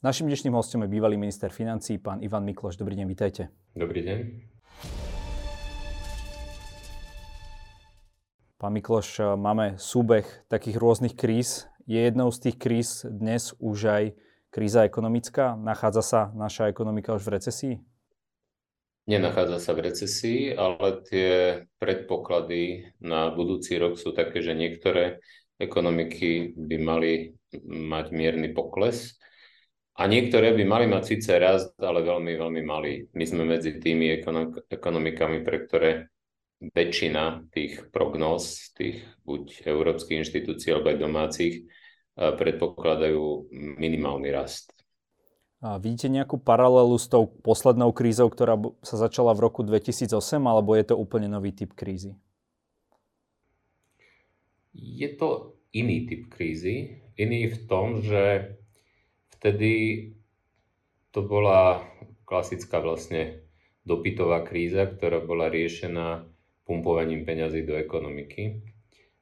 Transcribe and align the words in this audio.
Našim 0.00 0.32
dnešným 0.32 0.56
hostom 0.56 0.80
je 0.80 0.96
bývalý 0.96 1.20
minister 1.20 1.52
financí, 1.52 2.00
pán 2.00 2.24
Ivan 2.24 2.40
Mikloš. 2.48 2.80
Dobrý 2.80 2.96
deň, 2.96 3.04
vítajte. 3.04 3.52
Dobrý 3.76 4.00
deň. 4.00 4.18
Pán 8.56 8.72
Mikloš, 8.72 9.36
máme 9.36 9.76
súbeh 9.76 10.24
takých 10.48 10.80
rôznych 10.80 11.12
kríz. 11.12 11.68
Je 11.84 12.00
jednou 12.00 12.32
z 12.32 12.48
tých 12.48 12.56
kríz 12.56 13.04
dnes 13.04 13.52
už 13.60 13.78
aj 13.92 14.04
kríza 14.48 14.88
ekonomická? 14.88 15.52
Nachádza 15.60 16.00
sa 16.00 16.20
naša 16.32 16.72
ekonomika 16.72 17.12
už 17.12 17.28
v 17.28 17.32
recesii? 17.36 17.74
Nenachádza 19.04 19.60
sa 19.60 19.76
v 19.76 19.84
recesii, 19.84 20.56
ale 20.56 21.04
tie 21.04 21.32
predpoklady 21.76 22.88
na 23.04 23.28
budúci 23.36 23.76
rok 23.76 24.00
sú 24.00 24.16
také, 24.16 24.40
že 24.40 24.56
niektoré 24.56 25.20
ekonomiky 25.60 26.56
by 26.56 26.76
mali 26.80 27.36
mať 27.68 28.16
mierny 28.16 28.48
pokles 28.56 29.20
a 30.00 30.08
niektoré 30.08 30.56
by 30.56 30.64
mali 30.64 30.88
mať 30.88 31.02
síce 31.04 31.36
rast, 31.36 31.76
ale 31.76 32.00
veľmi, 32.00 32.32
veľmi 32.40 32.62
malý. 32.64 33.04
My 33.12 33.28
sme 33.28 33.44
medzi 33.44 33.76
tými 33.76 34.24
ekonomikami, 34.72 35.44
pre 35.44 35.68
ktoré 35.68 36.08
väčšina 36.60 37.52
tých 37.52 37.92
prognóz, 37.92 38.72
tých 38.72 39.04
buď 39.28 39.68
európskych 39.68 40.24
inštitúcií 40.24 40.72
alebo 40.72 40.88
aj 40.88 40.98
domácich, 41.04 41.54
predpokladajú 42.16 43.52
minimálny 43.80 44.28
rast. 44.32 44.72
A 45.60 45.76
vidíte 45.76 46.08
nejakú 46.08 46.40
paralelu 46.40 46.96
s 46.96 47.04
tou 47.04 47.28
poslednou 47.28 47.92
krízou, 47.92 48.32
ktorá 48.32 48.56
sa 48.80 48.96
začala 48.96 49.36
v 49.36 49.44
roku 49.44 49.60
2008, 49.60 50.16
alebo 50.40 50.72
je 50.76 50.84
to 50.88 50.96
úplne 50.96 51.28
nový 51.28 51.52
typ 51.52 51.76
krízy? 51.76 52.16
Je 54.72 55.08
to 55.20 55.60
iný 55.76 56.08
typ 56.08 56.32
krízy. 56.32 57.04
Iný 57.20 57.52
v 57.52 57.58
tom, 57.68 58.00
že 58.00 58.56
vtedy 59.40 59.72
to 61.16 61.24
bola 61.24 61.80
klasická 62.28 62.78
vlastne 62.84 63.40
dopytová 63.88 64.44
kríza, 64.44 64.84
ktorá 64.84 65.24
bola 65.24 65.48
riešená 65.48 66.28
pumpovaním 66.68 67.24
peňazí 67.24 67.64
do 67.64 67.74
ekonomiky, 67.74 68.60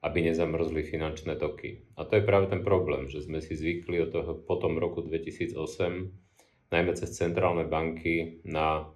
aby 0.03 0.19
nezamrzli 0.27 0.83
finančné 0.83 1.39
toky. 1.39 1.87
A 1.95 2.05
to 2.05 2.19
je 2.19 2.27
práve 2.27 2.51
ten 2.51 2.67
problém, 2.67 3.07
že 3.07 3.25
sme 3.25 3.39
si 3.39 3.55
zvykli 3.55 4.03
od 4.05 4.11
toho 4.11 4.33
po 4.37 4.59
tom 4.59 4.77
roku 4.77 5.07
2008, 5.07 5.55
najmä 6.69 6.93
cez 6.99 7.11
centrálne 7.15 7.65
banky, 7.65 8.43
na 8.45 8.91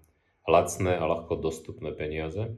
lacné 0.45 0.98
a 0.98 1.06
ľahko 1.06 1.39
dostupné 1.39 1.95
peniaze, 1.95 2.50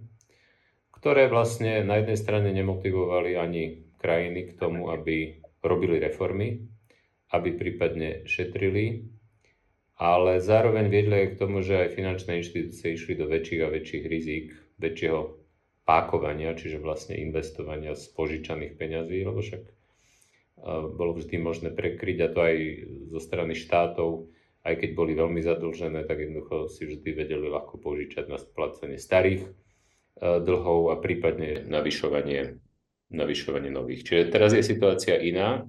ktoré 0.90 1.28
vlastne 1.28 1.84
na 1.84 2.00
jednej 2.00 2.16
strane 2.16 2.48
nemotivovali 2.50 3.36
ani 3.36 3.92
krajiny 4.00 4.50
k 4.50 4.52
tomu, 4.56 4.88
aby 4.88 5.44
robili 5.60 6.00
reformy, 6.00 6.73
aby 7.34 7.58
prípadne 7.58 8.22
šetrili, 8.30 9.10
ale 9.98 10.38
zároveň 10.38 10.86
viedli 10.86 11.14
aj 11.26 11.28
k 11.34 11.38
tomu, 11.42 11.62
že 11.66 11.86
aj 11.86 11.98
finančné 11.98 12.38
inštitúcie 12.38 12.94
išli 12.94 13.18
do 13.18 13.26
väčších 13.26 13.62
a 13.62 13.72
väčších 13.74 14.04
rizík, 14.06 14.46
väčšieho 14.78 15.20
pákovania, 15.82 16.54
čiže 16.54 16.78
vlastne 16.78 17.18
investovania 17.18 17.98
z 17.98 18.06
požičaných 18.14 18.78
peňazí, 18.78 19.20
lebo 19.26 19.42
však 19.42 19.62
bolo 20.94 21.18
vždy 21.18 21.36
možné 21.42 21.68
prekryť 21.74 22.18
a 22.24 22.28
to 22.32 22.40
aj 22.40 22.56
zo 23.12 23.20
strany 23.20 23.52
štátov, 23.52 24.32
aj 24.64 24.74
keď 24.80 24.90
boli 24.96 25.12
veľmi 25.12 25.44
zadlžené, 25.44 26.08
tak 26.08 26.24
jednoducho 26.24 26.72
si 26.72 26.88
vždy 26.88 27.10
vedeli 27.12 27.52
ľahko 27.52 27.76
požičať 27.82 28.32
na 28.32 28.40
splacenie 28.40 28.96
starých 28.96 29.44
dlhov 30.18 30.94
a 30.94 30.96
prípadne 30.96 31.68
navyšovanie, 31.68 32.56
navyšovanie 33.12 33.68
nových. 33.68 34.08
Čiže 34.08 34.32
teraz 34.32 34.56
je 34.56 34.64
situácia 34.64 35.20
iná. 35.20 35.68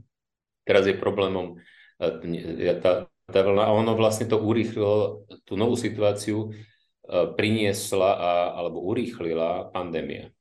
Teraz 0.65 0.89
je 0.89 0.97
problémom 0.97 1.61
e, 2.01 2.73
tá, 2.81 3.07
tá 3.29 3.39
vlna 3.41 3.69
a 3.69 3.71
ono 3.71 3.93
vlastne 3.93 4.25
to 4.25 4.41
urýchlilo 4.41 5.25
tú 5.45 5.53
novú 5.55 5.77
situáciu, 5.77 6.49
e, 6.49 7.29
priniesla 7.37 8.11
a, 8.17 8.31
alebo 8.57 8.81
urýchlila 8.81 9.69
pandémia. 9.71 10.33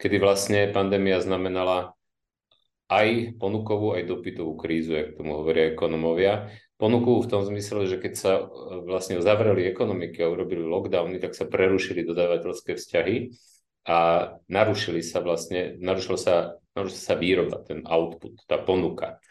Kedy 0.00 0.16
vlastne 0.16 0.72
pandémia 0.72 1.20
znamenala 1.20 1.92
aj 2.90 3.38
ponukovú, 3.38 3.94
aj 3.94 4.08
dopytovú 4.08 4.58
krízu, 4.58 4.98
jak 4.98 5.14
tomu 5.14 5.38
hovoria 5.38 5.70
ekonomovia. 5.70 6.50
Ponukovú 6.74 7.22
v 7.22 7.30
tom 7.30 7.42
zmysle, 7.46 7.86
že 7.86 8.02
keď 8.02 8.12
sa 8.16 8.32
e, 8.40 8.44
vlastne 8.88 9.22
zavreli 9.22 9.68
ekonomiky 9.68 10.24
a 10.24 10.32
urobili 10.32 10.64
lockdowny, 10.64 11.20
tak 11.22 11.36
sa 11.36 11.46
prerušili 11.46 12.02
dodávateľské 12.02 12.74
vzťahy 12.74 13.16
a 13.86 13.98
narušili 14.50 15.00
sa 15.00 15.24
vlastne, 15.24 15.78
narušila 15.80 16.18
sa, 16.18 16.34
narušila 16.76 17.00
sa 17.00 17.14
výroba, 17.16 17.64
ten 17.64 17.80
output, 17.86 18.44
tá 18.44 18.60
ponuka. 18.60 19.22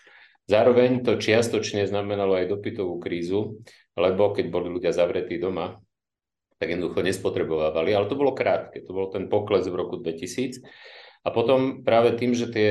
Zároveň 0.49 1.05
to 1.05 1.21
čiastočne 1.21 1.85
znamenalo 1.85 2.33
aj 2.33 2.49
dopytovú 2.49 2.97
krízu, 2.97 3.61
lebo 3.93 4.33
keď 4.33 4.45
boli 4.49 4.73
ľudia 4.73 4.89
zavretí 4.89 5.37
doma, 5.37 5.77
tak 6.57 6.73
jednoducho 6.73 7.05
nespotrebovávali, 7.05 7.93
ale 7.93 8.09
to 8.09 8.17
bolo 8.17 8.33
krátke, 8.33 8.81
to 8.81 8.91
bol 8.91 9.13
ten 9.13 9.29
pokles 9.29 9.69
v 9.69 9.77
roku 9.77 10.01
2000. 10.01 10.59
A 11.23 11.29
potom 11.29 11.85
práve 11.85 12.17
tým, 12.17 12.33
že 12.33 12.49
tie 12.49 12.69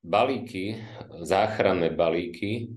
balíky, 0.00 0.80
záchranné 1.20 1.92
balíky, 1.92 2.72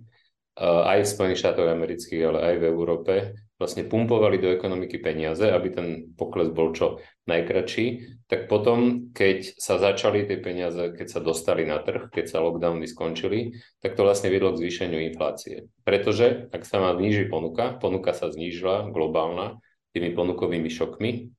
eh, 0.60 0.90
aj 0.92 1.08
v 1.08 1.12
Spojených 1.16 1.42
štátoch 1.42 1.70
amerických, 1.72 2.24
ale 2.28 2.40
aj 2.44 2.56
v 2.60 2.68
Európe, 2.68 3.14
vlastne 3.64 3.88
pumpovali 3.88 4.44
do 4.44 4.52
ekonomiky 4.52 5.00
peniaze, 5.00 5.48
aby 5.48 5.68
ten 5.72 5.88
pokles 6.20 6.52
bol 6.52 6.76
čo 6.76 7.00
najkračší, 7.32 8.20
tak 8.28 8.52
potom, 8.52 9.10
keď 9.16 9.56
sa 9.56 9.80
začali 9.80 10.28
tie 10.28 10.44
peniaze, 10.44 10.92
keď 10.92 11.08
sa 11.08 11.20
dostali 11.24 11.64
na 11.64 11.80
trh, 11.80 12.12
keď 12.12 12.26
sa 12.28 12.44
lockdowny 12.44 12.84
skončili, 12.84 13.56
tak 13.80 13.96
to 13.96 14.04
vlastne 14.04 14.28
viedlo 14.28 14.52
k 14.52 14.68
zvýšeniu 14.68 15.00
inflácie. 15.08 15.72
Pretože 15.88 16.52
ak 16.52 16.68
sa 16.68 16.84
má 16.84 16.92
zníži 17.00 17.32
ponuka, 17.32 17.80
ponuka 17.80 18.12
sa 18.12 18.28
znížila 18.28 18.92
globálna 18.92 19.64
tými 19.96 20.12
ponukovými 20.12 20.68
šokmi 20.68 21.32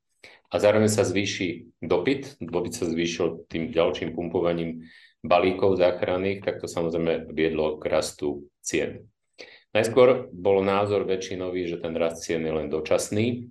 a 0.48 0.54
zároveň 0.56 0.88
sa 0.88 1.04
zvýši 1.04 1.76
dopyt, 1.84 2.40
dopyt 2.40 2.72
sa 2.72 2.88
zvýšil 2.88 3.44
tým 3.52 3.68
ďalším 3.68 4.16
pumpovaním 4.16 4.88
balíkov 5.20 5.76
záchranných, 5.76 6.40
tak 6.44 6.60
to 6.60 6.68
samozrejme 6.68 7.32
viedlo 7.32 7.76
k 7.80 7.88
rastu 7.88 8.48
cien. 8.64 9.08
Najskôr 9.74 10.30
bol 10.30 10.62
názor 10.62 11.02
väčšinový, 11.02 11.66
že 11.66 11.82
ten 11.82 11.98
rast 11.98 12.22
cien 12.22 12.46
je 12.46 12.52
len 12.54 12.70
dočasný, 12.70 13.50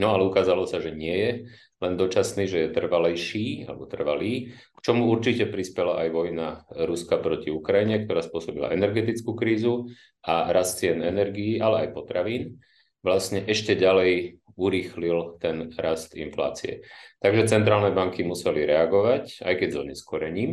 no 0.00 0.06
ale 0.16 0.24
ukázalo 0.24 0.64
sa, 0.64 0.80
že 0.80 0.96
nie 0.96 1.12
je 1.12 1.32
len 1.76 1.94
dočasný, 2.00 2.48
že 2.48 2.66
je 2.66 2.72
trvalejší 2.72 3.68
alebo 3.68 3.84
trvalý, 3.84 4.56
k 4.56 4.78
čomu 4.80 5.12
určite 5.12 5.44
prispela 5.44 6.00
aj 6.00 6.08
vojna 6.08 6.48
Ruska 6.72 7.20
proti 7.20 7.52
Ukrajine, 7.52 8.08
ktorá 8.08 8.24
spôsobila 8.24 8.72
energetickú 8.72 9.36
krízu 9.36 9.92
a 10.24 10.48
rast 10.56 10.80
cien 10.80 11.04
energií, 11.04 11.60
ale 11.60 11.84
aj 11.84 11.88
potravín. 11.92 12.64
Vlastne 13.04 13.44
ešte 13.44 13.76
ďalej 13.76 14.40
urýchlil 14.56 15.36
ten 15.36 15.68
rast 15.76 16.16
inflácie. 16.16 16.88
Takže 17.20 17.52
centrálne 17.52 17.92
banky 17.92 18.24
museli 18.24 18.64
reagovať, 18.64 19.44
aj 19.44 19.54
keď 19.60 19.68
s 19.68 19.80
oneskorením, 19.84 20.50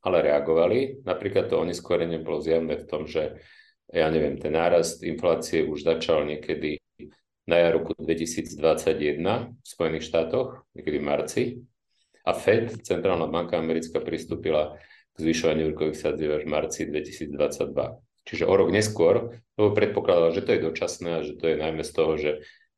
ale 0.00 0.24
reagovali. 0.24 1.04
Napríklad 1.04 1.52
to 1.52 1.60
oneskorenie 1.60 2.16
bolo 2.24 2.40
zjavné 2.40 2.80
v 2.80 2.88
tom, 2.88 3.04
že 3.04 3.44
ja 3.92 4.10
neviem, 4.10 4.38
ten 4.38 4.54
nárast 4.54 5.02
inflácie 5.06 5.62
už 5.62 5.86
začal 5.86 6.26
niekedy 6.26 6.82
na 7.46 7.62
jar 7.62 7.78
roku 7.78 7.94
2021 7.94 8.58
v 8.58 9.66
Spojených 9.66 10.04
štátoch, 10.10 10.66
niekedy 10.74 10.98
v 10.98 11.04
marci. 11.06 11.42
A 12.26 12.34
Fed, 12.34 12.82
Centrálna 12.82 13.30
banka 13.30 13.54
americká, 13.54 14.02
pristúpila 14.02 14.74
k 15.14 15.16
zvyšovaniu 15.22 15.70
úrokových 15.70 16.02
sadzieb 16.02 16.30
až 16.34 16.42
v 16.42 16.50
marci 16.50 16.80
2022. 16.90 17.70
Čiže 18.26 18.44
o 18.50 18.54
rok 18.58 18.74
neskôr, 18.74 19.38
lebo 19.54 19.70
predpokladal, 19.70 20.34
že 20.34 20.42
to 20.42 20.50
je 20.58 20.64
dočasné 20.66 21.10
a 21.14 21.20
že 21.22 21.38
to 21.38 21.46
je 21.46 21.56
najmä 21.56 21.86
z 21.86 21.92
toho, 21.94 22.12
že 22.18 22.30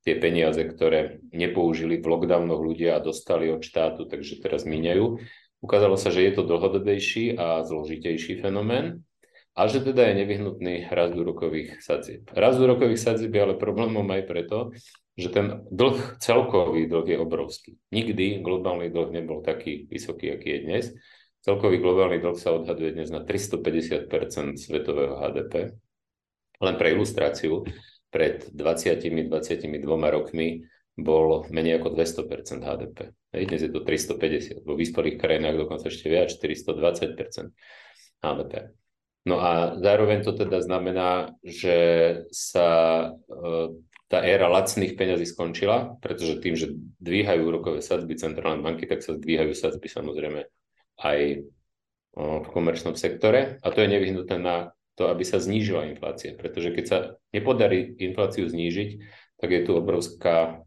tie 0.04 0.20
peniaze, 0.20 0.60
ktoré 0.60 1.24
nepoužili 1.32 1.96
v 1.98 2.06
lockdownoch 2.06 2.60
ľudia 2.60 3.00
a 3.00 3.04
dostali 3.04 3.48
od 3.48 3.64
štátu, 3.64 4.04
takže 4.04 4.44
teraz 4.44 4.68
míňajú. 4.68 5.16
Ukázalo 5.64 5.96
sa, 5.96 6.12
že 6.12 6.28
je 6.28 6.32
to 6.36 6.44
dlhodobejší 6.44 7.40
a 7.40 7.64
zložitejší 7.64 8.44
fenomén 8.44 9.07
a 9.58 9.66
že 9.66 9.82
teda 9.82 10.06
je 10.06 10.22
nevyhnutný 10.22 10.86
rast 10.86 11.18
úrokových 11.18 11.82
sadzieb. 11.82 12.30
Rast 12.30 12.62
úrokových 12.62 13.02
sadzieb 13.02 13.34
je 13.34 13.42
ale 13.42 13.54
problémom 13.58 14.06
aj 14.06 14.22
preto, 14.30 14.70
že 15.18 15.34
ten 15.34 15.66
dlh, 15.66 16.22
celkový 16.22 16.86
dlh 16.86 17.06
je 17.10 17.18
obrovský. 17.18 17.70
Nikdy 17.90 18.38
globálny 18.38 18.94
dlh 18.94 19.10
nebol 19.10 19.42
taký 19.42 19.90
vysoký, 19.90 20.30
aký 20.30 20.48
je 20.54 20.60
dnes. 20.62 20.84
Celkový 21.42 21.82
globálny 21.82 22.22
dlh 22.22 22.38
sa 22.38 22.54
odhaduje 22.54 22.94
dnes 22.94 23.10
na 23.10 23.26
350% 23.26 24.06
svetového 24.62 25.18
HDP. 25.18 25.74
Len 26.62 26.74
pre 26.78 26.94
ilustráciu, 26.94 27.66
pred 28.14 28.46
20-22 28.54 29.26
rokmi 29.90 30.62
bol 30.94 31.50
menej 31.50 31.82
ako 31.82 31.98
200% 31.98 32.62
HDP. 32.62 33.10
Dnes 33.34 33.60
je 33.66 33.70
to 33.74 33.82
350, 33.82 34.62
vo 34.62 34.78
vyspelých 34.78 35.18
krajinách 35.18 35.66
dokonca 35.66 35.90
ešte 35.90 36.06
viac, 36.06 36.30
420% 36.30 38.22
HDP. 38.22 38.54
No 39.28 39.36
a 39.44 39.76
zároveň 39.76 40.24
to 40.24 40.32
teda 40.32 40.64
znamená, 40.64 41.36
že 41.44 41.76
sa 42.32 42.68
e, 43.28 43.76
tá 44.08 44.24
éra 44.24 44.48
lacných 44.48 44.96
peňazí 44.96 45.28
skončila, 45.28 46.00
pretože 46.00 46.40
tým, 46.40 46.56
že 46.56 46.72
dvíhajú 47.04 47.44
úrokové 47.44 47.84
sadzby 47.84 48.16
centrálne 48.16 48.64
banky, 48.64 48.88
tak 48.88 49.04
sa 49.04 49.12
dvíhajú 49.12 49.52
sadzby 49.52 49.84
samozrejme 49.84 50.48
aj 51.04 51.20
v 52.18 52.48
komerčnom 52.50 52.98
sektore 52.98 53.62
a 53.62 53.66
to 53.70 53.78
je 53.84 53.92
nevyhnutné 53.94 54.36
na 54.42 54.74
to, 54.98 55.06
aby 55.06 55.22
sa 55.22 55.38
znížila 55.38 55.86
inflácia. 55.86 56.34
Pretože 56.34 56.74
keď 56.74 56.84
sa 56.88 56.98
nepodarí 57.30 57.94
infláciu 58.02 58.50
znížiť, 58.50 58.90
tak 59.38 59.48
je 59.54 59.62
tu 59.62 59.78
obrovská 59.78 60.66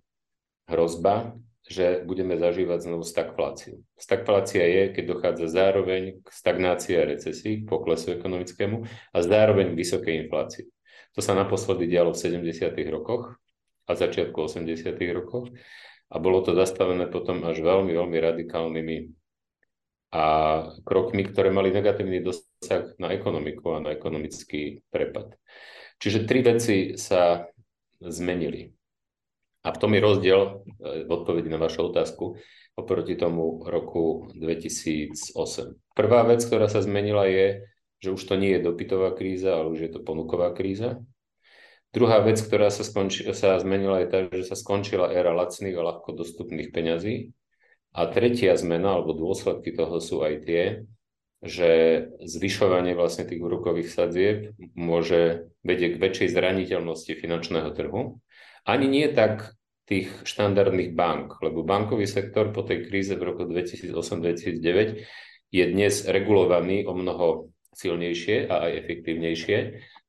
hrozba, 0.72 1.36
že 1.72 2.04
budeme 2.04 2.36
zažívať 2.36 2.84
znovu 2.84 3.08
stagfláciu. 3.08 3.80
Stagflácia 3.96 4.68
je, 4.68 4.84
keď 4.92 5.04
dochádza 5.08 5.48
zároveň 5.48 6.20
k 6.20 6.28
stagnácii 6.28 7.00
a 7.00 7.08
recesii, 7.08 7.64
k 7.64 7.70
poklesu 7.72 8.20
ekonomickému 8.20 8.84
a 9.16 9.18
zároveň 9.24 9.72
k 9.72 9.80
vysokej 9.80 10.28
inflácii. 10.28 10.68
To 11.16 11.24
sa 11.24 11.32
naposledy 11.32 11.88
dialo 11.88 12.12
v 12.12 12.20
70. 12.20 12.76
rokoch 12.92 13.40
a 13.88 13.92
začiatku 13.96 14.36
80. 14.36 14.92
rokoch 15.16 15.48
a 16.12 16.16
bolo 16.20 16.44
to 16.44 16.52
zastavené 16.52 17.08
potom 17.08 17.48
až 17.48 17.64
veľmi, 17.64 17.96
veľmi 17.96 18.18
radikálnymi 18.20 18.98
a 20.12 20.26
krokmi, 20.84 21.24
ktoré 21.24 21.56
mali 21.56 21.72
negatívny 21.72 22.20
dosah 22.20 22.92
na 23.00 23.16
ekonomiku 23.16 23.80
a 23.80 23.80
na 23.80 23.96
ekonomický 23.96 24.84
prepad. 24.92 25.40
Čiže 26.04 26.28
tri 26.28 26.44
veci 26.44 27.00
sa 27.00 27.48
zmenili. 28.04 28.81
A 29.62 29.69
v 29.69 29.78
tom 29.78 29.94
je 29.94 30.02
rozdiel 30.02 30.42
e, 30.42 30.52
v 31.06 31.10
odpovedi 31.10 31.50
na 31.50 31.62
vašu 31.62 31.94
otázku 31.94 32.38
oproti 32.74 33.13
tomu 33.13 33.62
roku 33.68 34.31
2008. 34.34 35.13
Prvá 35.94 36.25
vec, 36.25 36.42
ktorá 36.42 36.66
sa 36.66 36.81
zmenila 36.81 37.30
je, 37.30 37.68
že 38.02 38.10
už 38.10 38.22
to 38.25 38.36
nie 38.40 38.58
je 38.58 38.66
dopytová 38.66 39.13
kríza, 39.13 39.54
ale 39.54 39.69
už 39.69 39.80
je 39.86 39.92
to 39.94 40.00
ponuková 40.02 40.50
kríza. 40.58 40.98
Druhá 41.92 42.24
vec, 42.24 42.40
ktorá 42.40 42.72
sa, 42.72 42.88
skonči, 42.88 43.28
sa 43.36 43.60
zmenila, 43.60 44.00
je 44.02 44.08
tá, 44.08 44.19
že 44.31 44.48
sa 44.48 44.56
skončila 44.56 45.12
éra 45.12 45.36
lacných 45.36 45.75
a 45.75 45.86
ľahko 45.94 46.16
dostupných 46.16 46.72
peňazí. 46.72 47.36
A 47.92 48.08
tretia 48.08 48.56
zmena, 48.56 48.96
alebo 48.96 49.12
dôsledky 49.12 49.75
toho 49.75 50.00
sú 50.00 50.24
aj 50.24 50.34
tie, 50.48 50.63
že 51.44 51.69
zvyšovanie 52.24 52.96
vlastne 52.96 53.28
tých 53.28 53.44
úrokových 53.44 53.92
sadzieb 53.92 54.56
môže 54.72 55.52
vedieť 55.68 55.98
k 55.98 56.02
väčšej 56.02 56.28
zraniteľnosti 56.31 57.12
finančného 57.12 57.69
trhu. 57.75 58.22
Ani 58.68 58.86
nie 58.88 59.08
tak 59.12 59.58
tých 59.90 60.12
štandardných 60.24 60.94
bank, 60.96 61.42
lebo 61.44 61.66
bankový 61.66 62.08
sektor 62.08 62.54
po 62.54 62.63
tej 62.63 62.88
kríze 62.88 63.13
v 63.18 63.25
roku 63.25 63.44
2008-2009 63.50 65.04
je 65.52 65.63
dnes 65.68 65.94
regulovaný 66.08 66.88
o 66.88 66.96
mnoho 66.96 67.52
silnejšie 67.75 68.48
a 68.48 68.69
aj 68.69 68.72
efektívnejšie 68.88 69.58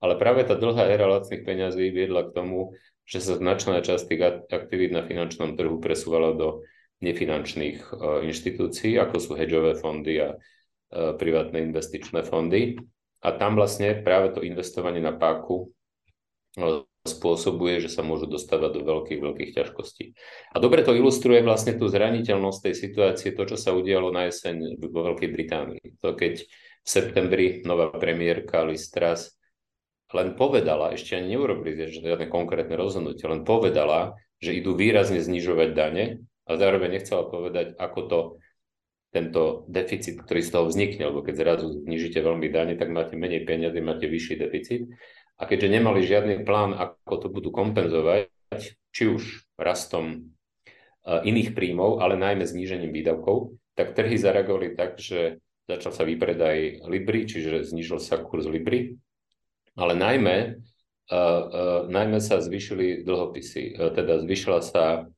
ale 0.03 0.19
práve 0.19 0.43
tá 0.43 0.59
dlhá 0.59 0.91
éra 0.91 1.07
lacných 1.07 1.47
peňazí 1.47 1.95
viedla 1.95 2.27
k 2.27 2.35
tomu, 2.35 2.75
že 3.07 3.23
sa 3.23 3.39
značná 3.39 3.79
časť 3.79 4.05
tých 4.11 4.23
aktivít 4.51 4.91
na 4.91 5.07
finančnom 5.07 5.55
trhu 5.55 5.79
presúvala 5.79 6.35
do 6.35 6.67
nefinančných 6.99 7.79
e, 7.79 7.87
inštitúcií, 8.27 8.99
ako 8.99 9.17
sú 9.23 9.33
hedžové 9.39 9.79
fondy 9.79 10.19
a 10.19 10.35
e, 10.35 10.37
privátne 11.15 11.63
investičné 11.63 12.27
fondy. 12.27 12.83
A 13.23 13.39
tam 13.39 13.55
vlastne 13.55 14.03
práve 14.03 14.35
to 14.35 14.43
investovanie 14.43 14.99
na 14.99 15.15
páku 15.15 15.71
spôsobuje, 17.03 17.83
že 17.83 17.91
sa 17.91 18.07
môžu 18.07 18.31
dostávať 18.31 18.79
do 18.79 18.83
veľkých, 18.87 19.21
veľkých 19.21 19.51
ťažkostí. 19.59 20.15
A 20.55 20.57
dobre 20.63 20.87
to 20.87 20.95
ilustruje 20.95 21.43
vlastne 21.43 21.75
tú 21.75 21.91
zraniteľnosť 21.91 22.59
tej 22.63 22.75
situácie, 22.79 23.29
to, 23.35 23.43
čo 23.43 23.57
sa 23.59 23.75
udialo 23.75 24.15
na 24.15 24.31
jeseň 24.31 24.79
vo 24.79 25.11
Veľkej 25.11 25.31
Británii. 25.35 25.85
To 25.99 26.15
keď 26.15 26.47
v 26.83 26.89
septembri 26.89 27.47
nová 27.67 27.91
premiérka 27.91 28.63
Liz 28.63 28.91
len 30.13 30.37
povedala, 30.37 30.93
ešte 30.93 31.17
ani 31.17 31.35
neurobili 31.35 31.89
žiadne 31.89 32.29
konkrétne 32.29 32.77
rozhodnutie, 32.77 33.25
len 33.25 33.49
povedala, 33.49 34.15
že 34.39 34.53
idú 34.53 34.77
výrazne 34.77 35.19
znižovať 35.25 35.69
dane 35.73 36.21
a 36.45 36.51
zároveň 36.61 37.01
nechcela 37.01 37.25
povedať, 37.25 37.81
ako 37.81 38.01
to 38.07 38.19
tento 39.13 39.69
deficit, 39.69 40.21
ktorý 40.21 40.41
z 40.41 40.51
toho 40.53 40.65
vznikne, 40.69 41.13
lebo 41.13 41.21
keď 41.21 41.35
zrazu 41.37 41.85
znižíte 41.85 42.21
veľmi 42.21 42.49
dane, 42.49 42.75
tak 42.81 42.89
máte 42.93 43.13
menej 43.17 43.45
peniazy, 43.45 43.81
máte 43.85 44.09
vyšší 44.09 44.35
deficit. 44.41 44.89
A 45.43 45.51
keďže 45.51 45.75
nemali 45.75 46.07
žiadny 46.07 46.47
plán, 46.47 46.71
ako 46.79 47.15
to 47.19 47.27
budú 47.27 47.51
kompenzovať, 47.51 48.31
či 48.95 49.11
už 49.11 49.43
rastom 49.59 50.07
e, 50.15 50.19
iných 51.27 51.59
príjmov, 51.59 51.99
ale 51.99 52.15
najmä 52.15 52.47
znížením 52.47 52.95
výdavkov, 52.95 53.59
tak 53.75 53.99
trhy 53.99 54.15
zareagovali 54.23 54.79
tak, 54.79 55.03
že 55.03 55.43
začal 55.67 55.91
sa 55.91 56.07
vypredaj 56.07 56.87
Libry, 56.87 57.27
čiže 57.27 57.67
znižil 57.67 57.99
sa 57.99 58.23
kurz 58.23 58.47
Libry. 58.47 58.95
Ale 59.73 59.97
najmä, 59.97 60.37
uh, 60.53 61.17
uh, 61.17 61.81
najmä 61.89 62.21
sa 62.21 62.45
zvyšili 62.45 63.09
dlhopisy, 63.09 63.81
teda 63.97 64.21
zvyšila 64.21 64.61
sa 64.61 65.09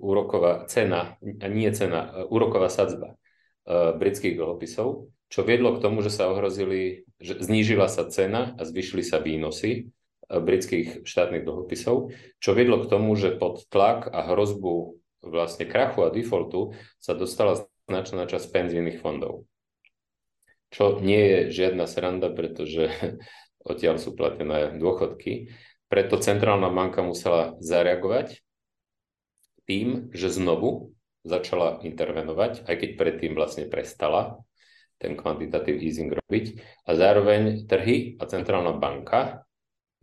úroková 0.00 0.64
cena, 0.64 1.20
nie 1.22 1.68
cena, 1.76 2.24
úroková 2.32 2.72
sadzba 2.72 3.20
britských 3.68 4.40
dlhopisov, 4.40 5.12
čo 5.28 5.44
viedlo 5.44 5.76
k 5.76 5.82
tomu, 5.84 6.00
že 6.00 6.12
sa 6.12 6.32
ohrozili, 6.32 7.04
že 7.20 7.36
znížila 7.36 7.88
sa 7.88 8.08
cena 8.08 8.56
a 8.56 8.64
zvyšili 8.64 9.04
sa 9.04 9.20
výnosy 9.20 9.92
britských 10.28 11.08
štátnych 11.08 11.44
dlhopisov, 11.44 12.12
čo 12.40 12.50
viedlo 12.52 12.84
k 12.84 12.90
tomu, 12.90 13.16
že 13.16 13.36
pod 13.36 13.64
tlak 13.72 14.08
a 14.12 14.28
hrozbu 14.28 15.00
vlastne 15.24 15.64
krachu 15.64 16.04
a 16.04 16.12
defaultu 16.12 16.76
sa 17.00 17.16
dostala 17.16 17.64
značná 17.88 18.28
časť 18.28 18.46
penzijných 18.52 19.00
fondov 19.00 19.48
čo 20.68 21.00
nie 21.00 21.20
je 21.20 21.38
žiadna 21.52 21.88
sranda, 21.88 22.28
pretože 22.32 22.92
odtiaľ 23.70 23.96
sú 24.00 24.12
platené 24.14 24.76
dôchodky. 24.76 25.52
Preto 25.88 26.20
centrálna 26.20 26.68
banka 26.68 27.00
musela 27.00 27.56
zareagovať 27.64 28.44
tým, 29.64 30.12
že 30.12 30.32
znovu 30.32 30.92
začala 31.24 31.80
intervenovať, 31.84 32.68
aj 32.68 32.74
keď 32.76 32.90
predtým 32.96 33.32
vlastne 33.36 33.64
prestala 33.68 34.40
ten 34.98 35.14
kvantitatívny 35.14 35.82
easing 35.82 36.10
robiť. 36.10 36.46
A 36.86 36.94
zároveň 36.94 37.64
trhy 37.70 38.18
a 38.18 38.26
centrálna 38.26 38.74
banka 38.74 39.46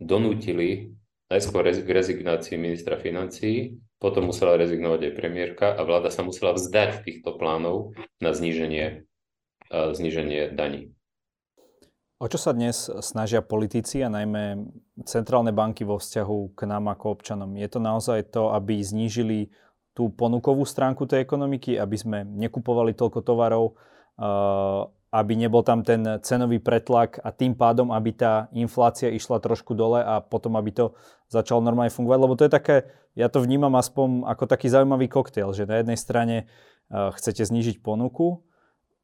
donútili 0.00 0.96
najskôr 1.32 1.68
k 1.68 1.88
rezignácii 1.88 2.56
ministra 2.56 2.96
financií, 2.96 3.80
potom 3.96 4.28
musela 4.28 4.60
rezignovať 4.60 5.10
aj 5.10 5.12
premiérka 5.16 5.66
a 5.72 5.80
vláda 5.84 6.12
sa 6.12 6.20
musela 6.20 6.52
vzdať 6.52 7.04
týchto 7.04 7.36
plánov 7.36 7.96
na 8.20 8.36
zníženie 8.36 9.08
zniženie 9.70 10.54
daní. 10.54 10.94
O 12.16 12.30
čo 12.32 12.40
sa 12.40 12.56
dnes 12.56 12.88
snažia 13.04 13.44
politici 13.44 14.00
a 14.00 14.08
najmä 14.08 14.72
centrálne 15.04 15.52
banky 15.52 15.84
vo 15.84 16.00
vzťahu 16.00 16.56
k 16.56 16.60
nám 16.64 16.88
ako 16.88 17.12
občanom? 17.12 17.52
Je 17.60 17.68
to 17.68 17.76
naozaj 17.76 18.32
to, 18.32 18.56
aby 18.56 18.80
znížili 18.80 19.52
tú 19.92 20.08
ponukovú 20.08 20.64
stránku 20.64 21.04
tej 21.04 21.28
ekonomiky, 21.28 21.76
aby 21.76 21.96
sme 21.96 22.18
nekupovali 22.24 22.96
toľko 22.96 23.20
tovarov, 23.20 23.76
aby 25.12 25.32
nebol 25.32 25.64
tam 25.64 25.80
ten 25.80 26.20
cenový 26.20 26.60
pretlak 26.60 27.22
a 27.24 27.32
tým 27.32 27.56
pádom, 27.56 27.88
aby 27.94 28.12
tá 28.12 28.52
inflácia 28.52 29.08
išla 29.08 29.40
trošku 29.40 29.72
dole 29.72 30.02
a 30.02 30.20
potom, 30.20 30.58
aby 30.60 30.72
to 30.74 30.84
začalo 31.32 31.64
normálne 31.64 31.94
fungovať. 31.94 32.18
Lebo 32.20 32.34
to 32.36 32.44
je 32.44 32.52
také, 32.52 32.76
ja 33.16 33.32
to 33.32 33.40
vnímam 33.40 33.72
aspoň 33.80 34.28
ako 34.28 34.44
taký 34.44 34.68
zaujímavý 34.68 35.08
koktejl, 35.08 35.56
že 35.56 35.64
na 35.64 35.80
jednej 35.80 35.96
strane 35.96 36.36
chcete 36.90 37.48
znížiť 37.48 37.80
ponuku, 37.80 38.44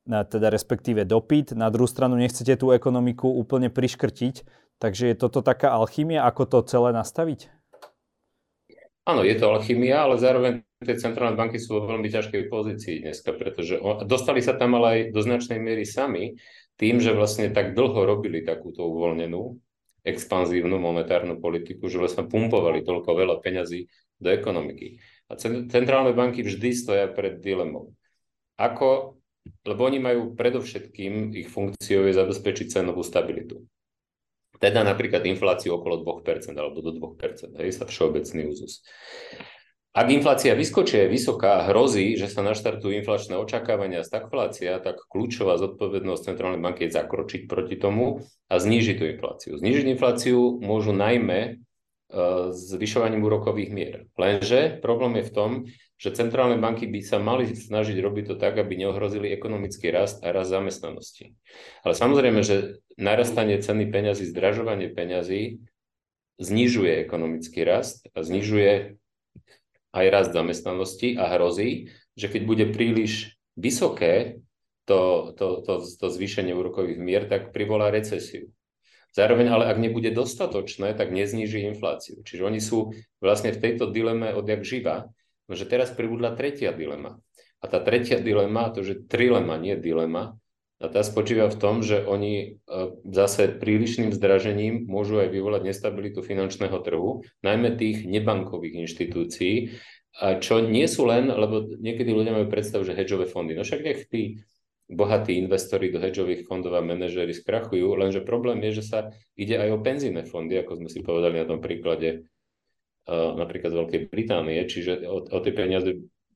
teda 0.05 0.51
respektíve 0.51 1.07
dopyt, 1.07 1.55
na 1.55 1.71
druhú 1.71 1.87
stranu 1.87 2.19
nechcete 2.19 2.59
tú 2.59 2.75
ekonomiku 2.75 3.31
úplne 3.31 3.71
priškrtiť, 3.71 4.43
takže 4.83 5.15
je 5.15 5.17
toto 5.17 5.41
taká 5.41 5.71
alchymia, 5.79 6.27
ako 6.27 6.43
to 6.51 6.59
celé 6.67 6.91
nastaviť? 6.91 7.62
Áno, 9.03 9.27
je 9.27 9.35
to 9.35 9.51
alchymia, 9.51 10.07
ale 10.07 10.15
zároveň 10.19 10.63
tie 10.79 10.95
centrálne 10.95 11.35
banky 11.35 11.59
sú 11.59 11.79
vo 11.79 11.91
veľmi 11.91 12.07
ťažkej 12.07 12.43
pozícii 12.47 13.03
dneska, 13.03 13.35
pretože 13.35 13.83
dostali 14.07 14.39
sa 14.39 14.55
tam 14.55 14.79
ale 14.79 14.87
aj 14.87 15.01
do 15.11 15.21
značnej 15.23 15.59
miery 15.59 15.83
sami 15.83 16.39
tým, 16.79 17.03
že 17.03 17.11
vlastne 17.11 17.51
tak 17.51 17.75
dlho 17.75 17.99
robili 18.07 18.47
takúto 18.47 18.87
uvoľnenú, 18.87 19.59
expanzívnu 20.07 20.79
monetárnu 20.79 21.43
politiku, 21.43 21.91
že 21.91 21.99
vlastne 21.99 22.31
pumpovali 22.31 22.83
toľko 22.87 23.11
veľa 23.11 23.37
peňazí 23.43 23.91
do 24.23 24.29
ekonomiky. 24.31 25.03
A 25.31 25.39
centrálne 25.71 26.15
banky 26.15 26.47
vždy 26.47 26.71
stoja 26.71 27.07
pred 27.11 27.43
dilemou. 27.43 27.95
Ako 28.59 29.19
lebo 29.67 29.87
oni 29.87 29.99
majú 29.99 30.35
predovšetkým, 30.39 31.35
ich 31.35 31.51
funkciou 31.51 32.07
je 32.07 32.15
zabezpečiť 32.15 32.79
cenovú 32.79 33.03
stabilitu. 33.03 33.67
Teda 34.63 34.87
napríklad 34.87 35.27
infláciu 35.27 35.75
okolo 35.75 36.07
2% 36.07 36.55
alebo 36.55 36.79
do 36.79 36.95
2%, 36.95 37.59
hej, 37.59 37.71
sa 37.75 37.83
všeobecný 37.83 38.47
úzus. 38.47 38.87
Ak 39.93 40.09
inflácia 40.09 40.57
vyskočí 40.57 41.05
je 41.05 41.13
vysoká 41.13 41.69
hrozí, 41.69 42.17
že 42.17 42.31
sa 42.31 42.41
naštartujú 42.41 42.97
inflačné 42.97 43.37
očakávania 43.37 44.01
a 44.01 44.09
stagflácia, 44.09 44.81
tak 44.81 45.05
kľúčová 45.11 45.61
zodpovednosť 45.61 46.33
centrálnej 46.33 46.65
banky 46.65 46.89
je 46.89 46.97
zakročiť 46.97 47.45
proti 47.45 47.77
tomu 47.77 48.25
a 48.49 48.55
znížiť 48.57 48.97
tú 48.97 49.05
infláciu. 49.05 49.53
Znížiť 49.61 49.93
infláciu 49.93 50.63
môžu 50.65 50.97
najmä 50.97 51.61
zvyšovaním 52.53 53.25
úrokových 53.25 53.71
mier. 53.73 53.97
Lenže 54.17 54.81
problém 54.81 55.21
je 55.21 55.29
v 55.29 55.35
tom, 55.37 55.51
že 56.03 56.19
centrálne 56.19 56.59
banky 56.59 56.91
by 56.91 56.99
sa 56.99 57.23
mali 57.23 57.47
snažiť 57.47 57.95
robiť 57.95 58.25
to 58.27 58.35
tak, 58.35 58.59
aby 58.59 58.75
neohrozili 58.75 59.31
ekonomický 59.31 59.95
rast 59.95 60.19
a 60.27 60.35
rast 60.35 60.51
zamestnanosti. 60.51 61.39
Ale 61.87 61.95
samozrejme, 61.95 62.43
že 62.43 62.83
narastanie 62.99 63.63
ceny 63.63 63.87
peňazí, 63.87 64.27
zdražovanie 64.35 64.91
peňazí 64.91 65.63
znižuje 66.43 67.07
ekonomický 67.07 67.63
rast 67.63 68.11
a 68.19 68.27
znižuje 68.27 68.99
aj 69.95 70.07
rast 70.11 70.35
zamestnanosti 70.35 71.15
a 71.15 71.39
hrozí, 71.39 71.95
že 72.19 72.27
keď 72.27 72.43
bude 72.51 72.67
príliš 72.75 73.39
vysoké 73.55 74.43
to, 74.91 75.31
to, 75.39 75.63
to, 75.63 75.87
to 75.87 76.07
zvýšenie 76.11 76.51
úrokových 76.51 76.99
mier, 76.99 77.31
tak 77.31 77.55
privolá 77.55 77.95
recesiu. 77.95 78.51
Zároveň 79.15 79.55
ale 79.55 79.71
ak 79.71 79.79
nebude 79.79 80.11
dostatočné, 80.11 80.99
tak 80.99 81.15
nezníži 81.15 81.63
infláciu. 81.71 82.27
Čiže 82.27 82.43
oni 82.43 82.59
sú 82.59 82.91
vlastne 83.23 83.55
v 83.55 83.61
tejto 83.63 83.93
dileme 83.95 84.35
odjak 84.35 84.67
živa, 84.67 85.13
že 85.55 85.69
teraz 85.69 85.93
pribudla 85.93 86.35
tretia 86.35 86.73
dilema. 86.75 87.21
A 87.63 87.65
tá 87.71 87.79
tretia 87.79 88.19
dilema, 88.19 88.73
to 88.75 88.83
že 88.83 89.07
trilema, 89.07 89.55
nie 89.57 89.79
dilema, 89.79 90.35
a 90.83 90.91
tá 90.91 90.99
spočíva 91.07 91.47
v 91.47 91.61
tom, 91.63 91.79
že 91.79 92.03
oni 92.03 92.35
e, 92.35 92.47
zase 93.07 93.55
prílišným 93.55 94.11
zdražením 94.11 94.91
môžu 94.91 95.23
aj 95.23 95.31
vyvolať 95.31 95.63
nestabilitu 95.71 96.27
finančného 96.27 96.75
trhu, 96.83 97.23
najmä 97.47 97.79
tých 97.79 98.03
nebankových 98.03 98.83
inštitúcií, 98.83 99.79
čo 100.21 100.61
nie 100.61 100.85
sú 100.85 101.09
len, 101.09 101.33
lebo 101.33 101.73
niekedy 101.81 102.13
ľudia 102.13 102.37
majú 102.37 102.51
predstavu, 102.53 102.85
že 102.85 102.93
hedžové 102.93 103.25
fondy. 103.25 103.57
No 103.57 103.65
však 103.65 103.81
nech 103.81 104.01
tí 104.13 104.45
bohatí 104.93 105.41
investori 105.41 105.89
do 105.89 106.03
hedžových 106.03 106.45
fondov 106.45 106.77
a 106.77 106.85
manažery 106.85 107.33
skrachujú, 107.33 107.97
lenže 107.97 108.21
problém 108.21 108.61
je, 108.69 108.83
že 108.83 108.85
sa 108.85 108.99
ide 109.41 109.57
aj 109.57 109.73
o 109.73 109.79
penzíne 109.81 110.29
fondy, 110.29 110.61
ako 110.61 110.85
sme 110.85 110.89
si 110.93 111.01
povedali 111.01 111.41
na 111.41 111.49
tom 111.49 111.65
príklade 111.65 112.29
napríklad 113.11 113.71
z 113.75 113.79
Veľkej 113.83 114.01
Británie, 114.11 114.63
čiže 114.67 115.03
o, 115.07 115.27
o 115.27 115.39
tie 115.43 115.51
peniaze 115.51 115.91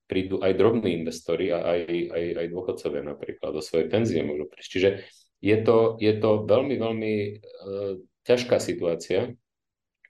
prídu 0.07 0.39
aj 0.39 0.55
drobní 0.55 1.03
investori 1.03 1.51
a 1.51 1.63
aj, 1.63 1.81
aj, 2.15 2.25
aj 2.39 2.47
dôchodcovia 2.51 3.03
napríklad 3.03 3.51
do 3.51 3.63
svojej 3.63 3.91
penzie 3.91 4.23
môžu 4.23 4.47
prísť. 4.47 4.71
Čiže 4.71 4.89
je 5.43 5.57
to, 5.63 5.99
je 5.99 6.13
to 6.19 6.47
veľmi, 6.47 6.75
veľmi 6.79 7.13
uh, 7.39 7.93
ťažká 8.23 8.59
situácia, 8.63 9.35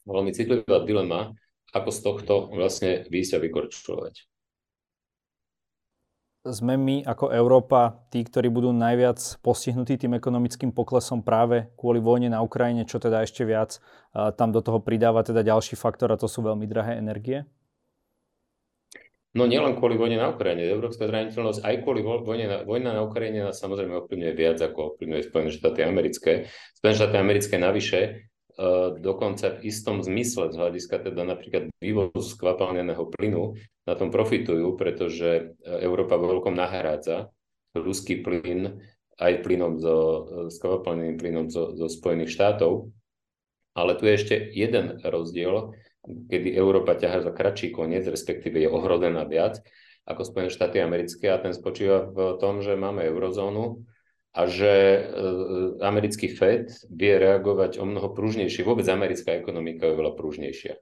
veľmi 0.05 0.31
citlivá 0.37 0.85
dilema, 0.85 1.33
ako 1.73 1.91
z 1.93 2.01
tohto 2.01 2.35
vlastne 2.53 3.05
výjsť 3.09 3.33
a 3.37 3.43
vykorčulovať. 3.43 4.15
Sme 6.47 6.79
my 6.79 7.03
ako 7.03 7.35
Európa 7.35 8.07
tí, 8.15 8.23
ktorí 8.23 8.47
budú 8.47 8.71
najviac 8.71 9.19
postihnutí 9.43 9.99
tým 9.99 10.15
ekonomickým 10.15 10.71
poklesom 10.71 11.27
práve 11.27 11.67
kvôli 11.75 11.99
vojne 11.99 12.31
na 12.31 12.39
Ukrajine, 12.39 12.87
čo 12.87 13.03
teda 13.03 13.27
ešte 13.27 13.43
viac 13.43 13.83
tam 14.39 14.55
do 14.55 14.63
toho 14.63 14.79
pridáva 14.79 15.27
teda 15.27 15.43
ďalší 15.43 15.75
faktor 15.75 16.15
a 16.15 16.21
to 16.21 16.31
sú 16.31 16.47
veľmi 16.47 16.71
drahé 16.71 17.03
energie? 17.03 17.43
No 19.37 19.45
nielen 19.45 19.77
kvôli 19.77 20.01
vojne 20.01 20.17
na 20.17 20.33
Ukrajine, 20.33 20.65
európska 20.65 21.05
zraniteľnosť, 21.05 21.61
aj 21.61 21.75
kvôli 21.85 22.01
vojne 22.01 22.47
na, 22.49 22.59
vojna 22.65 22.97
na 22.97 23.05
Ukrajine 23.05 23.45
nás 23.45 23.61
samozrejme 23.61 24.07
ovplyvňuje 24.07 24.33
viac 24.33 24.59
ako 24.65 24.97
ovplyvňuje 24.97 25.23
Spojené 25.29 25.51
štáty 25.53 25.81
americké. 25.85 26.33
Spojené 26.73 26.95
štáty 26.97 27.17
americké 27.21 27.55
navyše 27.61 28.33
dokonca 28.97 29.61
v 29.61 29.69
istom 29.69 30.01
zmysle 30.01 30.49
z 30.49 30.57
hľadiska 30.57 31.05
teda 31.05 31.29
napríklad 31.29 31.69
vývozu 31.77 32.25
skvapalneného 32.25 33.05
plynu 33.13 33.53
na 33.85 33.95
tom 33.95 34.09
profitujú, 34.09 34.75
pretože 34.81 35.31
e, 35.31 35.43
Európa 35.85 36.17
vo 36.17 36.33
veľkom 36.33 36.57
nahrádza 36.57 37.29
ruský 37.77 38.25
plyn 38.25 38.81
aj 39.21 39.45
plynom 39.45 39.77
zo, 39.77 39.97
e, 39.97 40.21
skvapalneným 40.49 41.21
plynom 41.21 41.47
zo, 41.53 41.77
zo 41.77 41.87
Spojených 41.87 42.33
štátov. 42.33 42.89
Ale 43.77 43.93
tu 44.01 44.09
je 44.09 44.17
ešte 44.17 44.35
jeden 44.57 45.05
rozdiel, 45.05 45.77
kedy 46.09 46.57
Európa 46.57 46.97
ťaha 46.97 47.29
za 47.29 47.33
kratší 47.37 47.77
koniec, 47.77 48.09
respektíve 48.09 48.57
je 48.57 48.73
ohrozená 48.73 49.29
viac 49.29 49.61
ako 50.07 50.23
Spojené 50.23 50.49
štáty 50.49 50.81
americké 50.81 51.29
a 51.29 51.43
ten 51.43 51.53
spočíva 51.53 52.09
v 52.09 52.39
tom, 52.41 52.65
že 52.65 52.79
máme 52.79 53.05
eurozónu 53.05 53.85
a 54.37 54.43
že 54.45 54.69
e, 54.69 55.01
americký 55.81 56.29
Fed 56.29 56.69
vie 56.93 57.17
reagovať 57.17 57.81
o 57.81 57.89
mnoho 57.89 58.13
pružnejšie. 58.13 58.69
Vôbec 58.69 58.85
americká 58.85 59.33
ekonomika 59.33 59.89
je 59.89 59.97
veľa 59.97 60.13
pružnejšia. 60.13 60.77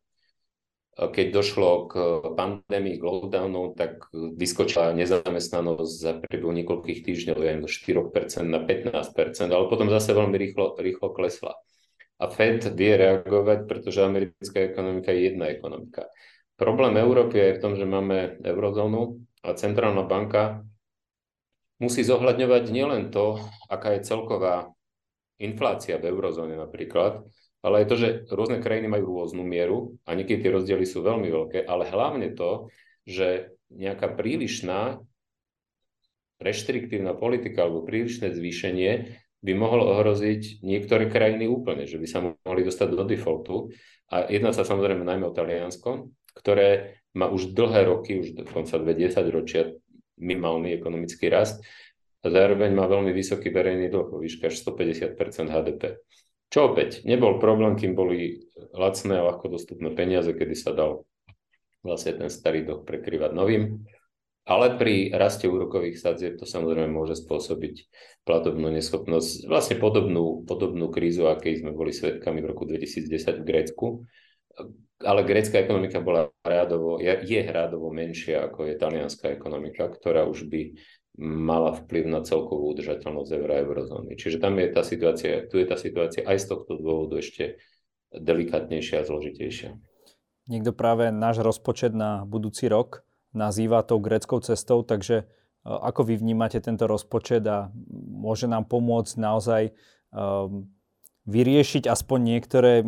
Keď 0.95 1.27
došlo 1.35 1.91
k 1.91 1.95
pandémii, 2.39 2.99
k 2.99 3.03
lockdownu, 3.03 3.75
tak 3.75 4.07
vyskočila 4.15 4.95
nezamestnanosť 4.95 5.91
za 5.91 6.13
priebehu 6.23 6.55
niekoľkých 6.55 7.03
týždňov, 7.03 7.39
ja 7.43 7.59
zo 7.67 7.71
4% 7.71 8.47
na 8.47 8.63
15%, 8.63 9.51
ale 9.51 9.67
potom 9.67 9.91
zase 9.91 10.15
veľmi 10.15 10.39
rýchlo, 10.39 10.79
rýchlo 10.79 11.11
klesla. 11.11 11.59
A 12.23 12.31
Fed 12.31 12.63
vie 12.79 12.95
reagovať, 12.95 13.67
pretože 13.67 14.07
americká 14.07 14.71
ekonomika 14.71 15.11
je 15.11 15.35
jedna 15.35 15.51
ekonomika. 15.51 16.07
Problém 16.55 16.95
Európy 16.95 17.43
je 17.43 17.55
v 17.59 17.63
tom, 17.63 17.73
že 17.75 17.91
máme 17.91 18.39
eurozónu 18.47 19.19
a 19.43 19.59
centrálna 19.59 20.07
banka 20.07 20.63
musí 21.83 22.07
zohľadňovať 22.07 22.65
nielen 22.71 23.11
to, 23.11 23.43
aká 23.67 23.99
je 23.99 24.07
celková 24.07 24.71
inflácia 25.43 25.99
v 25.99 26.15
eurozóne 26.15 26.55
napríklad, 26.55 27.27
ale 27.65 27.83
aj 27.83 27.87
to, 27.89 27.97
že 27.97 28.09
rôzne 28.31 28.61
krajiny 28.61 28.87
majú 28.87 29.25
rôznu 29.25 29.43
mieru 29.43 29.97
a 30.05 30.15
niekedy 30.15 30.47
tie 30.47 30.55
rozdiely 30.55 30.85
sú 30.85 31.01
veľmi 31.01 31.27
veľké, 31.33 31.65
ale 31.65 31.89
hlavne 31.89 32.31
to, 32.37 32.69
že 33.09 33.57
nejaká 33.73 34.13
prílišná 34.15 35.01
reštriktívna 36.39 37.17
politika 37.17 37.65
alebo 37.65 37.87
prílišné 37.87 38.37
zvýšenie 38.37 38.93
by 39.45 39.53
mohol 39.53 39.85
ohroziť 39.97 40.65
niektoré 40.65 41.09
krajiny 41.09 41.49
úplne, 41.49 41.85
že 41.85 42.01
by 42.01 42.07
sa 42.09 42.21
mohli 42.25 42.65
dostať 42.65 42.89
do 42.97 43.05
defaultu. 43.05 43.57
A 44.09 44.29
jedná 44.29 44.57
sa 44.57 44.65
samozrejme 44.65 45.05
najmä 45.05 45.25
o 45.29 45.37
Taliansko, 45.37 46.09
ktoré 46.33 47.01
má 47.13 47.29
už 47.29 47.53
dlhé 47.53 47.89
roky, 47.89 48.21
už 48.21 48.41
dokonca 48.41 48.81
20 48.81 49.37
ročia 49.37 49.73
minimálny 50.19 50.75
ekonomický 50.77 51.31
rast 51.31 51.63
a 52.25 52.33
zároveň 52.33 52.73
má 52.73 52.89
veľmi 52.89 53.13
vysoký 53.13 53.53
verejný 53.53 53.93
dlh, 53.93 54.09
vo 54.09 54.19
výške 54.23 54.49
až 54.49 54.57
150% 54.65 55.19
HDP. 55.53 56.01
Čo 56.49 56.73
opäť, 56.73 57.03
nebol 57.03 57.43
problém, 57.43 57.75
kým 57.75 57.93
boli 57.99 58.49
lacné 58.73 59.19
a 59.19 59.27
ľahko 59.27 59.51
dostupné 59.51 59.91
peniaze, 59.93 60.31
kedy 60.31 60.55
sa 60.55 60.71
dal 60.73 61.05
vlastne 61.85 62.17
ten 62.17 62.31
starý 62.33 62.65
dlh 62.65 62.87
prekryvať 62.87 63.33
novým. 63.37 63.85
Ale 64.45 64.77
pri 64.77 65.09
raste 65.09 65.49
úrokových 65.49 65.97
sadzieb 65.97 66.37
to 66.37 66.45
samozrejme 66.45 66.93
môže 66.93 67.17
spôsobiť 67.17 67.89
platobnú 68.29 68.69
neschopnosť, 68.77 69.49
vlastne 69.49 69.81
podobnú, 69.81 70.45
podobnú 70.45 70.93
krízu, 70.93 71.33
akej 71.33 71.65
sme 71.65 71.73
boli 71.73 71.97
svetkami 71.97 72.45
v 72.45 72.49
roku 72.53 72.69
2010 72.69 73.41
v 73.41 73.45
Grécku. 73.45 73.87
Ale 75.05 75.21
grécka 75.27 75.61
ekonomika 75.61 76.01
bola 76.01 76.33
rádovo, 76.47 76.97
je, 77.03 77.13
je 77.27 77.41
rádovo 77.45 77.93
menšia 77.93 78.49
ako 78.49 78.71
je 78.71 78.75
talianská 78.79 79.35
ekonomika, 79.35 79.91
ktorá 79.91 80.25
už 80.25 80.49
by 80.49 80.79
mala 81.21 81.77
vplyv 81.79 82.11
na 82.11 82.21
celkovú 82.27 82.75
udržateľnosť 82.75 83.31
eura 83.39 83.63
eurozóny. 83.63 84.19
Čiže 84.19 84.43
tam 84.43 84.59
je 84.59 84.69
tá 84.75 84.83
situácia, 84.83 85.47
tu 85.47 85.63
je 85.63 85.67
tá 85.67 85.79
situácia 85.79 86.27
aj 86.27 86.43
z 86.43 86.47
tohto 86.51 86.75
dôvodu 86.75 87.23
ešte 87.23 87.63
delikatnejšia 88.11 89.03
a 89.03 89.07
zložitejšia. 89.07 89.79
Niekto 90.51 90.75
práve 90.75 91.09
náš 91.15 91.41
rozpočet 91.41 91.95
na 91.95 92.27
budúci 92.27 92.67
rok 92.67 93.07
nazýva 93.35 93.87
tou 93.87 94.03
greckou 94.03 94.43
cestou, 94.43 94.83
takže 94.83 95.17
e, 95.23 95.25
ako 95.67 96.07
vy 96.07 96.15
vnímate 96.21 96.59
tento 96.63 96.87
rozpočet 96.87 97.43
a 97.47 97.71
môže 97.95 98.47
nám 98.47 98.69
pomôcť 98.71 99.15
naozaj 99.19 99.63
um, 100.15 100.71
vyriešiť 101.25 101.89
aspoň 101.89 102.19
niektoré 102.21 102.85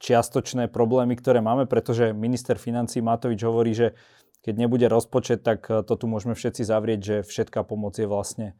čiastočné 0.00 0.72
problémy, 0.72 1.14
ktoré 1.14 1.44
máme, 1.44 1.68
pretože 1.68 2.16
minister 2.16 2.56
financí 2.56 3.04
Matovič 3.04 3.44
hovorí, 3.44 3.76
že 3.76 3.92
keď 4.40 4.54
nebude 4.56 4.88
rozpočet, 4.88 5.44
tak 5.44 5.68
e, 5.68 5.84
to 5.84 5.94
tu 5.94 6.08
môžeme 6.08 6.32
všetci 6.32 6.64
zavrieť, 6.64 7.00
že 7.00 7.16
všetká 7.22 7.60
pomoc 7.62 8.00
je 8.00 8.08
vlastne 8.08 8.56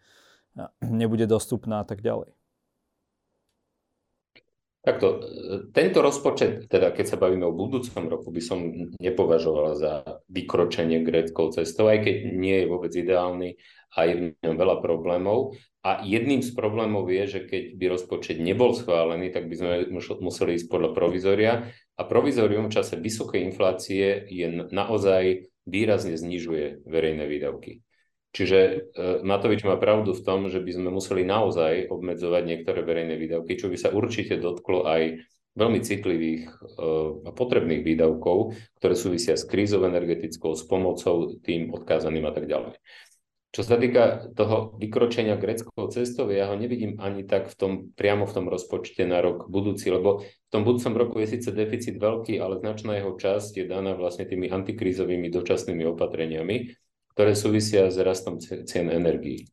nebude 0.84 1.24
dostupná 1.24 1.80
a 1.80 1.86
tak 1.88 2.04
ďalej. 2.04 2.36
Takto, 4.80 5.20
tento 5.76 6.00
rozpočet, 6.00 6.64
teda 6.72 6.88
keď 6.96 7.04
sa 7.04 7.20
bavíme 7.20 7.44
o 7.44 7.52
budúcom 7.52 8.08
roku, 8.08 8.32
by 8.32 8.40
som 8.40 8.88
nepovažoval 8.96 9.76
za 9.76 9.92
vykročenie 10.32 11.04
gréckou 11.04 11.52
cestou, 11.52 11.92
aj 11.92 12.00
keď 12.00 12.16
nie 12.32 12.64
je 12.64 12.70
vôbec 12.70 12.88
ideálny 12.96 13.60
a 13.92 13.98
je 14.08 14.14
v 14.16 14.20
ňom 14.40 14.56
veľa 14.56 14.80
problémov. 14.80 15.52
A 15.84 16.00
jedným 16.00 16.40
z 16.40 16.56
problémov 16.56 17.12
je, 17.12 17.24
že 17.28 17.40
keď 17.44 17.76
by 17.76 17.84
rozpočet 17.92 18.40
nebol 18.40 18.72
schválený, 18.72 19.28
tak 19.28 19.52
by 19.52 19.54
sme 19.60 19.72
museli 20.24 20.56
ísť 20.56 20.72
podľa 20.72 20.96
provizoria. 20.96 21.68
A 22.00 22.02
provizorium 22.08 22.72
v 22.72 22.80
čase 22.80 22.96
vysokej 22.96 23.52
inflácie 23.52 24.32
je 24.32 24.64
naozaj 24.72 25.52
výrazne 25.68 26.16
znižuje 26.16 26.88
verejné 26.88 27.28
výdavky. 27.28 27.84
Čiže 28.30 28.58
e, 28.58 28.76
Matovič 29.26 29.66
má 29.66 29.74
pravdu 29.74 30.14
v 30.14 30.22
tom, 30.22 30.46
že 30.46 30.62
by 30.62 30.70
sme 30.70 30.90
museli 30.94 31.26
naozaj 31.26 31.90
obmedzovať 31.90 32.42
niektoré 32.46 32.86
verejné 32.86 33.18
výdavky, 33.18 33.58
čo 33.58 33.66
by 33.66 33.76
sa 33.76 33.90
určite 33.90 34.38
dotklo 34.38 34.86
aj 34.86 35.26
veľmi 35.58 35.80
citlivých 35.82 36.46
e, 36.46 36.54
a 37.26 37.30
potrebných 37.34 37.82
výdavkov, 37.82 38.54
ktoré 38.78 38.94
súvisia 38.94 39.34
s 39.34 39.42
krízou 39.42 39.82
energetickou, 39.82 40.54
s 40.54 40.62
pomocou 40.62 41.34
tým 41.42 41.74
odkázaným 41.74 42.22
a 42.30 42.32
tak 42.32 42.46
ďalej. 42.46 42.78
Čo 43.50 43.66
sa 43.66 43.74
týka 43.74 44.30
toho 44.38 44.78
vykročenia 44.78 45.34
greckou 45.34 45.90
cestou, 45.90 46.30
ja 46.30 46.46
ho 46.46 46.54
nevidím 46.54 47.02
ani 47.02 47.26
tak 47.26 47.50
v 47.50 47.54
tom, 47.58 47.72
priamo 47.98 48.22
v 48.22 48.34
tom 48.38 48.46
rozpočte 48.46 49.02
na 49.02 49.18
rok 49.18 49.50
budúci, 49.50 49.90
lebo 49.90 50.22
v 50.22 50.50
tom 50.54 50.62
budúcom 50.62 50.94
roku 50.94 51.18
je 51.18 51.34
síce 51.34 51.50
deficit 51.50 51.98
veľký, 51.98 52.38
ale 52.38 52.62
značná 52.62 52.94
jeho 52.94 53.18
časť 53.18 53.58
je 53.58 53.66
daná 53.66 53.98
vlastne 53.98 54.30
tými 54.30 54.46
antikrízovými 54.54 55.34
dočasnými 55.34 55.82
opatreniami, 55.82 56.78
ktoré 57.12 57.34
súvisia 57.34 57.90
s 57.90 57.98
rastom 58.00 58.38
cien 58.40 58.86
energií. 58.88 59.50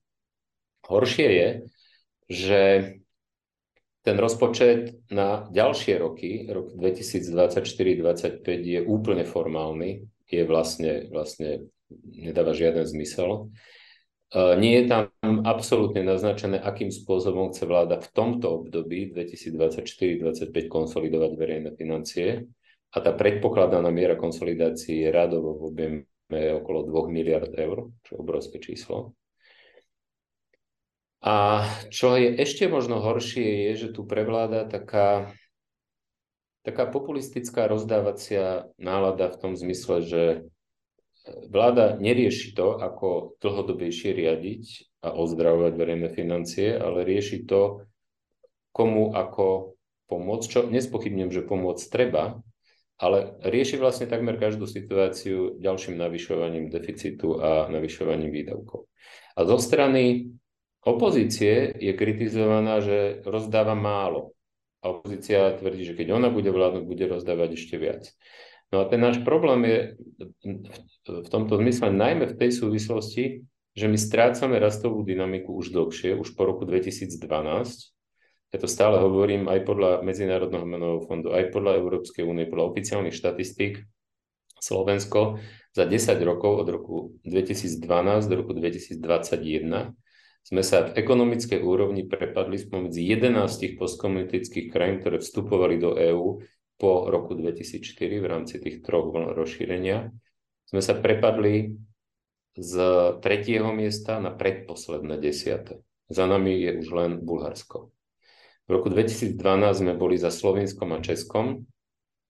Horšie 0.88 1.30
je, 1.30 1.50
že 2.28 2.62
ten 4.08 4.16
rozpočet 4.16 5.04
na 5.12 5.52
ďalšie 5.52 6.00
roky, 6.00 6.48
rok 6.48 6.72
2024-2025 6.80 8.44
je 8.64 8.80
úplne 8.88 9.28
formálny, 9.28 10.08
je 10.28 10.44
vlastne, 10.48 11.12
vlastne 11.12 11.68
nedáva 12.16 12.56
žiaden 12.56 12.88
zmysel. 12.88 13.52
Nie 14.32 14.84
je 14.84 14.86
tam 14.92 15.08
absolútne 15.48 16.04
naznačené, 16.04 16.60
akým 16.60 16.92
spôsobom 16.92 17.52
chce 17.52 17.64
vláda 17.64 18.00
v 18.00 18.08
tomto 18.12 18.64
období 18.64 19.12
2024-2025 19.12 20.68
konsolidovať 20.68 21.32
verejné 21.36 21.72
financie. 21.80 22.44
A 22.92 22.98
tá 23.04 23.12
predpokladaná 23.12 23.92
miera 23.92 24.16
konsolidácie 24.16 25.04
je 25.04 25.10
radovo 25.12 25.56
v 25.60 25.62
objeme 25.68 26.00
okolo 26.32 26.84
2 26.84 27.08
miliard 27.12 27.52
eur, 27.56 27.92
čo 28.04 28.10
je 28.16 28.20
obrovské 28.20 28.58
číslo. 28.60 29.16
A 31.24 31.66
čo 31.90 32.14
je 32.14 32.30
ešte 32.38 32.70
možno 32.70 33.02
horšie, 33.02 33.72
je, 33.72 33.88
že 33.88 33.88
tu 33.96 34.06
prevláda 34.06 34.70
taká, 34.70 35.34
taká 36.62 36.86
populistická 36.86 37.66
rozdávacia 37.66 38.70
nálada 38.78 39.34
v 39.34 39.40
tom 39.42 39.54
zmysle, 39.58 40.06
že 40.06 40.24
vláda 41.50 41.98
nerieši 41.98 42.54
to, 42.54 42.78
ako 42.78 43.36
dlhodobejšie 43.42 44.14
riadiť 44.14 44.64
a 45.04 45.12
ozdravovať 45.12 45.74
verejné 45.74 46.10
financie, 46.14 46.76
ale 46.78 47.04
rieši 47.04 47.44
to, 47.44 47.88
komu 48.72 49.12
ako 49.12 49.76
pomôcť, 50.08 50.48
čo 50.48 50.60
nespochybnem, 50.70 51.34
že 51.34 51.44
pomôcť 51.44 51.86
treba, 51.92 52.40
ale 52.98 53.38
rieši 53.46 53.78
vlastne 53.78 54.10
takmer 54.10 54.42
každú 54.42 54.66
situáciu 54.66 55.62
ďalším 55.62 56.02
navyšovaním 56.02 56.74
deficitu 56.74 57.38
a 57.38 57.70
navyšovaním 57.70 58.34
výdavkov. 58.34 58.90
A 59.38 59.40
zo 59.46 59.58
strany 59.62 60.34
opozície 60.82 61.78
je 61.78 61.94
kritizovaná, 61.94 62.82
že 62.82 63.22
rozdáva 63.22 63.78
málo. 63.78 64.34
A 64.82 64.94
opozícia 64.94 65.54
tvrdí, 65.58 65.86
že 65.86 65.98
keď 65.98 66.18
ona 66.18 66.30
bude 66.34 66.50
vládnuť, 66.50 66.84
bude 66.86 67.06
rozdávať 67.06 67.58
ešte 67.58 67.78
viac. 67.78 68.10
No 68.74 68.84
a 68.84 68.90
ten 68.90 69.00
náš 69.00 69.22
problém 69.24 69.62
je 69.64 69.80
v 71.08 71.30
tomto 71.32 71.56
zmysle 71.56 71.94
najmä 71.94 72.34
v 72.34 72.38
tej 72.38 72.52
súvislosti, 72.52 73.48
že 73.78 73.86
my 73.86 73.96
strácame 73.96 74.58
rastovú 74.58 75.06
dynamiku 75.06 75.54
už 75.54 75.70
dlhšie, 75.70 76.18
už 76.18 76.34
po 76.34 76.50
roku 76.50 76.66
2012. 76.66 77.14
Ja 78.56 78.58
to 78.64 78.68
stále 78.68 79.04
hovorím 79.04 79.52
aj 79.52 79.68
podľa 79.68 79.92
Medzinárodného 80.08 80.64
menového 80.64 81.02
fondu, 81.04 81.36
aj 81.36 81.52
podľa 81.52 81.84
Európskej 81.84 82.24
únie, 82.24 82.48
podľa 82.48 82.72
oficiálnych 82.72 83.16
štatistík. 83.16 83.84
Slovensko 84.58 85.38
za 85.76 85.86
10 85.86 86.18
rokov 86.26 86.66
od 86.66 86.68
roku 86.72 86.96
2012 87.28 87.84
do 88.26 88.36
roku 88.42 88.58
2021 88.58 89.94
sme 90.48 90.64
sa 90.64 90.88
v 90.88 90.96
ekonomickej 90.96 91.60
úrovni 91.60 92.08
prepadli 92.08 92.56
spomedzi 92.56 93.04
11 93.04 93.76
postkomunitických 93.78 94.72
krajín, 94.72 95.04
ktoré 95.04 95.20
vstupovali 95.20 95.76
do 95.76 95.94
EÚ 95.94 96.40
po 96.80 97.12
roku 97.12 97.36
2004 97.36 98.24
v 98.24 98.26
rámci 98.26 98.56
tých 98.64 98.80
troch 98.80 99.12
vln 99.12 99.36
rozšírenia, 99.36 100.08
sme 100.70 100.82
sa 100.82 100.96
prepadli 100.96 101.76
z 102.56 102.74
tretieho 103.20 103.70
miesta 103.76 104.24
na 104.24 104.32
predposledné 104.32 105.20
desiate. 105.20 105.84
Za 106.08 106.26
nami 106.26 106.64
je 106.64 106.72
už 106.80 106.88
len 106.96 107.12
Bulharsko. 107.22 107.92
V 108.68 108.76
roku 108.76 108.92
2012 108.92 109.40
sme 109.80 109.96
boli 109.96 110.20
za 110.20 110.28
Slovenskom 110.28 110.92
a 110.92 111.00
Českom, 111.00 111.64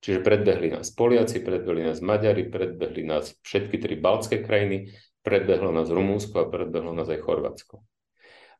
čiže 0.05 0.21
predbehli 0.21 0.69
nás 0.69 0.93
Poliaci, 0.93 1.41
predbehli 1.41 1.81
nás 1.81 1.97
Maďari, 1.97 2.45
predbehli 2.45 3.01
nás 3.01 3.33
všetky 3.41 3.81
tri 3.81 3.97
baltské 3.97 4.45
krajiny, 4.45 4.93
predbehlo 5.25 5.73
nás 5.73 5.89
Rumúnsko 5.89 6.45
a 6.45 6.49
predbehlo 6.49 6.93
nás 6.93 7.09
aj 7.09 7.25
Chorvátsko. 7.25 7.81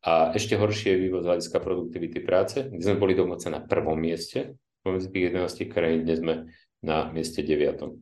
A 0.01 0.33
ešte 0.33 0.57
horšie 0.57 0.97
je 0.97 1.03
vývoz 1.05 1.29
hľadiska 1.29 1.61
produktivity 1.61 2.17
práce, 2.25 2.65
kde 2.65 2.81
sme 2.81 2.97
boli 2.97 3.13
dokonca 3.13 3.45
na 3.53 3.61
prvom 3.61 3.97
mieste, 3.97 4.57
pomedzi 4.81 5.13
tých 5.13 5.37
11 5.37 5.69
krajín, 5.69 6.01
dnes 6.01 6.17
sme 6.17 6.35
na 6.81 7.13
mieste 7.13 7.45
9. 7.45 7.93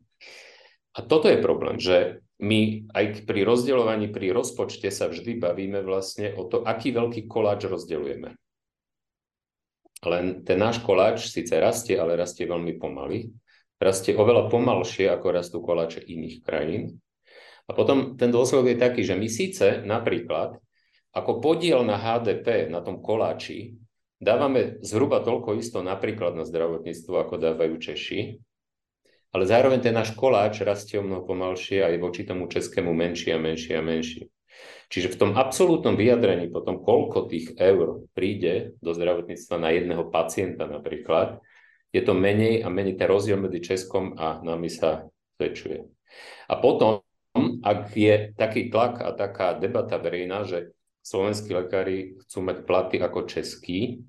A 0.95 0.99
toto 1.03 1.27
je 1.27 1.43
problém, 1.43 1.75
že 1.83 2.23
my 2.39 2.91
aj 2.95 3.27
pri 3.27 3.43
rozdeľovaní, 3.43 4.11
pri 4.11 4.31
rozpočte 4.31 4.87
sa 4.87 5.11
vždy 5.11 5.35
bavíme 5.35 5.83
vlastne 5.83 6.31
o 6.35 6.47
to, 6.47 6.63
aký 6.63 6.95
veľký 6.95 7.27
koláč 7.27 7.67
rozdeľujeme. 7.67 8.39
Len 10.05 10.45
ten 10.45 10.61
náš 10.61 10.81
koláč 10.85 11.27
síce 11.27 11.57
rastie, 11.57 11.97
ale 11.97 12.17
rastie 12.17 12.45
veľmi 12.45 12.77
pomaly. 12.77 13.33
Rastie 13.81 14.15
oveľa 14.15 14.47
pomalšie, 14.47 15.09
ako 15.11 15.27
rastú 15.33 15.57
koláče 15.59 15.99
iných 15.99 16.45
krajín. 16.45 17.01
A 17.65 17.73
potom 17.73 18.13
ten 18.15 18.29
dôsledok 18.29 18.71
je 18.71 18.77
taký, 18.77 19.01
že 19.01 19.17
my 19.17 19.27
síce 19.27 19.81
napríklad 19.81 20.61
ako 21.15 21.41
podiel 21.41 21.81
na 21.81 21.97
HDP 21.97 22.69
na 22.69 22.83
tom 22.83 23.01
koláči 23.01 23.75
Dávame 24.15 24.79
zhruba 24.79 25.19
toľko 25.19 25.59
isto 25.59 25.83
napríklad 25.83 26.39
na 26.39 26.47
zdravotníctvo, 26.47 27.13
ako 27.19 27.35
dávajú 27.35 27.75
Češi, 27.75 28.39
ale 29.35 29.43
zároveň 29.43 29.83
ten 29.83 29.91
náš 29.91 30.15
koláč 30.15 30.63
rastie 30.63 30.95
o 30.95 31.03
mnoho 31.03 31.27
pomalšie 31.27 31.83
aj 31.83 31.99
voči 31.99 32.23
tomu 32.23 32.47
českému 32.47 32.95
menšie 32.95 33.35
a 33.35 33.39
menšie 33.39 33.75
a 33.75 33.83
menšie. 33.83 34.31
Čiže 34.89 35.11
v 35.11 35.19
tom 35.19 35.31
absolútnom 35.33 35.97
vyjadrení 35.97 36.47
potom, 36.53 36.79
koľko 36.79 37.25
tých 37.25 37.57
eur 37.57 38.05
príde 38.13 38.77
do 38.79 38.93
zdravotníctva 38.93 39.55
na 39.57 39.69
jedného 39.73 40.07
pacienta 40.13 40.69
napríklad, 40.69 41.41
je 41.89 42.01
to 42.03 42.13
menej 42.13 42.61
a 42.61 42.69
menej 42.69 42.99
ten 42.99 43.07
rozdiel 43.09 43.39
medzi 43.39 43.63
Českom 43.63 44.19
a 44.19 44.43
nami 44.43 44.67
sa 44.67 45.07
zväčšuje. 45.39 45.79
A 46.51 46.53
potom, 46.59 47.01
ak 47.63 47.91
je 47.95 48.35
taký 48.35 48.67
tlak 48.69 49.01
a 49.01 49.15
taká 49.15 49.57
debata 49.57 49.97
verejná, 49.97 50.43
že 50.45 50.75
slovenskí 51.01 51.53
lekári 51.53 52.19
chcú 52.25 52.39
mať 52.45 52.57
platy 52.67 52.97
ako 52.99 53.29
českí, 53.29 54.03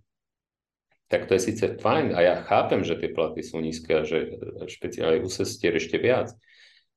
tak 1.07 1.31
to 1.31 1.39
je 1.39 1.51
síce 1.53 1.79
fajn 1.79 2.19
a 2.19 2.21
ja 2.23 2.35
chápem, 2.43 2.83
že 2.83 2.99
tie 2.99 3.15
platy 3.15 3.39
sú 3.47 3.63
nízke 3.63 3.95
a 3.95 4.03
že 4.03 4.35
špeciálne 4.67 5.23
u 5.23 5.31
sestier 5.31 5.71
ešte 5.79 6.03
viac. 6.03 6.35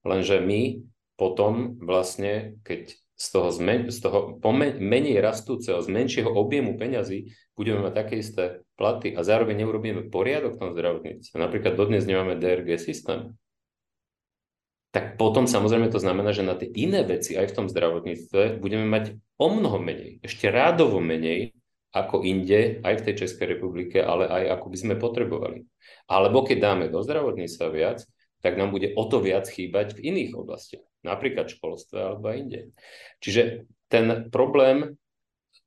Lenže 0.01 0.41
my 0.41 0.81
potom 1.13 1.77
vlastne, 1.77 2.57
keď 2.65 2.97
z 3.19 3.27
toho, 3.35 3.51
zmen- 3.51 3.91
z 3.91 3.99
toho 3.99 4.39
pomen- 4.39 4.79
menej 4.79 5.19
rastúceho, 5.19 5.83
z 5.83 5.91
menšieho 5.91 6.31
objemu 6.31 6.79
peňazí 6.79 7.35
budeme 7.59 7.83
mať 7.83 7.93
také 7.93 8.23
isté 8.23 8.63
platy 8.79 9.11
a 9.11 9.27
zároveň 9.27 9.67
neurobíme 9.67 10.07
poriadok 10.07 10.55
v 10.55 10.61
tom 10.63 10.69
zdravotníctve. 10.71 11.35
Napríklad 11.35 11.75
dodnes 11.75 12.07
nemáme 12.07 12.39
DRG 12.39 12.79
systém 12.79 13.35
tak 14.89 15.21
potom 15.21 15.45
samozrejme 15.45 15.93
to 15.93 16.01
znamená, 16.01 16.33
že 16.33 16.41
na 16.41 16.57
tie 16.57 16.65
iné 16.65 17.05
veci 17.05 17.37
aj 17.37 17.53
v 17.53 17.55
tom 17.61 17.67
zdravotníctve 17.69 18.57
budeme 18.57 18.89
mať 18.89 19.21
o 19.37 19.47
mnoho 19.53 19.77
menej, 19.77 20.17
ešte 20.25 20.49
rádovo 20.49 20.97
menej 20.97 21.53
ako 21.93 22.21
inde, 22.21 22.81
aj 22.85 23.01
v 23.01 23.05
tej 23.05 23.15
Českej 23.25 23.57
republike, 23.57 23.97
ale 24.01 24.29
aj 24.29 24.57
ako 24.57 24.65
by 24.69 24.77
sme 24.77 24.95
potrebovali. 24.97 25.65
Alebo 26.05 26.45
keď 26.45 26.57
dáme 26.57 26.85
do 26.89 27.01
zdravotníctva 27.01 27.67
viac, 27.73 28.05
tak 28.45 28.57
nám 28.57 28.69
bude 28.73 28.93
o 28.93 29.03
to 29.09 29.21
viac 29.21 29.49
chýbať 29.49 29.97
v 29.97 30.13
iných 30.13 30.31
oblastiach, 30.37 30.85
napríklad 31.03 31.47
školstve 31.47 31.97
alebo 31.97 32.31
aj 32.31 32.37
inde. 32.37 32.61
Čiže 33.23 33.69
ten 33.87 34.29
problém, 34.29 34.99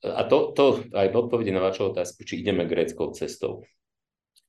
a 0.02 0.22
to, 0.26 0.52
to 0.54 0.64
aj 0.92 1.08
v 1.10 1.18
odpovedi 1.18 1.50
na 1.54 1.62
vašu 1.62 1.94
otázku, 1.94 2.22
či 2.26 2.42
ideme 2.42 2.66
gréckou 2.66 3.10
cestou. 3.14 3.66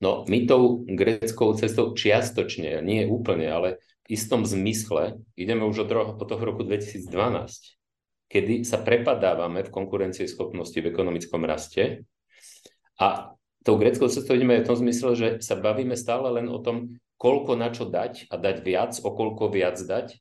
No, 0.04 0.28
my 0.28 0.43
tou 0.43 0.84
gréckou 0.84 1.56
cestou 1.56 1.96
čiastočne, 1.96 2.84
nie 2.84 3.08
úplne, 3.08 3.48
ale 3.48 3.69
v 4.04 4.19
istom 4.19 4.43
zmysle 4.43 5.24
ideme 5.39 5.63
už 5.63 5.88
od, 5.88 5.89
ro- 5.93 6.12
od 6.19 6.28
toho 6.28 6.43
roku 6.43 6.67
2012, 6.67 7.08
kedy 8.28 8.67
sa 8.67 8.84
prepadávame 8.84 9.63
v 9.63 9.72
konkurencieschopnosti 9.72 10.76
v 10.76 10.89
ekonomickom 10.89 11.48
raste 11.48 12.04
a 13.00 13.32
tou 13.63 13.80
greckou 13.80 14.12
cestou 14.12 14.36
ideme 14.36 14.60
v 14.60 14.67
tom 14.67 14.76
zmysle, 14.76 15.12
že 15.15 15.28
sa 15.39 15.56
bavíme 15.56 15.96
stále 15.96 16.28
len 16.36 16.52
o 16.52 16.60
tom, 16.60 17.00
koľko 17.15 17.56
na 17.56 17.72
čo 17.72 17.88
dať 17.88 18.28
a 18.28 18.36
dať 18.36 18.58
viac, 18.60 18.91
o 19.00 19.10
koľko 19.13 19.48
viac 19.56 19.80
dať 19.80 20.19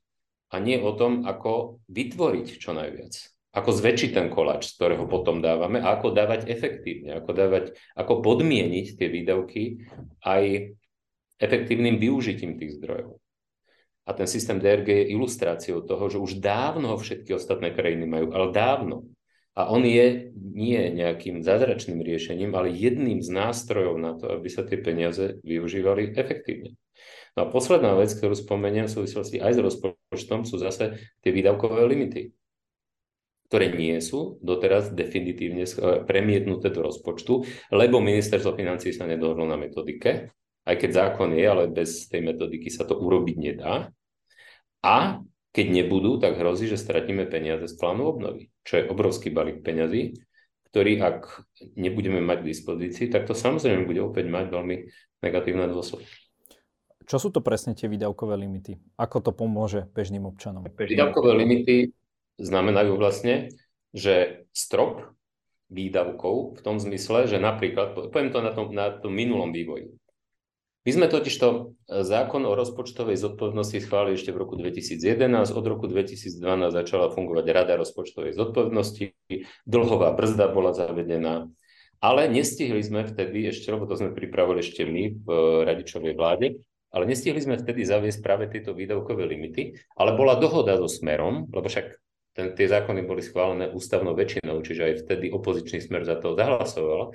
a 0.52 0.60
nie 0.60 0.76
o 0.76 0.92
tom, 0.92 1.24
ako 1.24 1.80
vytvoriť 1.88 2.46
čo 2.60 2.76
najviac. 2.76 3.14
Ako 3.52 3.68
zväčšiť 3.72 4.10
ten 4.16 4.32
koláč, 4.32 4.72
z 4.72 4.80
ktorého 4.80 5.04
potom 5.04 5.44
dávame 5.44 5.80
a 5.80 5.96
ako 5.96 6.12
dávať 6.12 6.48
efektívne, 6.48 7.20
ako, 7.20 7.30
dávať, 7.36 7.64
ako 7.96 8.24
podmieniť 8.24 8.86
tie 8.96 9.08
výdavky 9.12 9.84
aj 10.24 10.72
efektívnym 11.36 12.00
využitím 12.00 12.56
tých 12.56 12.80
zdrojov. 12.80 13.20
A 14.08 14.10
ten 14.16 14.26
systém 14.26 14.56
DRG 14.56 14.88
je 14.88 15.12
ilustráciou 15.14 15.84
toho, 15.84 16.04
že 16.08 16.18
už 16.18 16.40
dávno 16.42 16.96
ho 16.96 16.98
všetky 16.98 17.36
ostatné 17.36 17.70
krajiny 17.70 18.08
majú, 18.08 18.32
ale 18.34 18.50
dávno. 18.50 19.06
A 19.52 19.68
on 19.68 19.84
je 19.84 20.32
nie 20.32 20.80
nejakým 20.96 21.44
zázračným 21.44 22.00
riešením, 22.00 22.56
ale 22.56 22.72
jedným 22.72 23.20
z 23.20 23.28
nástrojov 23.28 24.00
na 24.00 24.16
to, 24.16 24.32
aby 24.32 24.48
sa 24.48 24.64
tie 24.64 24.80
peniaze 24.80 25.38
využívali 25.44 26.16
efektívne. 26.16 26.72
No 27.32 27.44
a 27.44 27.46
posledná 27.48 27.96
vec, 27.96 28.12
ktorú 28.12 28.36
spomeniem 28.36 28.86
v 28.88 28.94
súvislosti 29.00 29.40
aj 29.40 29.52
s 29.56 29.60
rozpočtom, 29.64 30.44
sú 30.44 30.60
zase 30.60 31.00
tie 31.24 31.32
výdavkové 31.32 31.80
limity, 31.88 32.36
ktoré 33.48 33.72
nie 33.72 34.00
sú 34.00 34.40
doteraz 34.40 34.92
definitívne 34.92 35.64
premietnuté 36.04 36.72
do 36.72 36.84
rozpočtu, 36.84 37.44
lebo 37.72 38.00
ministerstvo 38.00 38.56
financí 38.56 38.92
sa 38.92 39.08
nedohodlo 39.08 39.44
na 39.48 39.60
metodike, 39.60 40.32
aj 40.64 40.76
keď 40.78 40.90
zákon 40.92 41.36
je, 41.36 41.44
ale 41.44 41.68
bez 41.68 42.08
tej 42.08 42.24
metodiky 42.24 42.68
sa 42.72 42.88
to 42.88 42.96
urobiť 42.96 43.36
nedá. 43.36 43.92
A 44.80 45.20
keď 45.52 45.66
nebudú, 45.68 46.16
tak 46.16 46.40
hrozí, 46.40 46.64
že 46.64 46.80
stratíme 46.80 47.28
peniaze 47.28 47.68
z 47.68 47.76
plánu 47.76 48.08
obnovy, 48.08 48.48
čo 48.64 48.80
je 48.80 48.88
obrovský 48.88 49.28
balík 49.28 49.60
peňazí, 49.60 50.16
ktorý 50.72 51.04
ak 51.04 51.44
nebudeme 51.76 52.24
mať 52.24 52.40
k 52.40 52.50
dispozícii, 52.56 53.12
tak 53.12 53.28
to 53.28 53.36
samozrejme 53.36 53.84
bude 53.84 54.00
opäť 54.00 54.32
mať 54.32 54.48
veľmi 54.48 54.76
negatívne 55.20 55.68
dôsledky. 55.68 56.21
Čo 57.06 57.16
sú 57.18 57.28
to 57.34 57.40
presne 57.44 57.74
tie 57.76 57.90
výdavkové 57.90 58.34
limity? 58.38 58.78
Ako 58.98 59.22
to 59.22 59.30
pomôže 59.34 59.90
bežným 59.92 60.26
občanom? 60.26 60.66
Výdavkové 60.66 61.32
limity 61.36 61.92
znamenajú 62.40 62.96
vlastne, 62.98 63.52
že 63.92 64.46
strop 64.56 65.12
výdavkov 65.72 66.58
v 66.58 66.60
tom 66.60 66.76
zmysle, 66.76 67.24
že 67.28 67.40
napríklad, 67.40 68.12
poviem 68.12 68.30
to 68.32 68.40
na 68.44 68.52
tom, 68.52 68.66
na 68.72 68.92
tom 68.92 69.12
minulom 69.12 69.50
vývoji. 69.50 69.96
My 70.82 70.90
sme 70.90 71.06
totiž 71.06 71.34
to 71.38 71.48
e, 71.86 72.02
zákon 72.02 72.42
o 72.42 72.58
rozpočtovej 72.58 73.14
zodpovednosti 73.14 73.78
schválili 73.86 74.18
ešte 74.18 74.34
v 74.34 74.42
roku 74.42 74.58
2011. 74.58 75.54
Od 75.54 75.66
roku 75.66 75.86
2012 75.86 76.42
začala 76.74 77.06
fungovať 77.14 77.44
Rada 77.54 77.78
rozpočtovej 77.78 78.34
zodpovednosti. 78.34 79.14
Dlhová 79.62 80.10
brzda 80.18 80.50
bola 80.50 80.74
zavedená. 80.74 81.46
Ale 82.02 82.26
nestihli 82.26 82.82
sme 82.82 83.06
vtedy 83.06 83.46
ešte, 83.54 83.70
lebo 83.70 83.86
to 83.86 83.94
sme 83.94 84.10
pripravili 84.10 84.58
ešte 84.58 84.82
my 84.82 85.22
v 85.22 85.28
e, 85.30 85.40
Radičovej 85.70 86.18
vláde, 86.18 86.58
ale 86.92 87.08
nestihli 87.08 87.40
sme 87.40 87.56
vtedy 87.56 87.88
zaviesť 87.88 88.20
práve 88.20 88.52
tieto 88.52 88.76
výdavkové 88.76 89.24
limity, 89.24 89.72
ale 89.96 90.12
bola 90.12 90.36
dohoda 90.36 90.76
so 90.76 90.86
Smerom, 90.86 91.48
lebo 91.48 91.64
však 91.64 91.96
ten, 92.36 92.52
tie 92.52 92.68
zákony 92.68 93.04
boli 93.04 93.24
schválené 93.24 93.72
ústavnou 93.72 94.12
väčšinou, 94.12 94.60
čiže 94.60 94.82
aj 94.84 94.94
vtedy 95.04 95.32
opozičný 95.32 95.80
smer 95.80 96.04
za 96.04 96.20
to 96.20 96.36
zahlasoval. 96.36 97.12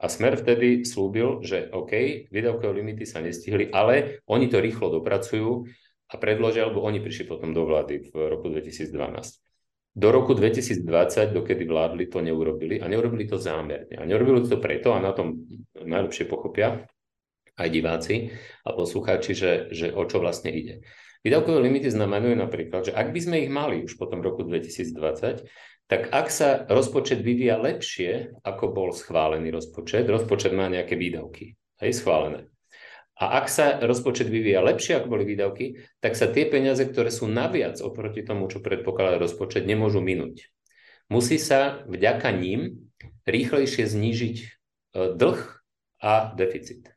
A 0.00 0.06
Smer 0.08 0.40
vtedy 0.40 0.88
slúbil, 0.88 1.44
že 1.44 1.68
OK, 1.68 1.92
výdavkové 2.32 2.72
limity 2.80 3.04
sa 3.04 3.20
nestihli, 3.20 3.68
ale 3.68 4.24
oni 4.24 4.48
to 4.48 4.56
rýchlo 4.56 4.88
dopracujú 4.88 5.68
a 6.08 6.14
predložia, 6.16 6.64
alebo 6.64 6.80
oni 6.80 7.04
prišli 7.04 7.28
potom 7.28 7.52
do 7.52 7.68
vlády 7.68 8.08
v 8.08 8.12
roku 8.16 8.48
2012. 8.48 8.88
Do 9.90 10.08
roku 10.08 10.32
2020, 10.32 11.36
dokedy 11.36 11.68
vládli, 11.68 12.08
to 12.08 12.24
neurobili 12.24 12.80
a 12.80 12.88
neurobili 12.88 13.28
to 13.28 13.36
zámerne. 13.36 13.92
A 13.92 14.08
neurobili 14.08 14.48
to 14.48 14.56
preto, 14.56 14.96
a 14.96 15.02
na 15.04 15.12
tom 15.12 15.44
najlepšie 15.76 16.24
pochopia 16.24 16.88
aj 17.60 17.68
diváci 17.68 18.32
a 18.64 18.72
poslucháči, 18.72 19.36
že, 19.36 19.52
že 19.68 19.92
o 19.92 20.02
čo 20.08 20.24
vlastne 20.24 20.48
ide. 20.48 20.80
Výdavkové 21.20 21.60
limity 21.60 21.92
znamenajú 21.92 22.32
napríklad, 22.32 22.88
že 22.88 22.92
ak 22.96 23.12
by 23.12 23.20
sme 23.20 23.36
ich 23.44 23.52
mali 23.52 23.84
už 23.84 24.00
potom 24.00 24.24
v 24.24 24.32
roku 24.32 24.40
2020, 24.48 25.44
tak 25.84 26.08
ak 26.08 26.26
sa 26.32 26.64
rozpočet 26.64 27.20
vyvíja 27.20 27.60
lepšie, 27.60 28.40
ako 28.40 28.72
bol 28.72 28.88
schválený 28.96 29.52
rozpočet, 29.52 30.08
rozpočet 30.08 30.56
má 30.56 30.72
nejaké 30.72 30.96
výdavky, 30.96 31.60
hej, 31.84 31.92
schválené. 31.92 32.48
A 33.20 33.36
ak 33.36 33.52
sa 33.52 33.76
rozpočet 33.84 34.32
vyvíja 34.32 34.64
lepšie, 34.64 34.96
ako 34.96 35.12
boli 35.12 35.28
výdavky, 35.28 35.76
tak 36.00 36.16
sa 36.16 36.24
tie 36.32 36.48
peniaze, 36.48 36.80
ktoré 36.80 37.12
sú 37.12 37.28
naviac 37.28 37.76
oproti 37.84 38.24
tomu, 38.24 38.48
čo 38.48 38.64
predpokladá 38.64 39.20
rozpočet, 39.20 39.68
nemôžu 39.68 40.00
minúť. 40.00 40.48
Musí 41.12 41.36
sa 41.36 41.84
vďaka 41.84 42.32
ním 42.32 42.88
rýchlejšie 43.28 43.84
znížiť 43.84 44.36
e, 44.40 44.46
dlh 45.20 45.40
a 46.00 46.32
deficit. 46.32 46.88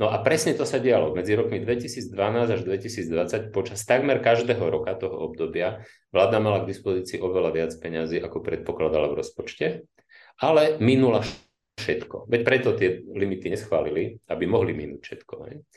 No 0.00 0.08
a 0.08 0.16
presne 0.24 0.56
to 0.56 0.64
sa 0.64 0.80
dialo. 0.80 1.12
Medzi 1.12 1.36
rokmi 1.36 1.60
2012 1.60 2.16
až 2.56 2.60
2020 2.64 3.52
počas 3.52 3.84
takmer 3.84 4.24
každého 4.24 4.64
roka 4.72 4.96
toho 4.96 5.28
obdobia 5.28 5.84
vláda 6.08 6.40
mala 6.40 6.64
k 6.64 6.72
dispozícii 6.72 7.20
oveľa 7.20 7.52
viac 7.52 7.72
peňazí, 7.76 8.16
ako 8.16 8.40
predpokladala 8.40 9.12
v 9.12 9.20
rozpočte, 9.20 9.84
ale 10.40 10.80
minula 10.80 11.20
všetko. 11.76 12.32
Veď 12.32 12.40
preto 12.40 12.72
tie 12.72 13.04
limity 13.04 13.52
neschválili, 13.52 14.24
aby 14.24 14.44
mohli 14.48 14.72
minúť 14.72 15.00
všetko. 15.04 15.34
Ne? 15.44 15.68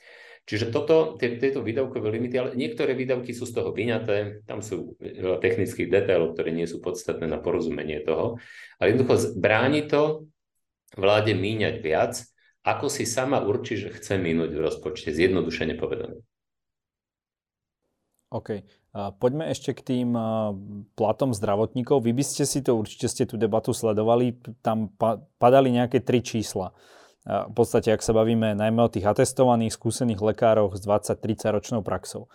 Čiže 0.47 0.71
toto, 0.71 1.19
tie, 1.19 1.35
tieto 1.35 1.59
výdavkové 1.59 2.07
limity, 2.07 2.35
ale 2.39 2.49
niektoré 2.55 2.95
výdavky 2.95 3.35
sú 3.35 3.43
z 3.43 3.59
toho 3.59 3.75
vyňaté, 3.75 4.43
tam 4.47 4.63
sú 4.63 4.95
veľa 4.99 5.43
technických 5.43 5.91
detailov, 5.91 6.35
ktoré 6.35 6.55
nie 6.55 6.67
sú 6.67 6.79
podstatné 6.79 7.27
na 7.27 7.43
porozumenie 7.43 7.99
toho, 8.03 8.39
ale 8.79 8.95
jednoducho 8.95 9.35
bráni 9.35 9.83
to 9.87 10.27
vláde 10.95 11.31
míňať 11.35 11.75
viac, 11.79 12.23
ako 12.63 12.87
si 12.87 13.03
sama 13.03 13.43
určí, 13.43 13.75
že 13.75 13.91
chce 13.91 14.15
minúť 14.17 14.55
v 14.55 14.63
rozpočte, 14.63 15.11
zjednodušene 15.11 15.75
povedané. 15.75 16.23
OK. 18.33 18.65
Poďme 18.93 19.49
ešte 19.53 19.77
k 19.77 19.81
tým 19.81 20.09
platom 20.97 21.37
zdravotníkov. 21.37 22.01
Vy 22.01 22.13
by 22.17 22.23
ste 22.25 22.49
si 22.49 22.65
to, 22.65 22.77
určite 22.77 23.05
ste 23.09 23.23
tú 23.29 23.37
debatu 23.37 23.73
sledovali, 23.77 24.37
tam 24.65 24.89
padali 25.37 25.69
nejaké 25.69 26.01
tri 26.01 26.25
čísla. 26.25 26.73
V 27.23 27.53
podstate, 27.55 27.93
ak 27.93 28.03
sa 28.03 28.11
bavíme 28.11 28.57
najmä 28.57 28.81
o 28.83 28.91
tých 28.91 29.07
atestovaných, 29.07 29.77
skúsených 29.79 30.19
lekároch 30.19 30.75
s 30.75 30.83
20-30 30.83 31.55
ročnou 31.55 31.81
praxou. 31.85 32.27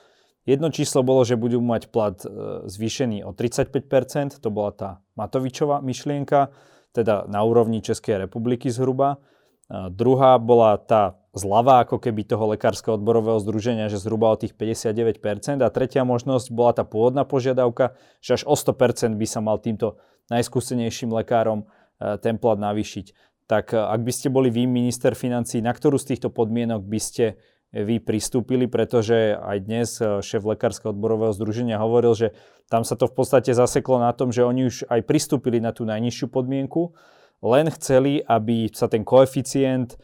Jedno 0.49 0.73
číslo 0.73 1.05
bolo, 1.05 1.29
že 1.29 1.37
budú 1.37 1.61
mať 1.61 1.93
plat 1.93 2.17
e, 2.25 2.29
zvýšený 2.73 3.21
o 3.21 3.37
35%, 3.37 4.41
to 4.41 4.49
bola 4.49 4.73
tá 4.73 4.91
Matovičová 5.13 5.85
myšlienka, 5.85 6.49
teda 6.97 7.29
na 7.29 7.45
úrovni 7.45 7.85
Českej 7.85 8.25
republiky 8.25 8.73
zhruba. 8.73 9.21
Druhá 9.69 10.41
bola 10.41 10.81
tá 10.81 11.21
zľava 11.37 11.85
ako 11.85 12.01
keby 12.01 12.25
toho 12.25 12.57
lekárskeho 12.57 12.97
odborového 12.97 13.37
združenia, 13.39 13.93
že 13.93 14.01
zhruba 14.01 14.33
o 14.33 14.41
tých 14.41 14.57
59%. 14.57 15.61
A 15.61 15.69
tretia 15.69 16.03
možnosť 16.09 16.49
bola 16.51 16.73
tá 16.73 16.89
pôvodná 16.89 17.29
požiadavka, 17.29 17.95
že 18.25 18.41
až 18.41 18.43
o 18.49 18.57
100% 18.57 19.15
by 19.15 19.27
sa 19.29 19.45
mal 19.45 19.61
týmto 19.61 20.01
najskúsenejším 20.33 21.13
lekárom 21.13 21.65
e, 21.65 22.17
ten 22.21 22.41
plat 22.41 22.57
navýšiť. 22.57 23.07
Tak 23.45 23.73
e, 23.73 23.79
ak 23.79 24.01
by 24.03 24.13
ste 24.13 24.29
boli 24.33 24.49
vy 24.49 24.65
minister 24.65 25.13
financí, 25.13 25.61
na 25.61 25.73
ktorú 25.73 25.97
z 26.01 26.17
týchto 26.17 26.29
podmienok 26.33 26.85
by 26.85 27.01
ste 27.01 27.25
vy 27.69 28.01
pristúpili, 28.01 28.65
pretože 28.65 29.37
aj 29.37 29.59
dnes 29.65 29.89
e, 30.01 30.25
šéf 30.25 30.45
lekárskeho 30.49 30.97
odborového 30.97 31.37
združenia 31.37 31.77
hovoril, 31.77 32.17
že 32.17 32.33
tam 32.73 32.85
sa 32.85 32.97
to 32.97 33.09
v 33.09 33.15
podstate 33.17 33.53
zaseklo 33.53 34.01
na 34.01 34.13
tom, 34.17 34.33
že 34.33 34.45
oni 34.45 34.69
už 34.69 34.89
aj 34.89 35.01
pristúpili 35.05 35.61
na 35.61 35.77
tú 35.77 35.85
najnižšiu 35.85 36.33
podmienku, 36.33 36.97
len 37.43 37.71
chceli, 37.71 38.19
aby 38.23 38.67
sa 38.75 38.91
ten 38.91 39.07
koeficient 39.07 39.95
e, 39.95 39.97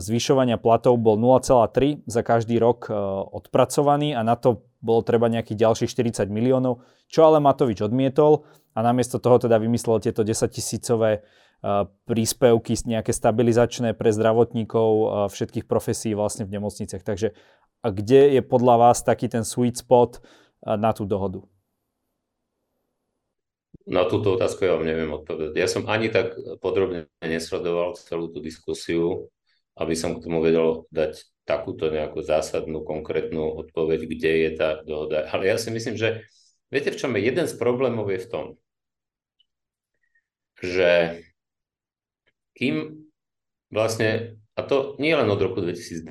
zvyšovania 0.00 0.56
platov 0.56 0.96
bol 0.96 1.20
0,3 1.20 2.08
za 2.08 2.22
každý 2.24 2.56
rok 2.56 2.88
e, 2.88 2.96
odpracovaný 3.34 4.16
a 4.16 4.24
na 4.24 4.36
to 4.40 4.64
bolo 4.80 5.02
treba 5.02 5.28
nejakých 5.28 5.58
ďalších 5.58 5.90
40 5.90 6.30
miliónov, 6.30 6.80
čo 7.10 7.26
ale 7.26 7.42
Matovič 7.42 7.82
odmietol 7.82 8.46
a 8.72 8.80
namiesto 8.80 9.18
toho 9.18 9.42
teda 9.42 9.58
vymyslel 9.58 10.00
tieto 10.00 10.24
10 10.24 10.48
tisícové 10.48 11.10
e, 11.18 11.20
príspevky, 12.08 12.72
nejaké 12.88 13.12
stabilizačné 13.12 13.92
pre 13.92 14.14
zdravotníkov 14.14 15.28
všetkých 15.34 15.68
profesí 15.68 16.16
vlastne 16.16 16.48
v 16.48 16.56
nemocniciach. 16.56 17.04
Takže 17.04 17.36
a 17.78 17.94
kde 17.94 18.38
je 18.38 18.42
podľa 18.42 18.90
vás 18.90 19.06
taký 19.06 19.30
ten 19.30 19.46
sweet 19.46 19.78
spot 19.78 20.18
na 20.66 20.90
tú 20.90 21.06
dohodu? 21.06 21.46
Na 23.88 24.04
túto 24.04 24.36
otázku 24.36 24.68
ja 24.68 24.76
vám 24.76 24.84
neviem 24.84 25.08
odpovedať. 25.08 25.56
Ja 25.56 25.64
som 25.64 25.88
ani 25.88 26.12
tak 26.12 26.36
podrobne 26.60 27.08
nesledoval 27.24 27.96
celú 27.96 28.28
tú 28.28 28.44
diskusiu, 28.44 29.32
aby 29.80 29.96
som 29.96 30.12
k 30.12 30.28
tomu 30.28 30.44
vedel 30.44 30.84
dať 30.92 31.24
takúto 31.48 31.88
nejakú 31.88 32.20
zásadnú, 32.20 32.84
konkrétnu 32.84 33.48
odpoveď, 33.64 34.00
kde 34.04 34.32
je 34.44 34.50
tá 34.52 34.84
dohoda. 34.84 35.24
Ale 35.32 35.48
ja 35.48 35.56
si 35.56 35.72
myslím, 35.72 35.96
že 35.96 36.28
viete, 36.68 36.92
v 36.92 37.00
čom 37.00 37.16
je 37.16 37.24
jeden 37.24 37.48
z 37.48 37.54
problémov 37.56 38.12
je 38.12 38.20
v 38.20 38.28
tom, 38.28 38.46
že 40.60 41.24
kým 42.52 43.08
vlastne, 43.72 44.36
a 44.52 44.60
to 44.68 45.00
nie 45.00 45.16
len 45.16 45.32
od 45.32 45.40
roku 45.40 45.64
2012, 45.64 46.04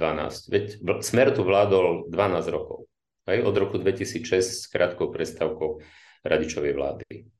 veď 0.49 0.65
Smer 1.05 1.29
tu 1.29 1.45
vládol 1.45 2.09
12 2.09 2.49
rokov, 2.49 2.89
aj 3.29 3.45
od 3.45 3.53
roku 3.53 3.77
2006 3.77 4.65
s 4.65 4.65
krátkou 4.65 5.13
prestávkou 5.13 5.85
radičovej 6.25 6.73
vlády. 6.73 7.36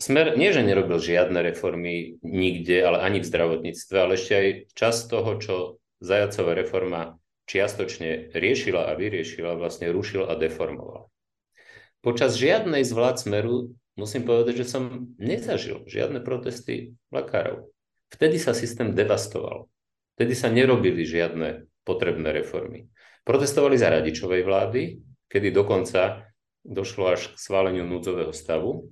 Smer 0.00 0.32
nie, 0.40 0.48
že 0.48 0.64
nerobil 0.64 0.96
žiadne 0.96 1.44
reformy 1.44 2.16
nikde, 2.24 2.80
ale 2.80 3.04
ani 3.04 3.20
v 3.20 3.28
zdravotníctve, 3.28 3.96
ale 4.00 4.16
ešte 4.16 4.32
aj 4.32 4.48
čas 4.72 5.04
toho, 5.04 5.36
čo 5.36 5.54
Zajacová 6.00 6.56
reforma 6.56 7.20
čiastočne 7.44 8.32
riešila 8.32 8.88
a 8.88 8.96
vyriešila, 8.96 9.60
vlastne 9.60 9.92
rušil 9.92 10.24
a 10.24 10.40
deformoval. 10.40 11.12
Počas 12.00 12.40
žiadnej 12.40 12.80
z 12.80 12.92
vlád 12.96 13.16
Smeru 13.20 13.76
musím 14.00 14.24
povedať, 14.24 14.64
že 14.64 14.72
som 14.72 15.12
nezažil 15.20 15.84
žiadne 15.84 16.24
protesty 16.24 16.96
lekárov. 17.12 17.68
Vtedy 18.08 18.40
sa 18.40 18.56
systém 18.56 18.96
devastoval. 18.96 19.68
Vtedy 20.16 20.32
sa 20.32 20.48
nerobili 20.48 21.04
žiadne 21.04 21.68
potrebné 21.84 22.32
reformy. 22.32 22.88
Protestovali 23.28 23.76
za 23.76 23.92
radičovej 23.92 24.48
vlády, 24.48 24.82
kedy 25.28 25.52
dokonca 25.52 26.24
došlo 26.64 27.12
až 27.12 27.32
k 27.32 27.36
schváleniu 27.36 27.84
núdzového 27.84 28.32
stavu, 28.32 28.88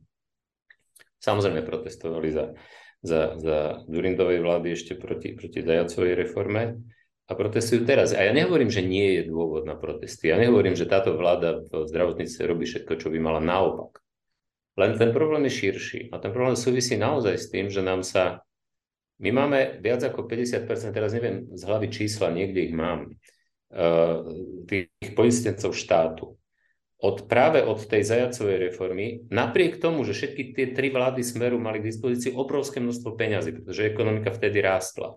Samozrejme 1.19 1.67
protestovali 1.67 2.31
za, 2.31 2.55
za, 3.03 3.35
za 3.39 3.59
Durindovej 3.91 4.39
vlády 4.43 4.75
ešte 4.75 4.95
proti, 4.95 5.35
proti 5.35 5.63
Zajacovej 5.63 6.15
reforme 6.15 6.79
a 7.29 7.33
protestujú 7.35 7.85
teraz. 7.85 8.17
A 8.17 8.25
ja 8.25 8.33
nehovorím, 8.33 8.71
že 8.71 8.87
nie 8.87 9.21
je 9.21 9.29
dôvod 9.29 9.67
na 9.67 9.75
protesty. 9.75 10.31
Ja 10.31 10.39
nehovorím, 10.39 10.79
že 10.79 10.89
táto 10.89 11.19
vláda 11.19 11.61
v 11.67 11.85
zdravotníctve 11.91 12.43
robí 12.47 12.65
všetko, 12.65 12.93
čo 12.97 13.11
by 13.11 13.19
mala 13.21 13.43
naopak. 13.43 14.01
Len 14.79 14.95
ten 14.95 15.11
problém 15.11 15.45
je 15.51 15.59
širší. 15.59 16.01
A 16.15 16.23
ten 16.23 16.31
problém 16.31 16.55
súvisí 16.55 16.95
naozaj 16.95 17.35
s 17.35 17.51
tým, 17.51 17.67
že 17.69 17.83
nám 17.83 18.07
sa... 18.07 18.47
My 19.19 19.35
máme 19.35 19.83
viac 19.83 20.07
ako 20.07 20.31
50%, 20.31 20.95
teraz 20.95 21.11
neviem 21.11 21.51
z 21.51 21.63
hlavy 21.67 21.91
čísla, 21.91 22.31
niekde 22.31 22.71
ich 22.71 22.75
mám, 22.79 23.11
uh, 23.75 24.23
tých 24.71 25.11
poistencov 25.19 25.75
štátu 25.75 26.38
od, 26.99 27.31
práve 27.31 27.63
od 27.63 27.79
tej 27.79 28.03
zajacovej 28.03 28.71
reformy, 28.71 29.23
napriek 29.31 29.79
tomu, 29.79 30.03
že 30.03 30.19
všetky 30.19 30.51
tie 30.51 30.67
tri 30.75 30.91
vlády 30.91 31.23
Smeru 31.23 31.63
mali 31.63 31.79
k 31.79 31.95
dispozícii 31.95 32.35
obrovské 32.35 32.83
množstvo 32.83 33.15
peňazí, 33.15 33.55
pretože 33.55 33.87
ekonomika 33.87 34.35
vtedy 34.35 34.59
rástla. 34.59 35.15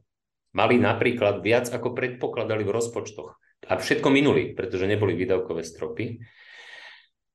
Mali 0.53 0.77
napríklad 0.77 1.41
viac, 1.41 1.73
ako 1.73 1.97
predpokladali 1.97 2.61
v 2.61 2.75
rozpočtoch. 2.75 3.39
A 3.65 3.81
všetko 3.81 4.13
minuli, 4.13 4.53
pretože 4.53 4.85
neboli 4.85 5.17
výdavkové 5.17 5.65
stropy. 5.65 6.21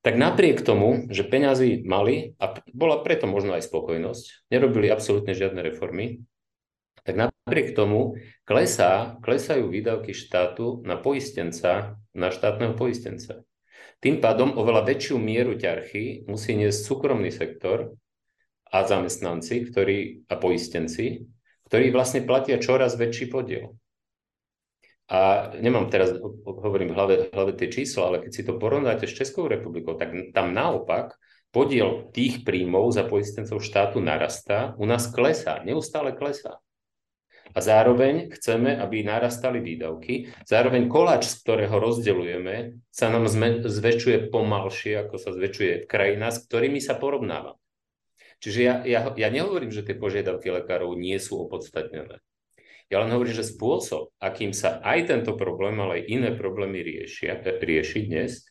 tak 0.06 0.14
napriek 0.14 0.62
tomu, 0.62 1.10
že 1.10 1.26
peňazí 1.26 1.82
mali 1.82 2.38
a 2.38 2.54
bola 2.70 3.02
preto 3.02 3.26
možno 3.26 3.58
aj 3.58 3.66
spokojnosť, 3.66 4.46
nerobili 4.54 4.86
absolútne 4.86 5.34
žiadne 5.34 5.66
reformy, 5.66 6.22
tak 7.02 7.30
napriek 7.30 7.74
tomu 7.74 8.18
klesá, 8.42 9.18
klesajú 9.22 9.70
výdavky 9.70 10.10
štátu 10.10 10.82
na 10.82 10.98
poistenca, 10.98 11.98
na 12.14 12.34
štátneho 12.34 12.74
poistenca. 12.74 13.45
Tým 14.00 14.20
pádom 14.20 14.54
oveľa 14.60 14.84
väčšiu 14.84 15.16
mieru 15.16 15.56
ťarchy 15.56 16.28
musí 16.28 16.52
niesť 16.52 16.84
súkromný 16.84 17.32
sektor 17.32 17.96
a 18.68 18.78
zamestnanci 18.84 19.72
ktorí, 19.72 20.28
a 20.28 20.34
poistenci, 20.36 21.24
ktorí 21.66 21.90
vlastne 21.90 22.22
platia 22.22 22.60
čoraz 22.60 22.94
väčší 22.94 23.32
podiel. 23.32 23.74
A 25.06 25.54
nemám 25.62 25.86
teraz, 25.86 26.18
hovorím 26.44 26.90
v 26.90 26.96
hlave, 26.98 27.14
hlave 27.30 27.54
tie 27.54 27.70
čísla, 27.70 28.10
ale 28.10 28.18
keď 28.26 28.32
si 28.34 28.42
to 28.42 28.58
porovnáte 28.58 29.06
s 29.06 29.14
Českou 29.14 29.46
republikou, 29.46 29.94
tak 29.94 30.10
tam 30.34 30.50
naopak 30.50 31.14
podiel 31.54 32.10
tých 32.10 32.42
príjmov 32.42 32.90
za 32.90 33.06
poistencov 33.06 33.62
štátu 33.62 34.02
narastá, 34.02 34.74
u 34.76 34.84
nás 34.84 35.06
klesá, 35.06 35.62
neustále 35.62 36.10
klesá. 36.10 36.58
A 37.56 37.64
zároveň 37.64 38.36
chceme, 38.36 38.76
aby 38.76 39.00
narastali 39.00 39.64
výdavky. 39.64 40.28
Zároveň 40.44 40.92
koláč, 40.92 41.24
z 41.24 41.40
ktorého 41.40 41.80
rozdeľujeme, 41.80 42.84
sa 42.92 43.08
nám 43.08 43.24
zväčšuje 43.64 44.28
pomalšie, 44.28 45.08
ako 45.08 45.16
sa 45.16 45.32
zväčšuje 45.32 45.88
krajina, 45.88 46.28
s 46.28 46.44
ktorými 46.44 46.84
sa 46.84 47.00
porovnáva. 47.00 47.56
Čiže 48.44 48.60
ja, 48.60 48.74
ja, 48.84 49.00
ja 49.16 49.28
nehovorím, 49.32 49.72
že 49.72 49.88
tie 49.88 49.96
požiadavky 49.96 50.52
lekárov 50.52 50.92
nie 51.00 51.16
sú 51.16 51.40
opodstatnené. 51.40 52.20
Ja 52.92 53.00
len 53.00 53.10
hovorím, 53.10 53.34
že 53.34 53.48
spôsob, 53.48 54.12
akým 54.20 54.52
sa 54.52 54.78
aj 54.84 55.08
tento 55.08 55.32
problém, 55.34 55.80
ale 55.80 56.04
aj 56.04 56.12
iné 56.12 56.30
problémy 56.36 56.84
riešia, 56.84 57.40
rieši 57.40 58.04
dnes, 58.04 58.46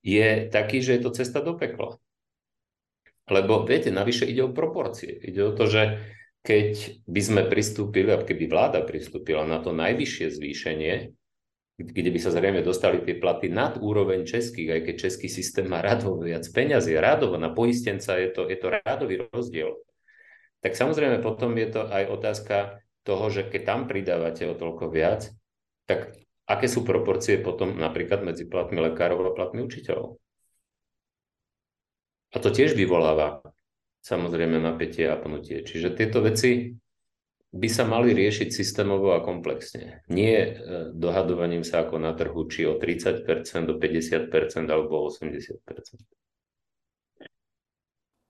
je 0.00 0.46
taký, 0.46 0.78
že 0.78 0.96
je 0.96 1.02
to 1.02 1.10
cesta 1.10 1.42
do 1.42 1.58
pekla. 1.58 1.98
Lebo 3.28 3.66
viete, 3.66 3.92
navyše 3.92 4.24
ide 4.24 4.46
o 4.46 4.54
proporcie. 4.54 5.12
Ide 5.20 5.42
o 5.42 5.52
to, 5.52 5.68
že 5.68 6.00
keď 6.42 7.00
by 7.04 7.20
sme 7.20 7.42
pristúpili, 7.50 8.08
a 8.14 8.20
keby 8.22 8.48
vláda 8.48 8.80
pristúpila 8.86 9.44
na 9.44 9.58
to 9.60 9.74
najvyššie 9.74 10.26
zvýšenie, 10.38 10.94
kde 11.78 12.10
by 12.10 12.18
sa 12.18 12.34
zrejme 12.34 12.58
dostali 12.66 12.98
tie 13.06 13.14
platy 13.14 13.46
nad 13.46 13.78
úroveň 13.78 14.26
českých, 14.26 14.78
aj 14.78 14.80
keď 14.82 14.94
český 14.98 15.30
systém 15.30 15.70
má 15.70 15.78
radovo 15.78 16.18
viac 16.18 16.42
peňazí, 16.50 16.98
radovo 16.98 17.38
na 17.38 17.54
poistenca 17.54 18.18
je 18.18 18.34
to, 18.34 18.50
je 18.50 18.58
to 18.58 18.74
radový 18.82 19.22
rozdiel, 19.30 19.78
tak 20.58 20.74
samozrejme 20.74 21.22
potom 21.22 21.54
je 21.54 21.68
to 21.70 21.86
aj 21.86 22.04
otázka 22.10 22.56
toho, 23.06 23.24
že 23.30 23.46
keď 23.46 23.62
tam 23.62 23.80
pridávate 23.86 24.42
o 24.50 24.58
toľko 24.58 24.90
viac, 24.90 25.30
tak 25.86 26.18
aké 26.50 26.66
sú 26.66 26.82
proporcie 26.82 27.38
potom 27.38 27.78
napríklad 27.78 28.26
medzi 28.26 28.50
platmi 28.50 28.82
lekárov 28.82 29.22
a 29.30 29.36
platmi 29.38 29.62
učiteľov? 29.62 30.18
A 32.34 32.36
to 32.42 32.50
tiež 32.52 32.74
vyvoláva 32.74 33.40
samozrejme 34.08 34.56
napätie 34.56 35.04
a 35.04 35.20
pnutie. 35.20 35.60
Čiže 35.60 35.92
tieto 35.92 36.24
veci 36.24 36.72
by 37.52 37.68
sa 37.68 37.84
mali 37.84 38.12
riešiť 38.12 38.48
systémovo 38.48 39.12
a 39.16 39.24
komplexne. 39.24 40.04
Nie 40.08 40.36
e, 40.36 40.50
dohadovaním 40.92 41.64
sa 41.64 41.84
ako 41.84 41.96
na 42.00 42.12
trhu, 42.12 42.44
či 42.48 42.68
o 42.68 42.76
30%, 42.76 43.24
o 43.68 43.76
50% 43.76 44.68
alebo 44.68 45.04
o 45.04 45.08
80%. 45.08 45.60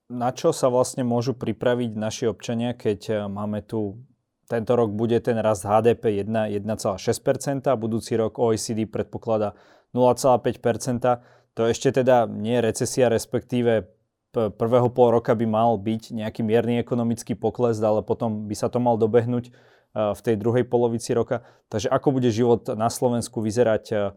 Na 0.08 0.32
čo 0.32 0.56
sa 0.56 0.72
vlastne 0.72 1.04
môžu 1.04 1.36
pripraviť 1.36 1.90
naši 1.98 2.24
občania, 2.30 2.78
keď 2.78 3.00
e, 3.10 3.14
máme 3.26 3.62
tu 3.62 4.02
tento 4.48 4.72
rok 4.80 4.96
bude 4.96 5.20
ten 5.20 5.36
rast 5.36 5.68
HDP 5.68 6.24
1,6%, 6.24 7.68
budúci 7.76 8.16
rok 8.16 8.40
OECD 8.40 8.88
predpokladá 8.88 9.52
0,5%. 9.92 11.20
To 11.52 11.62
ešte 11.68 11.92
teda 11.92 12.24
nie 12.24 12.56
recesia, 12.64 13.12
respektíve 13.12 13.97
prvého 14.32 14.88
pol 14.92 15.14
roka 15.14 15.32
by 15.32 15.46
mal 15.48 15.80
byť 15.80 16.12
nejaký 16.12 16.44
mierny 16.44 16.80
ekonomický 16.80 17.32
pokles, 17.34 17.80
ale 17.80 18.04
potom 18.04 18.44
by 18.44 18.54
sa 18.54 18.68
to 18.68 18.78
mal 18.78 19.00
dobehnúť 19.00 19.50
v 19.96 20.20
tej 20.20 20.36
druhej 20.36 20.68
polovici 20.68 21.16
roka. 21.16 21.42
Takže 21.72 21.88
ako 21.88 22.20
bude 22.20 22.28
život 22.28 22.68
na 22.76 22.92
Slovensku 22.92 23.40
vyzerať 23.40 24.14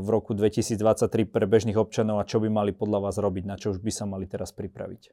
v 0.00 0.06
roku 0.12 0.36
2023 0.36 1.24
pre 1.24 1.48
bežných 1.48 1.80
občanov 1.80 2.20
a 2.20 2.28
čo 2.28 2.36
by 2.36 2.52
mali 2.52 2.76
podľa 2.76 3.08
vás 3.08 3.16
robiť, 3.16 3.44
na 3.48 3.56
čo 3.56 3.72
už 3.72 3.80
by 3.80 3.92
sa 3.92 4.04
mali 4.04 4.28
teraz 4.28 4.52
pripraviť? 4.52 5.08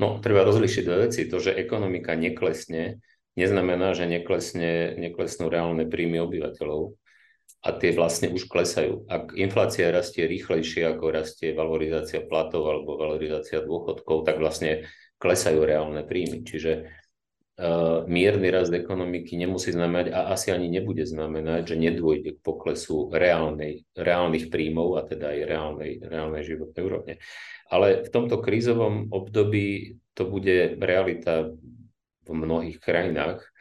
No, 0.00 0.16
treba 0.20 0.44
rozlišiť 0.48 0.82
dve 0.84 0.98
veci. 1.08 1.28
To, 1.28 1.36
že 1.36 1.52
ekonomika 1.52 2.16
neklesne, 2.16 3.04
neznamená, 3.36 3.92
že 3.92 4.08
neklesne, 4.08 4.96
neklesnú 4.96 5.52
reálne 5.52 5.84
príjmy 5.84 6.24
obyvateľov 6.24 6.96
a 7.62 7.68
tie 7.78 7.94
vlastne 7.94 8.34
už 8.34 8.50
klesajú. 8.50 9.06
Ak 9.06 9.38
inflácia 9.38 9.94
rastie 9.94 10.26
rýchlejšie, 10.26 10.82
ako 10.82 11.14
rastie 11.14 11.54
valorizácia 11.54 12.18
platov 12.26 12.66
alebo 12.66 12.98
valorizácia 12.98 13.62
dôchodkov, 13.62 14.26
tak 14.26 14.42
vlastne 14.42 14.90
klesajú 15.22 15.62
reálne 15.62 16.02
príjmy. 16.02 16.42
Čiže 16.42 16.72
uh, 16.82 18.02
mierny 18.10 18.50
rast 18.50 18.74
ekonomiky 18.74 19.38
nemusí 19.38 19.70
znamenať 19.70 20.10
a 20.10 20.34
asi 20.34 20.50
ani 20.50 20.66
nebude 20.74 21.06
znamenať, 21.06 21.70
že 21.70 21.76
nedôjde 21.78 22.30
k 22.34 22.42
poklesu 22.42 23.14
reálnej, 23.14 23.86
reálnych 23.94 24.50
príjmov 24.50 24.98
a 24.98 25.06
teda 25.06 25.30
aj 25.30 25.40
reálnej, 25.46 25.92
reálnej 26.02 26.42
životnej 26.42 26.82
úrovne. 26.82 27.14
Ale 27.70 28.02
v 28.02 28.10
tomto 28.10 28.42
krízovom 28.42 29.06
období 29.14 30.02
to 30.18 30.26
bude 30.26 30.82
realita 30.82 31.54
v 32.26 32.30
mnohých 32.34 32.82
krajinách 32.82 33.51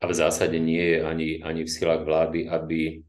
a 0.00 0.04
v 0.08 0.14
zásade 0.16 0.56
nie 0.56 0.96
je 0.96 0.98
ani, 1.04 1.28
ani 1.44 1.68
v 1.68 1.70
silách 1.70 2.08
vlády, 2.08 2.48
aby, 2.48 3.04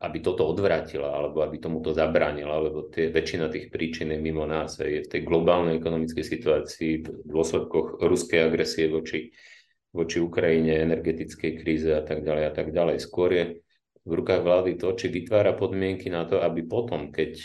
aby 0.00 0.18
toto 0.24 0.48
odvrátila 0.48 1.12
alebo 1.12 1.44
aby 1.44 1.60
tomuto 1.60 1.92
zabránila, 1.92 2.56
lebo 2.56 2.88
tie, 2.88 3.12
väčšina 3.12 3.52
tých 3.52 3.68
príčin 3.68 4.08
je 4.08 4.18
mimo 4.18 4.48
nás. 4.48 4.80
Je 4.80 5.04
v 5.04 5.10
tej 5.12 5.20
globálnej 5.20 5.76
ekonomickej 5.76 6.24
situácii, 6.24 6.92
v 7.04 7.08
dôsledkoch 7.28 8.00
ruskej 8.00 8.40
agresie 8.40 8.88
voči, 8.88 9.36
voči 9.92 10.16
Ukrajine, 10.16 10.80
energetickej 10.80 11.60
kríze 11.60 11.92
a 11.92 12.00
tak 12.00 12.24
ďalej 12.24 12.44
a 12.48 12.52
tak 12.56 12.72
ďalej. 12.72 12.96
Skôr 13.04 13.30
je 13.36 13.44
v 14.08 14.12
rukách 14.16 14.40
vlády 14.40 14.80
to, 14.80 14.96
či 14.96 15.12
vytvára 15.12 15.52
podmienky 15.52 16.08
na 16.08 16.24
to, 16.24 16.40
aby 16.40 16.64
potom, 16.64 17.12
keď 17.12 17.36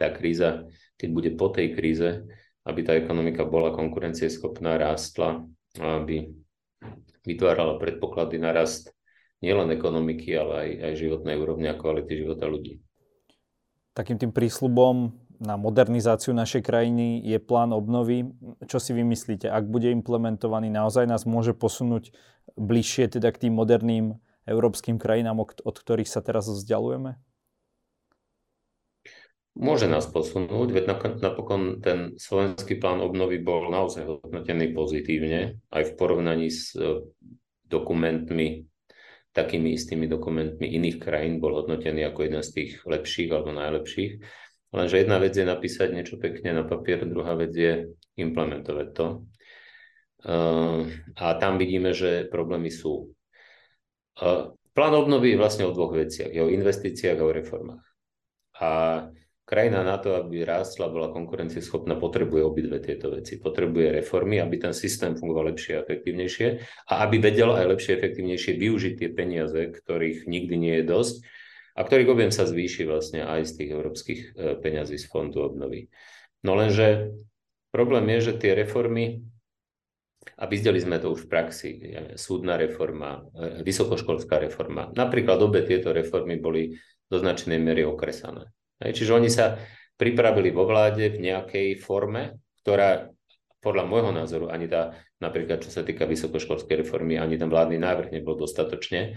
tá 0.00 0.08
kríza, 0.08 0.66
keď 0.96 1.08
bude 1.12 1.30
po 1.36 1.52
tej 1.52 1.76
kríze, 1.76 2.24
aby 2.64 2.80
tá 2.80 2.96
ekonomika 2.96 3.44
bola 3.44 3.76
konkurencieschopná, 3.76 4.80
rástla, 4.80 5.44
aby 5.78 6.43
vytvárala 7.24 7.80
predpoklady 7.80 8.36
na 8.38 8.52
rast 8.52 8.92
nielen 9.44 9.72
ekonomiky, 9.72 10.32
ale 10.36 10.52
aj, 10.56 10.70
aj 10.88 10.92
životnej 11.00 11.36
úrovne 11.36 11.68
a 11.72 11.76
kvality 11.76 12.24
života 12.24 12.48
ľudí. 12.48 12.80
Takým 13.94 14.18
tým 14.18 14.32
prísľubom 14.32 15.12
na 15.38 15.58
modernizáciu 15.58 16.32
našej 16.32 16.62
krajiny 16.64 17.20
je 17.22 17.38
plán 17.42 17.74
obnovy. 17.74 18.26
Čo 18.64 18.78
si 18.78 18.96
vymyslíte? 18.96 19.50
Ak 19.50 19.66
bude 19.66 19.90
implementovaný, 19.90 20.70
naozaj 20.70 21.04
nás 21.04 21.26
môže 21.28 21.52
posunúť 21.52 22.14
bližšie 22.54 23.18
teda 23.18 23.30
k 23.34 23.46
tým 23.48 23.54
moderným 23.58 24.18
európskym 24.48 25.00
krajinám, 25.00 25.40
od 25.42 25.74
ktorých 25.76 26.08
sa 26.08 26.24
teraz 26.24 26.48
vzdialujeme? 26.48 27.18
Môže 29.54 29.86
nás 29.86 30.10
posunúť, 30.10 30.74
veď 30.74 30.84
napokon 31.22 31.78
ten 31.78 32.18
slovenský 32.18 32.74
plán 32.82 32.98
obnovy 32.98 33.38
bol 33.38 33.70
naozaj 33.70 34.02
hodnotený 34.02 34.74
pozitívne, 34.74 35.62
aj 35.70 35.82
v 35.88 35.92
porovnaní 35.94 36.50
s 36.50 36.74
e, 36.74 37.06
dokumentmi, 37.62 38.66
takými 39.30 39.78
istými 39.78 40.10
dokumentmi 40.10 40.66
iných 40.66 40.98
krajín 40.98 41.38
bol 41.38 41.54
hodnotený 41.54 42.02
ako 42.02 42.26
jeden 42.26 42.42
z 42.42 42.50
tých 42.50 42.70
lepších 42.82 43.30
alebo 43.30 43.54
najlepších. 43.54 44.12
Lenže 44.74 45.06
jedna 45.06 45.22
vec 45.22 45.38
je 45.38 45.46
napísať 45.46 45.88
niečo 45.94 46.18
pekne 46.18 46.50
na 46.50 46.66
papier, 46.66 47.06
druhá 47.06 47.38
vec 47.38 47.54
je 47.54 47.94
implementovať 48.18 48.88
to. 48.90 49.06
E, 49.06 49.16
a 51.14 51.26
tam 51.38 51.62
vidíme, 51.62 51.94
že 51.94 52.26
problémy 52.26 52.74
sú. 52.74 53.14
Plán 54.74 54.94
obnovy 54.98 55.34
je 55.34 55.38
vlastne 55.38 55.70
o 55.70 55.74
dvoch 55.74 55.94
veciach. 55.94 56.34
Je 56.34 56.42
o 56.42 56.50
investíciách 56.50 57.22
a 57.22 57.26
o 57.26 57.30
reformách. 57.30 57.86
A 58.58 58.70
krajina 59.54 59.86
na 59.86 60.02
to, 60.02 60.18
aby 60.18 60.42
rástla, 60.42 60.90
bola 60.90 61.14
konkurencieschopná, 61.14 61.94
potrebuje 61.94 62.42
obidve 62.42 62.82
tieto 62.82 63.14
veci. 63.14 63.38
Potrebuje 63.38 64.02
reformy, 64.02 64.42
aby 64.42 64.58
ten 64.58 64.74
systém 64.74 65.14
fungoval 65.14 65.54
lepšie 65.54 65.78
a 65.78 65.86
efektívnejšie 65.86 66.46
a 66.90 67.06
aby 67.06 67.22
vedel 67.22 67.54
aj 67.54 67.78
lepšie 67.78 67.94
a 67.94 67.98
efektívnejšie 68.02 68.58
využiť 68.58 68.94
tie 68.98 69.08
peniaze, 69.14 69.70
ktorých 69.70 70.26
nikdy 70.26 70.54
nie 70.58 70.74
je 70.82 70.90
dosť 70.90 71.14
a 71.78 71.86
ktorých 71.86 72.10
objem 72.10 72.32
sa 72.34 72.50
zvýši 72.50 72.82
vlastne 72.82 73.22
aj 73.22 73.46
z 73.46 73.52
tých 73.62 73.70
európskych 73.70 74.20
e, 74.34 74.58
peňazí 74.58 74.98
z 74.98 75.06
fondu 75.06 75.46
obnovy. 75.46 75.86
No 76.42 76.58
lenže 76.58 77.14
problém 77.70 78.10
je, 78.18 78.34
že 78.34 78.42
tie 78.42 78.58
reformy 78.58 79.22
a 80.34 80.50
videli 80.50 80.82
sme 80.82 80.98
to 80.98 81.14
už 81.14 81.26
v 81.26 81.30
praxi, 81.30 81.70
súdna 82.18 82.58
reforma, 82.58 83.22
e, 83.30 83.62
vysokoškolská 83.62 84.42
reforma. 84.42 84.90
Napríklad 84.90 85.38
obe 85.38 85.62
tieto 85.62 85.94
reformy 85.94 86.42
boli 86.42 86.74
do 87.06 87.22
značnej 87.22 87.62
miery 87.62 87.86
okresané. 87.86 88.50
Čiže 88.80 89.12
oni 89.14 89.30
sa 89.30 89.58
pripravili 89.94 90.50
vo 90.50 90.66
vláde 90.66 91.14
v 91.14 91.22
nejakej 91.30 91.78
forme, 91.78 92.42
ktorá 92.62 93.10
podľa 93.62 93.84
môjho 93.86 94.12
názoru 94.12 94.46
ani 94.52 94.68
tá, 94.68 94.98
napríklad 95.22 95.64
čo 95.64 95.70
sa 95.72 95.86
týka 95.86 96.04
vysokoškolskej 96.04 96.84
reformy, 96.84 97.16
ani 97.16 97.40
ten 97.40 97.48
vládny 97.48 97.80
návrh 97.80 98.12
nebol 98.12 98.36
dostatočne 98.36 99.00
e, 99.00 99.10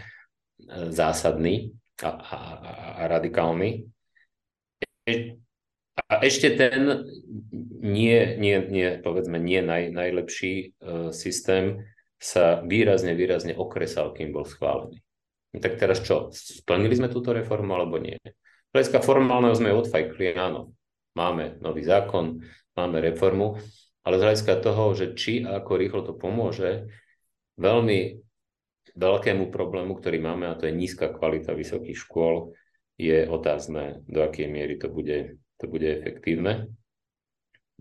zásadný. 0.93 1.75
a, 2.03 2.09
a, 2.13 2.37
a 3.01 3.03
radikálny. 3.09 3.89
A 6.07 6.13
ešte 6.21 6.53
ten 6.53 7.09
nie, 7.81 8.37
nie, 8.37 8.57
nie 8.69 8.89
povedzme, 9.01 9.41
nie 9.41 9.63
naj, 9.65 9.89
najlepší 9.95 10.53
uh, 10.77 11.09
systém 11.09 11.89
sa 12.21 12.61
výrazne, 12.61 13.17
výrazne 13.17 13.57
okresal, 13.57 14.13
kým 14.13 14.29
bol 14.29 14.45
schválený. 14.45 15.01
No 15.55 15.57
tak 15.63 15.81
teraz 15.81 16.03
čo? 16.03 16.29
Splnili 16.33 16.97
sme 16.97 17.09
túto 17.09 17.33
reformu 17.33 17.73
alebo 17.73 17.97
nie? 17.97 18.19
Hľadiska 18.77 19.01
formálneho 19.01 19.57
sme 19.57 19.73
odfajkli, 19.73 20.37
áno. 20.37 20.69
Máme 21.17 21.57
nový 21.65 21.81
zákon, 21.81 22.45
máme 22.77 23.01
reformu, 23.01 23.57
ale 24.05 24.21
z 24.21 24.25
hľadiska 24.29 24.53
toho, 24.61 24.93
že 24.93 25.17
či 25.17 25.41
a 25.41 25.57
ako 25.57 25.81
rýchlo 25.81 26.05
to 26.05 26.13
pomôže, 26.13 26.85
veľmi 27.57 28.21
veľkému 28.93 29.49
problému, 29.49 29.97
ktorý 29.97 30.21
máme, 30.21 30.45
a 30.45 30.53
to 30.53 30.69
je 30.69 30.77
nízka 30.77 31.09
kvalita 31.09 31.57
vysokých 31.57 31.97
škôl, 31.97 32.53
je 33.01 33.25
otázne, 33.25 34.05
do 34.05 34.21
akej 34.21 34.45
miery 34.45 34.77
to 34.77 34.93
bude, 34.93 35.41
to 35.57 35.65
bude 35.65 35.89
efektívne. 35.89 36.69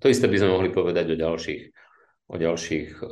To 0.01 0.09
isté 0.09 0.33
by 0.33 0.41
sme 0.41 0.57
mohli 0.57 0.73
povedať 0.73 1.13
o 1.13 1.21
ďalších, 1.21 1.63
o 2.33 2.41
ďalších 2.41 2.89
uh, 2.89 3.09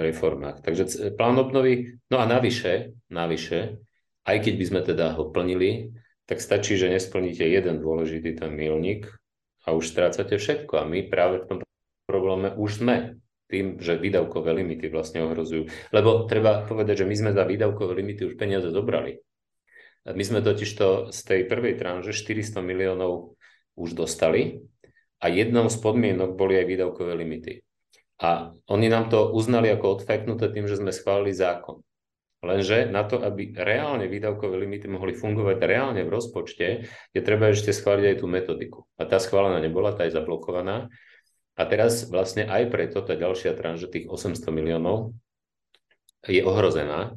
reformách. 0.00 0.64
Takže 0.64 1.12
plán 1.12 1.36
obnovy, 1.36 2.00
no 2.08 2.16
a 2.16 2.24
navyše, 2.24 2.96
navyše, 3.12 3.84
aj 4.24 4.36
keď 4.40 4.54
by 4.56 4.64
sme 4.64 4.80
teda 4.80 5.12
ho 5.12 5.28
plnili, 5.28 5.92
tak 6.26 6.42
stačí, 6.42 6.74
že 6.74 6.90
nesplníte 6.90 7.46
jeden 7.46 7.78
dôležitý 7.78 8.34
ten 8.34 8.50
milník 8.50 9.06
a 9.62 9.72
už 9.72 9.94
strácate 9.94 10.34
všetko. 10.38 10.82
A 10.82 10.84
my 10.84 11.06
práve 11.06 11.42
v 11.42 11.46
tom 11.46 11.58
probléme 12.06 12.54
už 12.58 12.82
sme 12.82 13.18
tým, 13.46 13.78
že 13.78 13.94
výdavkové 13.94 14.50
limity 14.50 14.90
vlastne 14.90 15.22
ohrozujú. 15.22 15.70
Lebo 15.94 16.26
treba 16.26 16.66
povedať, 16.66 17.06
že 17.06 17.08
my 17.08 17.14
sme 17.14 17.30
za 17.30 17.46
výdavkové 17.46 17.94
limity 18.02 18.26
už 18.26 18.34
peniaze 18.34 18.66
zobrali. 18.74 19.22
My 20.06 20.22
sme 20.22 20.42
totiž 20.42 20.70
to 20.78 20.88
z 21.10 21.20
tej 21.22 21.40
prvej 21.50 21.78
tranže 21.78 22.14
400 22.14 22.62
miliónov 22.62 23.38
už 23.74 23.98
dostali 23.98 24.62
a 25.18 25.26
jednou 25.26 25.66
z 25.66 25.78
podmienok 25.82 26.38
boli 26.38 26.58
aj 26.58 26.66
výdavkové 26.66 27.14
limity. 27.18 27.62
A 28.22 28.54
oni 28.70 28.86
nám 28.88 29.10
to 29.12 29.34
uznali 29.34 29.68
ako 29.70 30.00
odfeknuté 30.00 30.48
tým, 30.50 30.70
že 30.70 30.78
sme 30.78 30.94
schválili 30.94 31.34
zákon. 31.34 31.82
Lenže 32.44 32.86
na 32.92 33.02
to, 33.02 33.16
aby 33.18 33.56
reálne 33.56 34.06
výdavkové 34.06 34.60
limity 34.60 34.86
mohli 34.92 35.16
fungovať 35.16 35.56
reálne 35.64 36.04
v 36.04 36.12
rozpočte, 36.12 36.84
je 37.16 37.20
treba 37.24 37.48
ešte 37.48 37.72
schváliť 37.72 38.04
aj 38.12 38.16
tú 38.20 38.26
metodiku. 38.28 38.78
A 39.00 39.08
tá 39.08 39.16
schválená 39.16 39.56
nebola, 39.58 39.96
tá 39.96 40.04
je 40.04 40.12
zablokovaná. 40.12 40.92
A 41.56 41.62
teraz 41.64 42.04
vlastne 42.12 42.44
aj 42.44 42.68
preto 42.68 43.00
tá 43.00 43.16
ďalšia 43.16 43.56
tranža 43.56 43.88
tých 43.88 44.12
800 44.12 44.52
miliónov 44.52 45.16
je 46.28 46.44
ohrozená, 46.44 47.16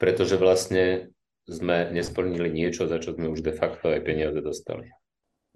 pretože 0.00 0.34
vlastne 0.34 1.14
sme 1.46 1.94
nesplnili 1.94 2.50
niečo, 2.50 2.90
za 2.90 2.98
čo 2.98 3.14
sme 3.14 3.30
už 3.30 3.46
de 3.46 3.54
facto 3.54 3.86
aj 3.86 4.02
peniaze 4.02 4.42
dostali. 4.42 4.90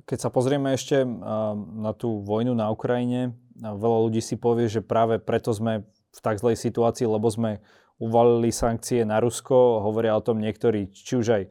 Keď 0.07 0.19
sa 0.23 0.31
pozrieme 0.31 0.71
ešte 0.71 1.03
na 1.03 1.93
tú 1.99 2.23
vojnu 2.23 2.55
na 2.55 2.71
Ukrajine, 2.71 3.35
veľa 3.59 3.99
ľudí 4.07 4.23
si 4.23 4.39
povie, 4.39 4.71
že 4.71 4.87
práve 4.87 5.19
preto 5.19 5.51
sme 5.51 5.83
v 6.15 6.21
tak 6.23 6.39
zlej 6.39 6.55
situácii, 6.55 7.11
lebo 7.11 7.27
sme 7.27 7.59
uvalili 8.01 8.49
sankcie 8.49 9.05
na 9.05 9.21
Rusko, 9.21 9.85
hovoria 9.85 10.17
o 10.17 10.25
tom 10.25 10.41
niektorí, 10.41 10.89
či 10.91 11.21
už 11.21 11.27
aj 11.37 11.43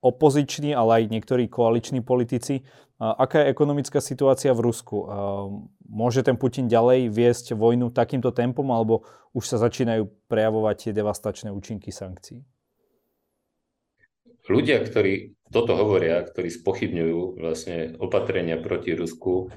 opoziční, 0.00 0.72
ale 0.72 1.04
aj 1.04 1.12
niektorí 1.12 1.44
koaliční 1.46 2.00
politici. 2.00 2.64
Aká 2.96 3.44
je 3.44 3.52
ekonomická 3.52 4.00
situácia 4.00 4.56
v 4.56 4.64
Rusku? 4.72 5.04
Môže 5.84 6.24
ten 6.24 6.40
Putin 6.40 6.72
ďalej 6.72 7.12
viesť 7.12 7.52
vojnu 7.52 7.92
takýmto 7.92 8.32
tempom, 8.32 8.64
alebo 8.72 9.04
už 9.36 9.44
sa 9.44 9.60
začínajú 9.60 10.08
prejavovať 10.28 10.88
tie 10.88 10.92
devastačné 10.96 11.52
účinky 11.52 11.92
sankcií? 11.92 12.40
Ľudia, 14.44 14.84
ktorí 14.84 15.36
toto 15.48 15.72
hovoria, 15.72 16.20
ktorí 16.20 16.52
spochybňujú 16.52 17.40
vlastne 17.40 17.96
opatrenia 17.96 18.60
proti 18.60 18.92
Rusku, 18.92 19.48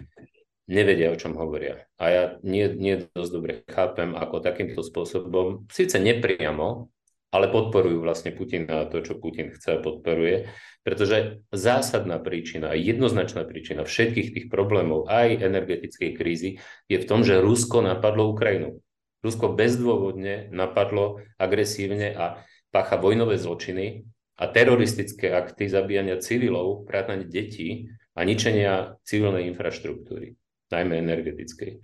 nevedia, 0.67 1.10
o 1.10 1.19
čom 1.19 1.34
hovoria. 1.39 1.88
A 1.95 2.06
ja 2.12 2.23
nie, 2.43 2.67
nie 2.75 3.08
dosť 3.15 3.32
dobre 3.32 3.53
chápem, 3.71 4.13
ako 4.13 4.43
takýmto 4.43 4.84
spôsobom, 4.84 5.65
síce 5.71 5.97
nepriamo, 5.97 6.91
ale 7.32 7.51
podporujú 7.51 8.03
vlastne 8.03 8.32
Putina 8.32 8.84
a 8.84 8.88
to, 8.88 9.03
čo 9.03 9.19
Putin 9.19 9.51
chce 9.51 9.80
a 9.80 9.84
podporuje, 9.84 10.47
pretože 10.84 11.43
zásadná 11.51 12.23
príčina, 12.23 12.71
jednoznačná 12.71 13.43
príčina 13.43 13.84
všetkých 13.84 14.32
tých 14.32 14.47
problémov, 14.47 15.12
aj 15.12 15.43
energetickej 15.43 16.12
krízy, 16.15 16.49
je 16.88 16.97
v 16.99 17.08
tom, 17.08 17.27
že 17.27 17.43
Rusko 17.43 17.84
napadlo 17.84 18.32
Ukrajinu. 18.32 18.80
Rusko 19.23 19.60
bezdôvodne 19.60 20.47
napadlo 20.56 21.19
agresívne 21.36 22.15
a 22.15 22.25
pácha 22.71 22.95
vojnové 22.95 23.36
zločiny 23.36 24.08
a 24.39 24.47
teroristické 24.47 25.34
akty 25.34 25.67
zabíjania 25.67 26.23
civilov, 26.23 26.88
vrátane 26.88 27.27
detí 27.27 27.91
a 28.15 28.23
ničenia 28.23 28.95
civilnej 29.03 29.51
infraštruktúry 29.51 30.38
najmä 30.71 30.99
energetickej. 30.99 31.80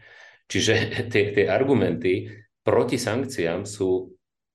Čiže 0.47 0.73
tie, 1.11 1.31
tie 1.31 1.45
argumenty 1.47 2.29
proti 2.63 2.95
sankciám 2.99 3.67
sú 3.67 4.11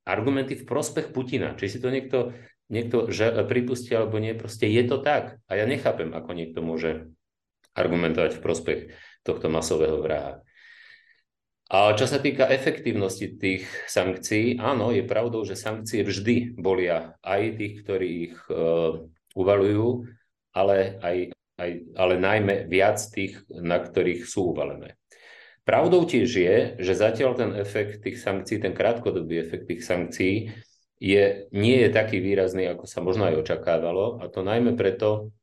argumenty 0.09 0.57
v 0.57 0.65
prospech 0.65 1.13
Putina. 1.13 1.53
Či 1.53 1.77
si 1.77 1.79
to 1.79 1.93
niekto, 1.93 2.33
niekto 2.73 3.09
pripustí 3.45 3.93
alebo 3.93 4.17
nie, 4.17 4.33
proste 4.33 4.69
je 4.69 4.83
to 4.89 5.05
tak. 5.05 5.37
A 5.49 5.61
ja 5.61 5.69
nechápem, 5.69 6.13
ako 6.17 6.31
niekto 6.33 6.65
môže 6.65 7.13
argumentovať 7.77 8.41
v 8.41 8.45
prospech 8.45 8.81
tohto 9.23 9.53
masového 9.53 10.01
vraha. 10.01 10.41
A 11.69 11.93
čo 11.93 12.09
sa 12.09 12.17
týka 12.17 12.49
efektívnosti 12.49 13.37
tých 13.37 13.69
sankcií, 13.85 14.57
áno, 14.57 14.89
je 14.89 15.05
pravdou, 15.05 15.45
že 15.45 15.53
sankcie 15.53 16.01
vždy 16.01 16.57
bolia 16.57 17.21
aj 17.21 17.61
tých, 17.61 17.75
ktorí 17.85 18.09
ich 18.33 18.37
uh, 18.49 19.05
uvalujú, 19.37 20.09
ale 20.57 20.97
aj, 21.05 21.17
aj, 21.59 21.71
ale 21.99 22.15
najmä 22.17 22.71
viac 22.71 23.03
tých, 23.11 23.43
na 23.51 23.83
ktorých 23.83 24.25
sú 24.25 24.55
uvalené. 24.55 24.95
Pravdou 25.67 26.09
tiež 26.09 26.31
je, 26.33 26.57
že 26.81 26.97
zatiaľ 26.97 27.37
ten 27.37 27.51
efekt 27.59 28.01
tých 28.01 28.23
sankcií, 28.23 28.63
ten 28.63 28.73
krátkodobý 28.73 29.37
efekt 29.43 29.69
tých 29.69 29.85
sankcií 29.85 30.49
je, 30.97 31.25
nie 31.53 31.77
je 31.85 31.91
taký 31.93 32.25
výrazný, 32.25 32.65
ako 32.73 32.89
sa 32.89 33.05
možno 33.05 33.29
aj 33.29 33.45
očakávalo. 33.45 34.25
A 34.25 34.33
to 34.33 34.41
najmä 34.41 34.79
preto, 34.81 35.35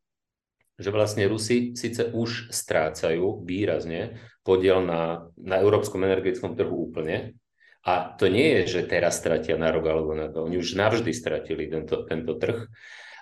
že 0.82 0.90
vlastne 0.90 1.30
Rusi 1.30 1.78
síce 1.78 2.10
už 2.10 2.50
strácajú 2.50 3.46
výrazne 3.46 4.18
podiel 4.42 4.82
na, 4.82 5.30
na 5.38 5.62
európskom 5.62 6.02
energetickom 6.04 6.58
trhu 6.58 6.74
úplne, 6.74 7.38
a 7.86 8.18
to 8.18 8.34
nie 8.34 8.66
je, 8.66 8.82
že 8.82 8.90
teraz 8.90 9.22
stratia 9.22 9.62
na 9.62 9.70
rok 9.70 9.86
alebo 9.86 10.18
na 10.18 10.34
to. 10.34 10.42
Oni 10.50 10.58
už 10.58 10.74
navždy 10.74 11.14
stratili 11.14 11.70
tento, 11.70 12.02
tento 12.10 12.34
trh 12.34 12.66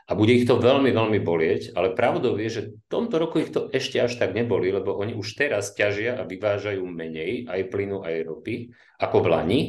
a 0.04 0.12
bude 0.20 0.36
ich 0.36 0.44
to 0.44 0.60
veľmi, 0.60 0.92
veľmi 0.92 1.20
bolieť, 1.24 1.72
ale 1.80 1.96
pravdou 1.96 2.36
je, 2.36 2.50
že 2.52 2.62
v 2.76 2.88
tomto 2.92 3.16
roku 3.20 3.40
ich 3.40 3.56
to 3.56 3.72
ešte 3.72 4.04
až 4.04 4.20
tak 4.20 4.36
neboli, 4.36 4.68
lebo 4.68 5.00
oni 5.00 5.16
už 5.16 5.40
teraz 5.40 5.72
ťažia 5.72 6.20
a 6.20 6.28
vyvážajú 6.28 6.84
menej 6.84 7.48
aj 7.48 7.72
plynu, 7.72 8.04
aj 8.04 8.28
ropy 8.28 8.56
ako 9.00 9.18
v 9.24 9.28
Lani, 9.32 9.62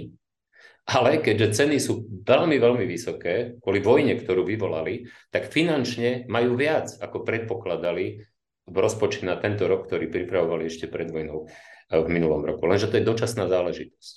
ale 0.85 1.23
keďže 1.25 1.65
ceny 1.65 1.77
sú 1.81 2.05
veľmi, 2.29 2.61
veľmi 2.61 2.85
vysoké, 2.85 3.57
kvôli 3.63 3.81
vojne, 3.81 4.21
ktorú 4.21 4.45
vyvolali, 4.45 5.09
tak 5.33 5.49
finančne 5.49 6.29
majú 6.29 6.61
viac, 6.61 6.93
ako 7.01 7.25
predpokladali 7.25 8.21
v 8.65 8.77
rozpočte 8.77 9.25
na 9.25 9.41
tento 9.41 9.65
rok, 9.65 9.89
ktorý 9.89 10.13
pripravovali 10.13 10.69
ešte 10.69 10.89
pred 10.89 11.09
vojnou 11.09 11.49
eh, 11.49 12.01
v 12.01 12.09
minulom 12.13 12.45
roku. 12.45 12.69
Lenže 12.69 12.93
to 12.93 13.01
je 13.01 13.09
dočasná 13.09 13.49
záležitosť. 13.49 14.17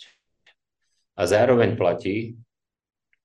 A 1.18 1.24
zároveň 1.24 1.80
platí, 1.80 2.36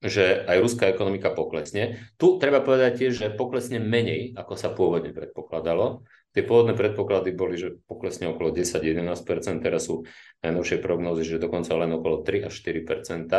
že 0.02 0.42
aj 0.50 0.58
ruská 0.58 0.90
ekonomika 0.90 1.30
poklesne. 1.30 2.10
Tu 2.18 2.36
treba 2.42 2.58
povedať 2.58 3.06
tiež, 3.06 3.12
že 3.14 3.30
poklesne 3.30 3.78
menej, 3.78 4.34
ako 4.34 4.58
sa 4.58 4.74
pôvodne 4.74 5.14
predpokladalo. 5.14 6.02
Tie 6.34 6.42
pôvodné 6.42 6.74
predpoklady 6.74 7.30
boli, 7.30 7.54
že 7.54 7.78
poklesne 7.86 8.26
okolo 8.34 8.50
10-11%, 8.50 9.62
teraz 9.62 9.86
sú 9.86 10.02
najnovšie 10.42 10.82
prognózy, 10.82 11.22
že 11.22 11.38
dokonca 11.38 11.70
len 11.78 11.94
okolo 11.94 12.26
3 12.26 12.50
až 12.50 12.54
4%, 12.56 13.30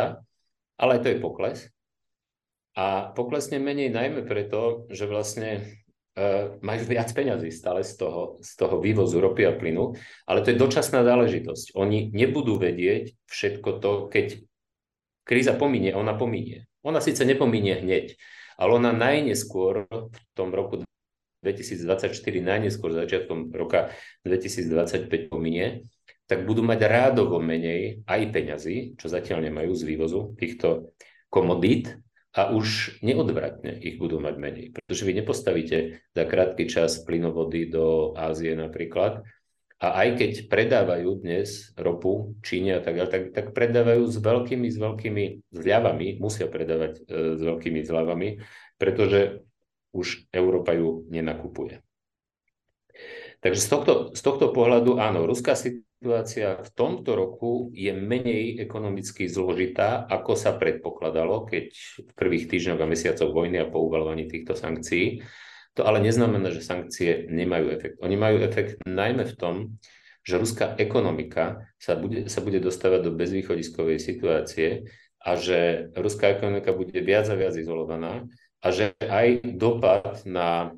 ale 0.80 0.90
aj 0.96 1.00
to 1.04 1.08
je 1.12 1.18
pokles. 1.20 1.58
A 2.74 3.12
poklesne 3.12 3.60
menej 3.60 3.92
najmä 3.92 4.26
preto, 4.26 4.88
že 4.90 5.06
vlastne 5.06 5.62
uh, 6.16 6.58
majú 6.58 6.82
viac 6.86 7.10
peňazí 7.10 7.50
stále 7.50 7.86
z 7.86 7.98
toho, 7.98 8.38
z 8.42 8.50
toho 8.56 8.82
vývozu 8.82 9.22
ropy 9.22 9.46
a 9.46 9.52
plynu, 9.54 9.94
ale 10.26 10.42
to 10.42 10.50
je 10.54 10.58
dočasná 10.58 11.06
záležitosť. 11.06 11.74
Oni 11.78 12.10
nebudú 12.10 12.58
vedieť 12.58 13.14
všetko 13.30 13.70
to, 13.78 13.92
keď 14.10 14.26
kríza 15.24 15.56
pominie, 15.56 15.96
ona 15.96 16.14
pominie. 16.14 16.68
Ona 16.84 17.00
síce 17.00 17.24
nepominie 17.24 17.80
hneď, 17.80 18.14
ale 18.60 18.70
ona 18.76 18.92
najneskôr 18.92 19.88
v 19.88 20.18
tom 20.36 20.52
roku 20.52 20.84
2024, 21.44 22.12
najneskôr 22.40 22.92
začiatkom 22.92 23.52
roka 23.52 23.92
2025 24.24 25.32
pominie, 25.32 25.84
tak 26.24 26.48
budú 26.48 26.64
mať 26.64 26.80
rádovo 26.88 27.36
menej 27.36 28.04
aj 28.08 28.20
peňazí, 28.32 28.96
čo 28.96 29.12
zatiaľ 29.12 29.52
nemajú 29.52 29.72
z 29.76 29.82
vývozu 29.84 30.20
týchto 30.40 30.96
komodít 31.28 32.00
a 32.34 32.50
už 32.50 32.98
neodvratne 33.04 33.76
ich 33.78 34.00
budú 34.00 34.18
mať 34.18 34.34
menej. 34.40 34.66
Pretože 34.72 35.06
vy 35.06 35.12
nepostavíte 35.20 35.78
za 36.16 36.24
krátky 36.24 36.64
čas 36.66 37.04
plynovody 37.04 37.68
do 37.68 38.16
Ázie 38.16 38.56
napríklad, 38.56 39.22
a 39.84 40.00
aj 40.00 40.08
keď 40.16 40.32
predávajú 40.48 41.20
dnes 41.20 41.76
ropu 41.76 42.32
Číne 42.40 42.80
a 42.80 42.82
tak 42.82 42.96
ďalej, 42.96 43.12
tak, 43.12 43.24
tak 43.36 43.46
predávajú 43.52 44.08
s 44.08 44.16
veľkými, 44.16 44.68
s 44.72 44.80
veľkými 44.80 45.24
zľavami, 45.52 46.06
musia 46.16 46.48
predávať 46.48 47.04
e, 47.04 47.36
s 47.36 47.40
veľkými 47.44 47.84
zľavami, 47.84 48.28
pretože 48.80 49.44
už 49.92 50.32
Európa 50.32 50.72
ju 50.72 51.04
nenakupuje. 51.12 51.84
Takže 53.44 53.60
z 53.60 53.68
tohto, 53.68 53.92
z 54.16 54.20
tohto 54.24 54.56
pohľadu 54.56 54.96
áno, 54.96 55.28
ruská 55.28 55.52
situácia 55.52 56.64
v 56.64 56.70
tomto 56.72 57.12
roku 57.12 57.68
je 57.76 57.92
menej 57.92 58.56
ekonomicky 58.64 59.28
zložitá, 59.28 60.08
ako 60.08 60.32
sa 60.32 60.56
predpokladalo, 60.56 61.44
keď 61.44 61.76
v 62.00 62.10
prvých 62.16 62.48
týždňoch 62.48 62.80
a 62.80 62.88
mesiacoch 62.88 63.30
vojny 63.36 63.60
a 63.60 63.68
po 63.68 63.84
uvalovaní 63.84 64.24
týchto 64.32 64.56
sankcií. 64.56 65.20
To 65.74 65.82
ale 65.82 65.98
neznamená, 66.02 66.54
že 66.54 66.62
sankcie 66.62 67.26
nemajú 67.26 67.66
efekt. 67.74 67.96
Oni 67.98 68.14
majú 68.14 68.38
efekt 68.42 68.78
najmä 68.86 69.26
v 69.26 69.34
tom, 69.34 69.54
že 70.24 70.40
ruská 70.40 70.78
ekonomika 70.80 71.68
sa 71.76 71.98
bude, 71.98 72.30
sa 72.32 72.40
bude 72.40 72.62
dostávať 72.62 73.00
do 73.04 73.12
bezvýchodiskovej 73.12 73.98
situácie 74.00 74.88
a 75.20 75.36
že 75.36 75.90
ruská 75.98 76.32
ekonomika 76.32 76.72
bude 76.72 76.96
viac 77.04 77.28
a 77.28 77.36
viac 77.36 77.52
izolovaná 77.58 78.24
a 78.64 78.66
že 78.72 78.96
aj 79.02 79.44
dopad 79.44 80.24
na 80.24 80.72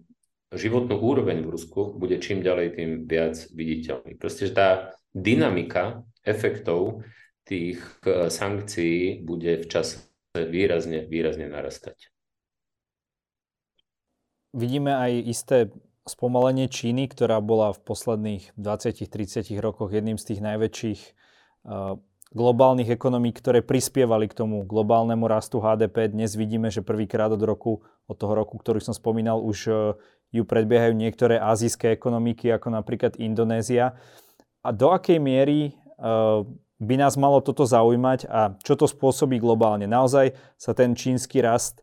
životnú 0.51 0.99
úroveň 0.99 1.43
v 1.43 1.53
Rusku 1.55 1.95
bude 1.95 2.19
čím 2.19 2.43
ďalej 2.43 2.69
tým 2.75 2.91
viac 3.07 3.39
viditeľný. 3.55 4.19
Proste, 4.19 4.51
že 4.51 4.55
tá 4.55 4.69
dynamika 5.15 6.03
efektov 6.27 7.07
tých 7.47 7.79
e, 8.03 8.31
sankcií 8.31 9.23
bude 9.23 9.63
v 9.63 9.67
čase 9.71 10.11
výrazne, 10.35 11.07
výrazne 11.07 11.47
narastať. 11.47 12.16
Vidíme 14.55 14.95
aj 14.95 15.13
isté 15.27 15.57
spomalenie 16.07 16.71
Číny, 16.71 17.11
ktorá 17.11 17.43
bola 17.43 17.75
v 17.75 17.83
posledných 17.83 18.55
20-30 18.55 19.59
rokoch 19.59 19.91
jedným 19.91 20.17
z 20.17 20.25
tých 20.33 20.41
najväčších 20.41 21.01
e, 21.03 21.11
globálnych 22.31 22.87
ekonomík, 22.87 23.43
ktoré 23.43 23.67
prispievali 23.67 24.31
k 24.31 24.39
tomu 24.39 24.63
globálnemu 24.63 25.27
rastu 25.27 25.59
HDP. 25.59 26.15
Dnes 26.15 26.39
vidíme, 26.39 26.71
že 26.71 26.87
prvýkrát 26.87 27.35
od 27.35 27.43
roku, 27.43 27.83
od 28.07 28.17
toho 28.17 28.39
roku, 28.39 28.55
ktorý 28.55 28.79
som 28.79 28.95
spomínal, 28.95 29.43
už 29.43 29.59
e, 29.67 29.73
ju 30.31 30.43
predbiehajú 30.47 30.95
niektoré 30.95 31.43
azijské 31.43 31.91
ekonomiky, 31.91 32.55
ako 32.55 32.71
napríklad 32.71 33.19
Indonézia. 33.19 33.99
A 34.63 34.71
do 34.75 34.91
akej 34.91 35.23
miery 35.23 35.71
uh, 36.03 36.43
by 36.83 36.95
nás 36.99 37.15
malo 37.15 37.39
toto 37.39 37.63
zaujímať 37.63 38.27
a 38.27 38.59
čo 38.61 38.75
to 38.75 38.91
spôsobí 38.91 39.39
globálne? 39.39 39.87
Naozaj 39.87 40.35
sa 40.59 40.75
ten 40.75 40.99
čínsky 40.99 41.39
rast 41.39 41.81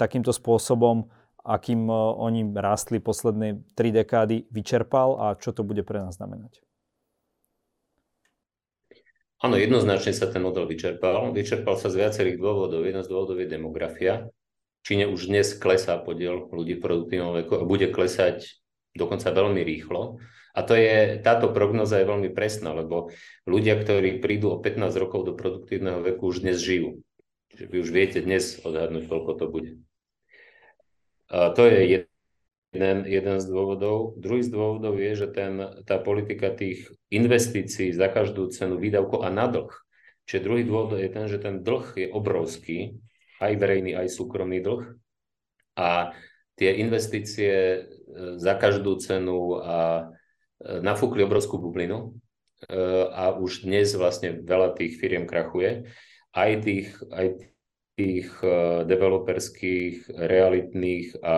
takýmto 0.00 0.32
spôsobom, 0.32 1.12
akým 1.42 1.90
uh, 1.90 2.14
oni 2.18 2.46
rástli 2.54 3.02
posledné 3.02 3.62
tri 3.74 3.90
dekády, 3.90 4.46
vyčerpal 4.50 5.18
a 5.18 5.26
čo 5.38 5.50
to 5.50 5.66
bude 5.66 5.82
pre 5.82 6.02
nás 6.02 6.18
znamenať? 6.18 6.62
Áno, 9.42 9.58
jednoznačne 9.58 10.14
sa 10.14 10.30
ten 10.30 10.38
model 10.38 10.70
vyčerpal. 10.70 11.34
Vyčerpal 11.34 11.74
sa 11.74 11.90
z 11.90 11.98
viacerých 11.98 12.38
dôvodov. 12.38 12.86
Jeden 12.86 13.02
z 13.02 13.10
dôvodov 13.10 13.42
je 13.42 13.50
demografia. 13.50 14.30
Číne 14.86 15.10
už 15.10 15.26
dnes 15.26 15.58
klesá 15.58 15.98
podiel 15.98 16.46
ľudí 16.54 16.78
v 16.78 16.84
produktívnom 16.86 17.34
veku 17.34 17.58
a 17.58 17.66
bude 17.66 17.90
klesať 17.90 18.62
dokonca 18.94 19.34
veľmi 19.34 19.58
rýchlo. 19.66 20.22
A 20.54 20.60
to 20.62 20.78
je, 20.78 21.18
táto 21.24 21.50
prognoza 21.50 21.98
je 21.98 22.06
veľmi 22.06 22.30
presná, 22.30 22.70
lebo 22.70 23.10
ľudia, 23.48 23.82
ktorí 23.82 24.22
prídu 24.22 24.54
o 24.54 24.60
15 24.62 24.94
rokov 25.00 25.26
do 25.26 25.32
produktívneho 25.34 26.04
veku, 26.06 26.30
už 26.30 26.46
dnes 26.46 26.62
žijú. 26.62 27.02
Čiže 27.50 27.64
vy 27.66 27.76
už 27.82 27.90
viete 27.90 28.18
dnes 28.22 28.62
odhadnúť, 28.62 29.10
koľko 29.10 29.32
to 29.42 29.46
bude. 29.50 29.70
To 31.32 31.62
je 31.64 32.04
jeden, 32.76 32.98
jeden 33.08 33.36
z 33.40 33.46
dôvodov. 33.48 34.20
Druhý 34.20 34.44
z 34.44 34.52
dôvodov 34.52 35.00
je, 35.00 35.12
že 35.16 35.28
ten, 35.32 35.56
tá 35.88 35.96
politika 35.96 36.52
tých 36.52 36.92
investícií 37.08 37.96
za 37.96 38.12
každú 38.12 38.52
cenu 38.52 38.76
výdavkov 38.76 39.24
a 39.24 39.32
na 39.32 39.48
dlh. 39.48 39.72
Čiže 40.28 40.44
druhý 40.44 40.62
dôvod 40.68 41.00
je 41.00 41.08
ten, 41.08 41.26
že 41.32 41.40
ten 41.40 41.64
dlh 41.64 41.86
je 41.96 42.08
obrovský 42.12 43.00
aj 43.40 43.52
verejný, 43.56 43.96
aj 43.96 44.12
súkromný 44.12 44.60
dlh. 44.60 44.84
A 45.80 46.12
tie 46.56 46.78
investície 46.78 47.52
e, 47.52 47.80
za 48.36 48.54
každú 48.54 49.00
cenu 49.00 49.56
a 49.58 49.78
e, 50.60 50.78
nafúkli 50.84 51.24
obrovskú 51.24 51.56
bublinu 51.56 52.12
e, 52.68 52.76
a 53.08 53.32
už 53.34 53.64
dnes 53.64 53.96
vlastne 53.96 54.36
veľa 54.44 54.76
tých 54.76 55.00
firiem 55.00 55.24
krachuje. 55.24 55.88
Aj 56.32 56.50
tých, 56.60 56.92
aj 57.08 57.51
tých 57.92 58.32
developerských, 58.88 60.16
realitných 60.16 61.20
a 61.20 61.36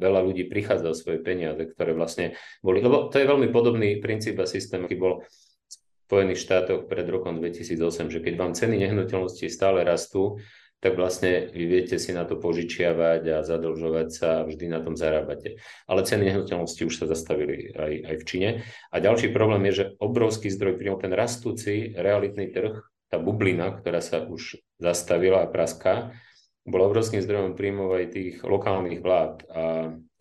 veľa 0.00 0.20
ľudí 0.24 0.48
prichádza 0.48 0.90
o 0.90 0.96
svoje 0.96 1.20
peniaze, 1.20 1.60
ktoré 1.60 1.92
vlastne 1.92 2.40
boli, 2.64 2.80
lebo 2.80 3.12
to 3.12 3.20
je 3.20 3.28
veľmi 3.28 3.52
podobný 3.52 4.00
princíp 4.00 4.40
a 4.40 4.48
systém, 4.48 4.80
aký 4.80 4.96
bol 4.96 5.20
v 5.20 5.72
Spojených 6.08 6.40
štátoch 6.42 6.88
pred 6.88 7.04
rokom 7.06 7.38
2008, 7.38 8.10
že 8.10 8.24
keď 8.24 8.34
vám 8.34 8.56
ceny 8.56 8.80
nehnuteľnosti 8.80 9.46
stále 9.46 9.84
rastú, 9.84 10.40
tak 10.80 10.96
vlastne 10.96 11.52
vy 11.52 11.68
viete 11.68 12.00
si 12.00 12.10
na 12.16 12.24
to 12.24 12.40
požičiavať 12.40 13.22
a 13.28 13.44
zadlžovať 13.44 14.08
sa 14.08 14.28
a 14.40 14.46
vždy 14.48 14.72
na 14.72 14.80
tom 14.80 14.96
zarábate. 14.96 15.60
Ale 15.84 16.08
ceny 16.08 16.32
nehnuteľnosti 16.32 16.82
už 16.88 16.94
sa 16.96 17.06
zastavili 17.06 17.68
aj, 17.76 17.92
aj 18.08 18.16
v 18.16 18.24
Číne. 18.24 18.50
A 18.88 18.96
ďalší 18.96 19.28
problém 19.28 19.68
je, 19.68 19.84
že 19.84 19.90
obrovský 20.00 20.48
zdroj 20.48 20.80
príjmov, 20.80 21.04
ten 21.04 21.12
rastúci 21.12 21.92
realitný 21.92 22.48
trh, 22.48 22.80
tá 23.10 23.18
bublina, 23.18 23.74
ktorá 23.74 23.98
sa 23.98 24.22
už 24.22 24.62
zastavila 24.78 25.44
a 25.44 25.50
praská, 25.50 26.14
bola 26.62 26.86
obrovským 26.86 27.20
zdrojom 27.20 27.58
príjmov 27.58 27.90
aj 27.98 28.06
tých 28.14 28.34
lokálnych 28.46 29.02
vlád 29.02 29.34
a 29.50 29.62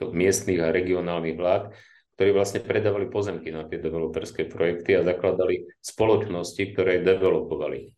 to 0.02 0.10
miestnych 0.10 0.60
a 0.60 0.74
regionálnych 0.74 1.38
vlád, 1.38 1.72
ktorí 2.18 2.30
vlastne 2.34 2.66
predávali 2.66 3.08
pozemky 3.08 3.54
na 3.54 3.70
tie 3.70 3.78
developerské 3.78 4.50
projekty 4.50 4.98
a 4.98 5.06
zakladali 5.06 5.70
spoločnosti, 5.80 6.64
ktoré 6.74 7.06
developovali 7.06 7.94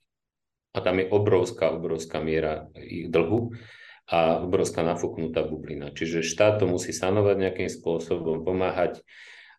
a 0.72 0.78
tam 0.80 1.04
je 1.04 1.12
obrovská, 1.12 1.72
obrovská 1.76 2.24
miera 2.24 2.72
ich 2.80 3.12
dlhu 3.12 3.52
a 4.12 4.44
obrovská 4.44 4.84
nafúknutá 4.84 5.44
bublina. 5.44 5.92
Čiže 5.92 6.24
štát 6.24 6.64
to 6.64 6.66
musí 6.68 6.96
sanovať 6.96 7.36
nejakým 7.38 7.70
spôsobom, 7.72 8.44
pomáhať. 8.44 9.04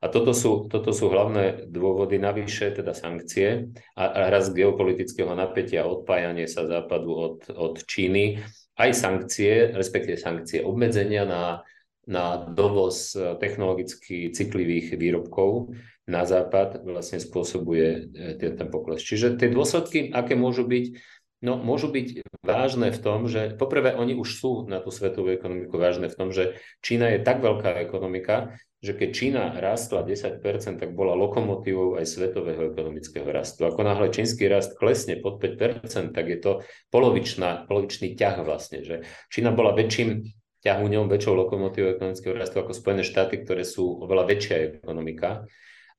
A 0.03 0.11
toto 0.11 0.35
sú, 0.35 0.67
toto 0.67 0.91
sú 0.91 1.15
hlavné 1.15 1.71
dôvody, 1.71 2.19
navyše 2.19 2.75
teda 2.75 2.91
sankcie 2.91 3.71
a, 3.95 4.11
a 4.11 4.21
raz 4.35 4.51
geopolitického 4.51 5.31
napätia, 5.31 5.87
odpájanie 5.87 6.51
sa 6.51 6.67
západu 6.67 7.11
od, 7.15 7.39
od 7.55 7.87
Číny, 7.87 8.43
aj 8.75 8.91
sankcie, 8.99 9.71
respektíve 9.71 10.19
sankcie, 10.19 10.67
obmedzenia 10.67 11.23
na, 11.23 11.63
na 12.11 12.43
dovoz 12.51 13.15
technologicky 13.39 14.35
citlivých 14.35 14.99
výrobkov, 14.99 15.71
na 16.03 16.27
západ 16.27 16.83
vlastne 16.83 17.23
spôsobuje 17.23 18.11
e, 18.11 18.35
ten 18.35 18.67
pokles. 18.67 19.07
Čiže 19.07 19.39
tie 19.39 19.55
dôsledky, 19.55 20.11
aké 20.11 20.35
môžu 20.35 20.67
byť, 20.67 20.99
no 21.47 21.63
môžu 21.63 21.95
byť 21.95 22.27
vážne 22.43 22.91
v 22.91 22.99
tom, 22.99 23.31
že 23.31 23.55
poprvé 23.55 23.95
oni 23.95 24.19
už 24.19 24.29
sú 24.35 24.53
na 24.67 24.83
tú 24.83 24.91
svetovú 24.91 25.31
ekonomiku 25.31 25.79
vážne 25.79 26.11
v 26.11 26.19
tom, 26.19 26.35
že 26.35 26.59
Čína 26.83 27.15
je 27.15 27.23
tak 27.23 27.39
veľká 27.39 27.79
ekonomika, 27.87 28.59
že 28.83 28.99
keď 28.99 29.09
Čína 29.15 29.45
rastla 29.63 30.03
10%, 30.03 30.43
tak 30.83 30.91
bola 30.99 31.15
lokomotívou 31.15 31.97
aj 32.03 32.05
svetového 32.05 32.75
ekonomického 32.75 33.31
rastu. 33.31 33.63
Ako 33.63 33.87
náhle 33.87 34.11
čínsky 34.11 34.51
rast 34.51 34.75
klesne 34.75 35.23
pod 35.23 35.39
5%, 35.39 36.11
tak 36.11 36.27
je 36.27 36.39
to 36.43 36.53
polovičná, 36.91 37.71
polovičný 37.71 38.19
ťah 38.19 38.43
vlastne, 38.43 38.83
že 38.83 39.07
Čína 39.31 39.55
bola 39.55 39.71
väčším 39.79 40.27
ťahuňom, 40.67 41.07
väčšou 41.07 41.35
lokomotívou 41.47 41.95
ekonomického 41.95 42.35
rastu 42.35 42.59
ako 42.59 42.75
Spojené 42.75 43.07
štáty, 43.07 43.47
ktoré 43.47 43.63
sú 43.63 44.03
oveľa 44.03 44.27
väčšia 44.27 44.57
ekonomika 44.83 45.47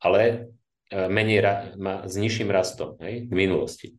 ale 0.03 0.21
e, 0.27 0.37
menej 1.07 1.39
má 1.79 2.03
s 2.03 2.19
nižším 2.19 2.51
rastom 2.51 2.99
hej, 2.99 3.31
v 3.31 3.33
minulosti. 3.33 3.95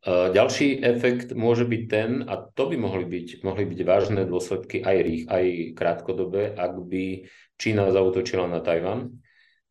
E, 0.00 0.32
ďalší 0.32 0.80
efekt 0.80 1.36
môže 1.36 1.68
byť 1.68 1.82
ten, 1.88 2.10
a 2.24 2.40
to 2.40 2.72
by 2.72 2.76
mohli 2.80 3.04
byť, 3.04 3.44
mohli 3.44 3.68
byť 3.68 3.80
vážne 3.84 4.22
dôsledky 4.24 4.80
aj 4.80 4.96
rých, 5.04 5.24
aj 5.28 5.44
krátkodobé, 5.76 6.56
ak 6.56 6.72
by 6.80 7.28
Čína 7.60 7.92
zautočila 7.92 8.48
na 8.48 8.64
Tajvan, 8.64 9.20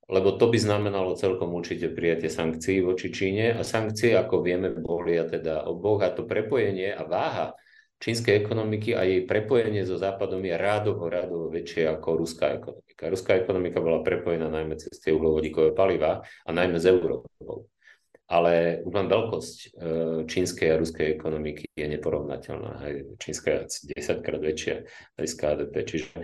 lebo 0.09 0.37
to 0.37 0.49
by 0.49 0.57
znamenalo 0.57 1.17
celkom 1.17 1.53
určite 1.53 1.89
prijatie 1.89 2.29
sankcií 2.29 2.81
voči 2.85 3.09
Číne 3.09 3.57
a 3.57 3.65
sankcie, 3.65 4.13
ako 4.13 4.45
vieme, 4.45 4.69
boli 4.73 5.17
a 5.17 5.25
teda 5.25 5.65
oboch 5.65 6.05
a 6.05 6.13
to 6.13 6.25
prepojenie 6.25 6.93
a 6.93 7.05
váha 7.05 7.53
čínskej 7.99 8.39
ekonomiky 8.39 8.95
a 8.95 9.03
jej 9.03 9.27
prepojenie 9.27 9.83
so 9.83 9.99
Západom 9.99 10.39
je 10.39 10.55
rádovo, 10.55 11.11
rádovo 11.11 11.51
väčšie 11.51 11.89
ako 11.99 12.07
ruská 12.15 12.55
ekonomika. 12.55 13.03
Ruská 13.11 13.31
ekonomika 13.35 13.83
bola 13.83 13.99
prepojená 13.99 14.47
najmä 14.47 14.79
cez 14.79 14.97
tie 15.03 15.11
uhlovodíkové 15.11 15.75
paliva 15.75 16.23
a 16.23 16.49
najmä 16.55 16.79
s 16.79 16.87
Európou. 16.87 17.67
Ale 18.29 18.85
už 18.85 18.93
len 18.93 19.07
veľkosť 19.09 19.57
e, 19.57 19.67
čínskej 20.29 20.69
a 20.69 20.77
ruskej 20.77 21.17
ekonomiky 21.17 21.65
je 21.73 21.87
neporovnateľná. 21.89 22.77
Čínska 23.17 23.65
je 23.65 23.89
10 23.97 24.21
krát 24.21 24.37
väčšia 24.37 24.85
z 25.17 25.33
KDP. 25.33 25.73
Čiže, 25.81 26.21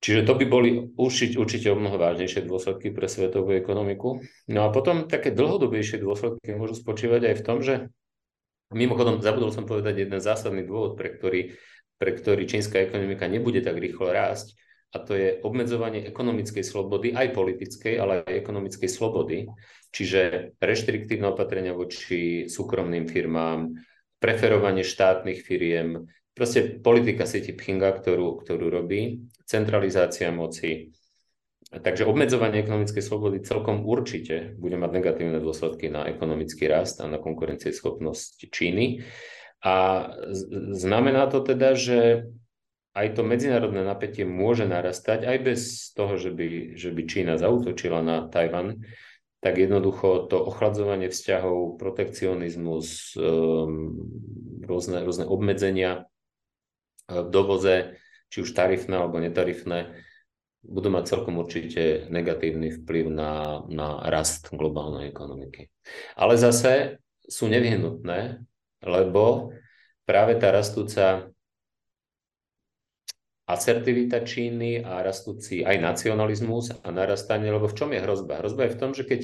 čiže 0.00 0.20
to 0.24 0.32
by 0.40 0.44
boli 0.48 0.80
určite, 0.96 1.36
určite 1.36 1.68
o 1.68 1.76
mnoho 1.76 2.00
vážnejšie 2.00 2.48
dôsledky 2.48 2.96
pre 2.96 3.12
svetovú 3.12 3.52
ekonomiku. 3.52 4.24
No 4.48 4.64
a 4.64 4.72
potom 4.72 5.04
také 5.04 5.36
dlhodobejšie 5.36 6.00
dôsledky 6.00 6.56
môžu 6.56 6.80
spočívať 6.80 7.28
aj 7.28 7.34
v 7.36 7.44
tom, 7.44 7.60
že 7.60 7.92
Mimochodom, 8.70 9.18
zabudol 9.18 9.50
som 9.50 9.66
povedať 9.66 10.06
jeden 10.06 10.22
zásadný 10.22 10.62
dôvod, 10.62 10.94
pre 10.94 11.10
ktorý, 11.10 11.58
pre 11.98 12.14
ktorý 12.14 12.46
čínska 12.46 12.78
ekonomika 12.78 13.26
nebude 13.26 13.58
tak 13.66 13.74
rýchlo 13.82 14.14
rásť, 14.14 14.54
a 14.90 14.98
to 14.98 15.14
je 15.14 15.38
obmedzovanie 15.42 16.06
ekonomickej 16.06 16.62
slobody, 16.66 17.14
aj 17.14 17.34
politickej, 17.34 17.94
ale 17.98 18.26
aj 18.26 18.34
ekonomickej 18.42 18.90
slobody, 18.90 19.46
čiže 19.90 20.54
reštriktívne 20.58 21.30
opatrenia 21.30 21.74
voči 21.76 22.46
súkromným 22.46 23.06
firmám, 23.06 23.74
preferovanie 24.20 24.86
štátnych 24.86 25.42
firiem, 25.42 26.06
proste 26.34 26.80
politika 26.80 27.26
Xi 27.26 27.42
Jinpinga, 27.42 27.92
ktorú, 28.00 28.40
ktorú 28.42 28.66
robí, 28.70 29.28
centralizácia 29.44 30.30
moci, 30.30 30.94
Takže 31.70 32.02
obmedzovanie 32.02 32.66
ekonomickej 32.66 32.98
slobody 32.98 33.38
celkom 33.46 33.86
určite 33.86 34.58
bude 34.58 34.74
mať 34.74 34.90
negatívne 34.90 35.38
dôsledky 35.38 35.86
na 35.86 36.02
ekonomický 36.10 36.66
rast 36.66 36.98
a 36.98 37.06
na 37.06 37.22
konkurencieschopnosť 37.22 38.50
Číny. 38.50 39.06
A 39.62 40.08
znamená 40.74 41.30
to 41.30 41.38
teda, 41.46 41.78
že 41.78 42.26
aj 42.90 43.14
to 43.14 43.22
medzinárodné 43.22 43.86
napätie 43.86 44.26
môže 44.26 44.66
narastať 44.66 45.22
aj 45.22 45.38
bez 45.46 45.60
toho, 45.94 46.18
že 46.18 46.34
by, 46.34 46.74
že 46.74 46.90
by 46.90 47.02
Čína 47.06 47.38
zautočila 47.38 48.02
na 48.02 48.26
Tajvan, 48.26 48.82
tak 49.40 49.56
jednoducho 49.56 50.28
to 50.28 50.36
ochladzovanie 50.36 51.08
vzťahov, 51.08 51.80
protekcionizmus, 51.80 53.16
um, 53.16 53.96
rôzne, 54.64 55.00
rôzne 55.00 55.24
obmedzenia 55.24 56.04
v 57.08 57.28
dovoze, 57.32 57.96
či 58.28 58.44
už 58.44 58.52
tarifné 58.52 59.00
alebo 59.00 59.18
netarifné, 59.18 59.96
budú 60.60 60.92
mať 60.92 61.04
celkom 61.08 61.40
určite 61.40 62.06
negatívny 62.12 62.68
vplyv 62.84 63.04
na, 63.08 63.64
na 63.66 64.04
rast 64.06 64.52
globálnej 64.52 65.08
ekonomiky. 65.08 65.72
Ale 66.20 66.36
zase 66.36 67.00
sú 67.24 67.48
nevyhnutné, 67.48 68.44
lebo 68.84 69.56
práve 70.04 70.36
tá 70.36 70.52
rastúca 70.52 71.32
asertivita 73.54 74.22
Číny 74.22 74.82
a 74.82 75.02
rastúci 75.02 75.66
aj 75.66 75.76
nacionalizmus 75.80 76.74
a 76.82 76.88
narastanie, 76.94 77.50
lebo 77.50 77.66
v 77.66 77.76
čom 77.76 77.90
je 77.90 78.00
hrozba? 78.02 78.40
Hrozba 78.40 78.66
je 78.66 78.74
v 78.74 78.80
tom, 78.80 78.90
že 78.94 79.04
keď 79.06 79.20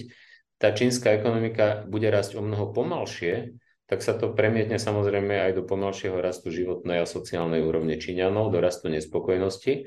tá 0.57 0.73
čínska 0.73 1.13
ekonomika 1.13 1.85
bude 1.85 2.09
rásť 2.09 2.41
o 2.41 2.43
mnoho 2.43 2.73
pomalšie, 2.73 3.55
tak 3.87 4.03
sa 4.03 4.19
to 4.19 4.35
premietne 4.35 4.83
samozrejme 4.83 5.31
aj 5.47 5.53
do 5.55 5.63
pomalšieho 5.63 6.19
rastu 6.19 6.51
životnej 6.51 7.05
a 7.05 7.07
sociálnej 7.07 7.63
úrovne 7.63 7.95
Číňanov, 7.95 8.51
do 8.51 8.59
rastu 8.59 8.91
nespokojnosti. 8.91 9.87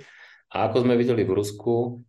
A 0.56 0.72
ako 0.72 0.88
sme 0.88 0.96
videli 0.96 1.28
v 1.28 1.36
Rusku, 1.36 2.00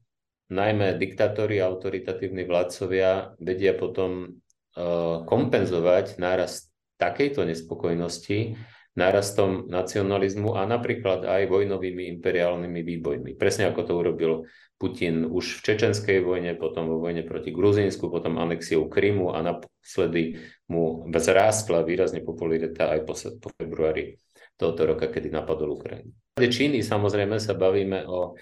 najmä 0.51 0.99
diktátori 0.99 1.63
a 1.63 1.71
autoritatívni 1.71 2.47
vládcovia 2.47 3.35
vedia 3.39 3.75
potom 3.75 4.27
uh, 4.27 5.23
kompenzovať 5.27 6.19
nárast 6.19 6.71
takejto 6.99 7.47
nespokojnosti 7.47 8.59
nárastom 8.99 9.71
nacionalizmu 9.71 10.59
a 10.59 10.67
napríklad 10.67 11.23
aj 11.23 11.47
vojnovými 11.47 12.11
imperiálnymi 12.19 12.81
výbojmi. 12.83 13.31
Presne 13.39 13.71
ako 13.71 13.81
to 13.87 13.93
urobil 13.95 14.33
Putin 14.81 15.29
už 15.29 15.61
v 15.61 15.65
Čečenskej 15.71 16.25
vojne, 16.25 16.57
potom 16.59 16.89
vo 16.89 16.99
vojne 16.99 17.23
proti 17.23 17.55
Gruzínsku, 17.55 18.11
potom 18.11 18.41
anexiou 18.41 18.91
Krymu 18.91 19.31
a 19.31 19.45
naposledy 19.45 20.41
mu 20.67 21.07
vzrástla 21.07 21.87
výrazne 21.87 22.25
popularita 22.25 22.91
aj 22.91 23.01
po, 23.07 23.15
po 23.39 23.49
februári 23.55 24.19
tohoto 24.59 24.97
roka, 24.97 25.07
kedy 25.07 25.31
napadol 25.31 25.79
Ukrajinu. 25.79 26.11
Číny 26.41 26.81
samozrejme 26.81 27.37
sa 27.37 27.55
bavíme 27.55 28.09
o 28.09 28.35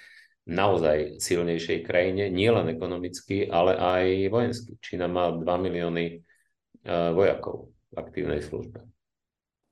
naozaj 0.49 1.21
silnejšej 1.21 1.85
krajine, 1.85 2.33
nielen 2.33 2.73
ekonomicky, 2.73 3.47
ale 3.47 3.77
aj 3.77 4.05
vojensky. 4.33 4.71
Čína 4.81 5.07
má 5.07 5.29
2 5.29 5.45
milióny 5.45 6.05
e, 6.09 6.17
vojakov 7.13 7.69
v 7.93 7.97
aktívnej 8.01 8.41
službe. 8.41 8.81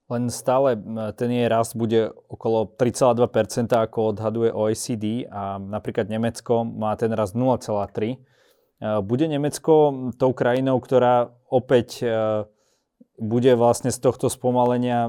Len 0.06 0.30
stále 0.30 0.78
ten 1.18 1.30
jej 1.34 1.50
rast 1.50 1.74
bude 1.74 2.14
okolo 2.30 2.70
3,2%, 2.78 3.74
ako 3.74 4.14
odhaduje 4.14 4.54
OECD 4.54 5.26
a 5.26 5.58
napríklad 5.58 6.06
Nemecko 6.06 6.62
má 6.62 6.94
ten 6.94 7.10
rast 7.10 7.34
0,3%. 7.34 8.14
E, 8.14 8.16
bude 9.02 9.26
Nemecko 9.26 10.14
tou 10.14 10.30
krajinou, 10.30 10.78
ktorá 10.78 11.34
opäť 11.50 12.06
e, 12.06 12.46
bude 13.18 13.50
vlastne 13.58 13.90
z 13.90 13.98
tohto 13.98 14.28
spomalenia 14.28 15.08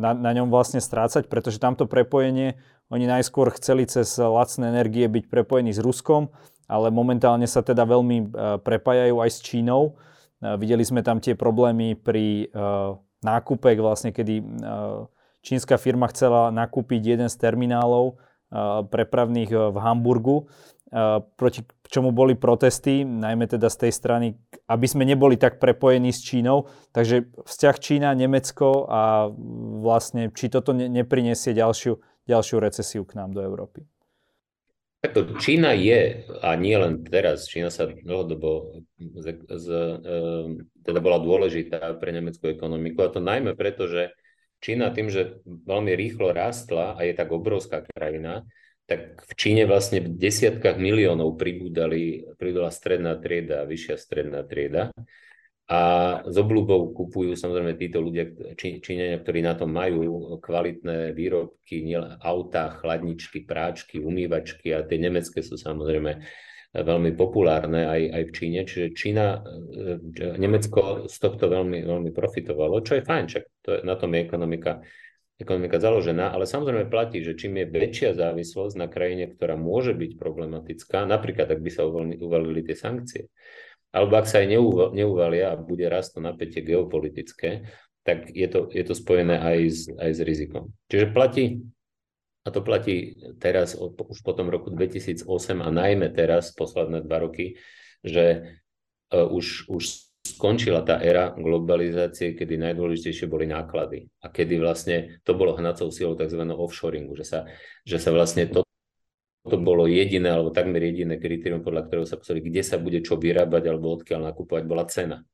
na, 0.00 0.10
na 0.16 0.30
ňom 0.32 0.48
vlastne 0.48 0.80
strácať, 0.80 1.28
pretože 1.28 1.60
tamto 1.60 1.84
prepojenie, 1.84 2.56
oni 2.88 3.04
najskôr 3.04 3.52
chceli 3.60 3.84
cez 3.84 4.16
lacné 4.16 4.72
energie 4.72 5.04
byť 5.04 5.28
prepojení 5.28 5.68
s 5.68 5.84
Ruskom, 5.84 6.32
ale 6.64 6.88
momentálne 6.88 7.44
sa 7.44 7.60
teda 7.60 7.84
veľmi 7.84 8.32
prepájajú 8.64 9.20
aj 9.20 9.30
s 9.36 9.38
Čínou. 9.44 10.00
Videli 10.40 10.80
sme 10.80 11.04
tam 11.04 11.20
tie 11.20 11.36
problémy 11.36 11.92
pri 11.92 12.48
nákupek, 13.20 13.80
vlastne 13.80 14.10
kedy 14.12 14.42
čínska 15.40 15.76
firma 15.80 16.08
chcela 16.08 16.52
nakúpiť 16.52 17.16
jeden 17.16 17.28
z 17.28 17.36
terminálov 17.40 18.20
prepravných 18.90 19.50
v 19.70 19.76
Hamburgu 19.78 20.50
proti 21.38 21.62
čomu 21.86 22.10
boli 22.10 22.34
protesty, 22.34 23.06
najmä 23.06 23.46
teda 23.46 23.70
z 23.70 23.86
tej 23.86 23.92
strany, 23.94 24.26
aby 24.66 24.86
sme 24.90 25.06
neboli 25.06 25.38
tak 25.38 25.62
prepojení 25.62 26.10
s 26.10 26.22
Čínou. 26.22 26.66
Takže 26.90 27.30
vzťah 27.46 27.76
Čína, 27.78 28.10
Nemecko 28.18 28.90
a 28.90 29.30
vlastne, 29.82 30.34
či 30.34 30.50
toto 30.50 30.74
nepriniesie 30.74 31.54
ďalšiu, 31.54 31.94
ďalšiu 32.26 32.56
recesiu 32.58 33.02
k 33.06 33.22
nám 33.22 33.38
do 33.38 33.42
Európy. 33.42 33.86
Čína 35.40 35.72
je, 35.78 36.28
a 36.44 36.58
nie 36.60 36.76
len 36.76 37.06
teraz, 37.06 37.48
Čína 37.48 37.72
sa 37.72 37.88
dlhodobo 37.88 38.82
z, 39.00 39.26
z, 39.46 39.66
teda 40.90 41.00
bola 41.00 41.22
dôležitá 41.22 41.94
pre 41.96 42.10
nemeckú 42.10 42.50
ekonomiku, 42.50 43.06
a 43.06 43.14
to 43.14 43.22
najmä 43.22 43.54
preto, 43.54 43.86
že 43.86 44.10
Čína 44.60 44.92
tým, 44.92 45.08
že 45.08 45.40
veľmi 45.46 45.96
rýchlo 45.96 46.36
rástla 46.36 46.98
a 46.98 47.00
je 47.06 47.16
tak 47.16 47.32
obrovská 47.32 47.80
krajina, 47.80 48.44
tak 48.84 49.22
v 49.24 49.32
Číne 49.38 49.64
vlastne 49.64 50.04
v 50.04 50.18
desiatkách 50.18 50.76
miliónov 50.76 51.38
pribúdali, 51.38 52.26
pribúdala 52.36 52.74
stredná 52.74 53.16
trieda, 53.16 53.64
vyššia 53.64 53.96
stredná 53.96 54.42
trieda. 54.44 54.90
A 55.70 55.80
s 56.26 56.34
obľubou 56.34 56.90
kupujú 56.90 57.38
samozrejme 57.38 57.78
títo 57.78 58.02
ľudia, 58.02 58.34
Čí, 58.58 58.82
Číňania, 58.82 59.22
ktorí 59.22 59.38
na 59.38 59.54
to 59.54 59.70
majú 59.70 60.34
kvalitné 60.42 61.14
výrobky, 61.14 61.86
autá, 62.18 62.74
chladničky, 62.74 63.46
práčky, 63.46 64.02
umývačky 64.02 64.74
a 64.74 64.82
tie 64.82 64.98
nemecké 64.98 65.38
sú 65.46 65.54
samozrejme 65.54 66.26
veľmi 66.70 67.18
populárne 67.18 67.86
aj, 67.86 68.02
aj 68.14 68.22
v 68.28 68.34
Číne. 68.34 68.60
Čiže 68.62 68.86
Čína, 68.94 69.26
e, 70.14 70.38
Nemecko 70.38 71.10
z 71.10 71.16
tohto 71.18 71.50
veľmi, 71.50 71.82
veľmi 71.82 72.10
profitovalo, 72.14 72.82
čo 72.86 72.98
je 72.98 73.06
fajn, 73.06 73.24
čak 73.26 73.44
to, 73.62 73.82
na 73.82 73.98
tom 73.98 74.14
je 74.14 74.20
ekonomika 74.22 74.82
ekonomika 75.40 75.80
založená, 75.80 76.36
ale 76.36 76.44
samozrejme 76.44 76.92
platí, 76.92 77.24
že 77.24 77.32
čím 77.32 77.64
je 77.64 77.72
väčšia 77.72 78.12
závislosť 78.12 78.76
na 78.76 78.86
krajine, 78.92 79.32
ktorá 79.32 79.56
môže 79.56 79.96
byť 79.96 80.20
problematická, 80.20 81.08
napríklad 81.08 81.48
ak 81.48 81.64
by 81.64 81.70
sa 81.72 81.88
uvalili 81.88 82.60
tie 82.60 82.76
sankcie, 82.76 83.32
alebo 83.90 84.20
ak 84.20 84.28
sa 84.28 84.44
aj 84.44 84.52
neuvalia 84.92 85.56
a 85.56 85.58
bude 85.58 85.88
rast 85.88 86.14
to 86.14 86.20
napätie 86.20 86.60
geopolitické, 86.60 87.64
tak 88.04 88.28
je 88.28 88.48
to, 88.52 88.68
je 88.68 88.84
to 88.84 88.92
spojené 88.92 89.40
aj 89.40 89.58
s, 89.64 89.80
aj 89.96 90.10
s 90.12 90.20
rizikom. 90.20 90.72
Čiže 90.92 91.12
platí, 91.16 91.64
a 92.40 92.48
to 92.48 92.64
platí 92.64 93.20
teraz 93.36 93.76
už 93.76 94.18
po 94.24 94.32
tom 94.32 94.48
roku 94.48 94.72
2008 94.72 95.28
a 95.60 95.68
najmä 95.68 96.08
teraz, 96.08 96.56
posledné 96.56 97.04
dva 97.04 97.20
roky, 97.20 97.60
že 98.00 98.56
uh, 99.12 99.28
už, 99.28 99.68
už 99.68 100.10
skončila 100.24 100.80
tá 100.80 101.00
éra 101.00 101.36
globalizácie, 101.36 102.32
kedy 102.32 102.56
najdôležitejšie 102.60 103.28
boli 103.28 103.44
náklady 103.44 104.08
a 104.24 104.32
kedy 104.32 104.56
vlastne 104.56 105.20
to 105.24 105.36
bolo 105.36 105.56
hnacou 105.56 105.92
silou 105.92 106.16
tzv. 106.16 106.40
offshoringu, 106.40 107.12
že 107.16 107.24
sa, 107.28 107.40
že 107.84 108.00
sa 108.00 108.08
vlastne 108.12 108.48
to, 108.48 108.64
to 109.44 109.56
bolo 109.60 109.84
jediné 109.84 110.32
alebo 110.32 110.52
takmer 110.52 110.80
jediné 110.80 111.20
kritérium, 111.20 111.60
podľa 111.60 111.88
ktorého 111.88 112.08
sa 112.08 112.16
pozreli, 112.16 112.44
kde 112.44 112.62
sa 112.64 112.76
bude 112.80 113.04
čo 113.04 113.20
vyrábať 113.20 113.62
alebo 113.68 114.00
odkiaľ 114.00 114.32
nakupovať, 114.32 114.64
bola 114.64 114.84
cena. 114.88 115.24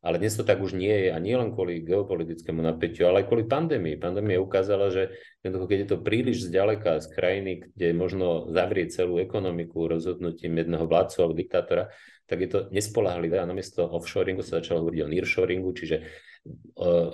Ale 0.00 0.16
dnes 0.16 0.32
to 0.32 0.48
tak 0.48 0.64
už 0.64 0.72
nie 0.72 1.08
je 1.08 1.08
a 1.12 1.18
nie 1.20 1.36
len 1.36 1.52
kvôli 1.52 1.84
geopolitickému 1.84 2.64
napätiu, 2.64 3.12
ale 3.12 3.20
aj 3.20 3.28
kvôli 3.28 3.44
pandémii. 3.44 4.00
Pandémia 4.00 4.40
ukázala, 4.40 4.88
že 4.88 5.12
keď 5.44 5.78
je 5.84 5.88
to 5.92 6.00
príliš 6.00 6.48
zďaleka 6.48 7.04
z 7.04 7.06
krajiny, 7.12 7.52
kde 7.76 7.92
možno 7.92 8.48
zavrieť 8.48 9.04
celú 9.04 9.20
ekonomiku 9.20 9.92
rozhodnutím 9.92 10.56
jedného 10.56 10.88
vládcu 10.88 11.16
alebo 11.20 11.36
diktátora, 11.36 11.84
tak 12.24 12.38
je 12.40 12.48
to 12.48 12.58
nespolahlivé 12.72 13.42
a 13.42 13.48
namiesto 13.48 13.84
offshoringu 13.84 14.40
sa 14.40 14.64
začalo 14.64 14.86
hovoriť 14.86 15.00
o 15.04 15.10
nearshoringu, 15.10 15.70
čiže 15.74 15.96
e, 15.98 16.04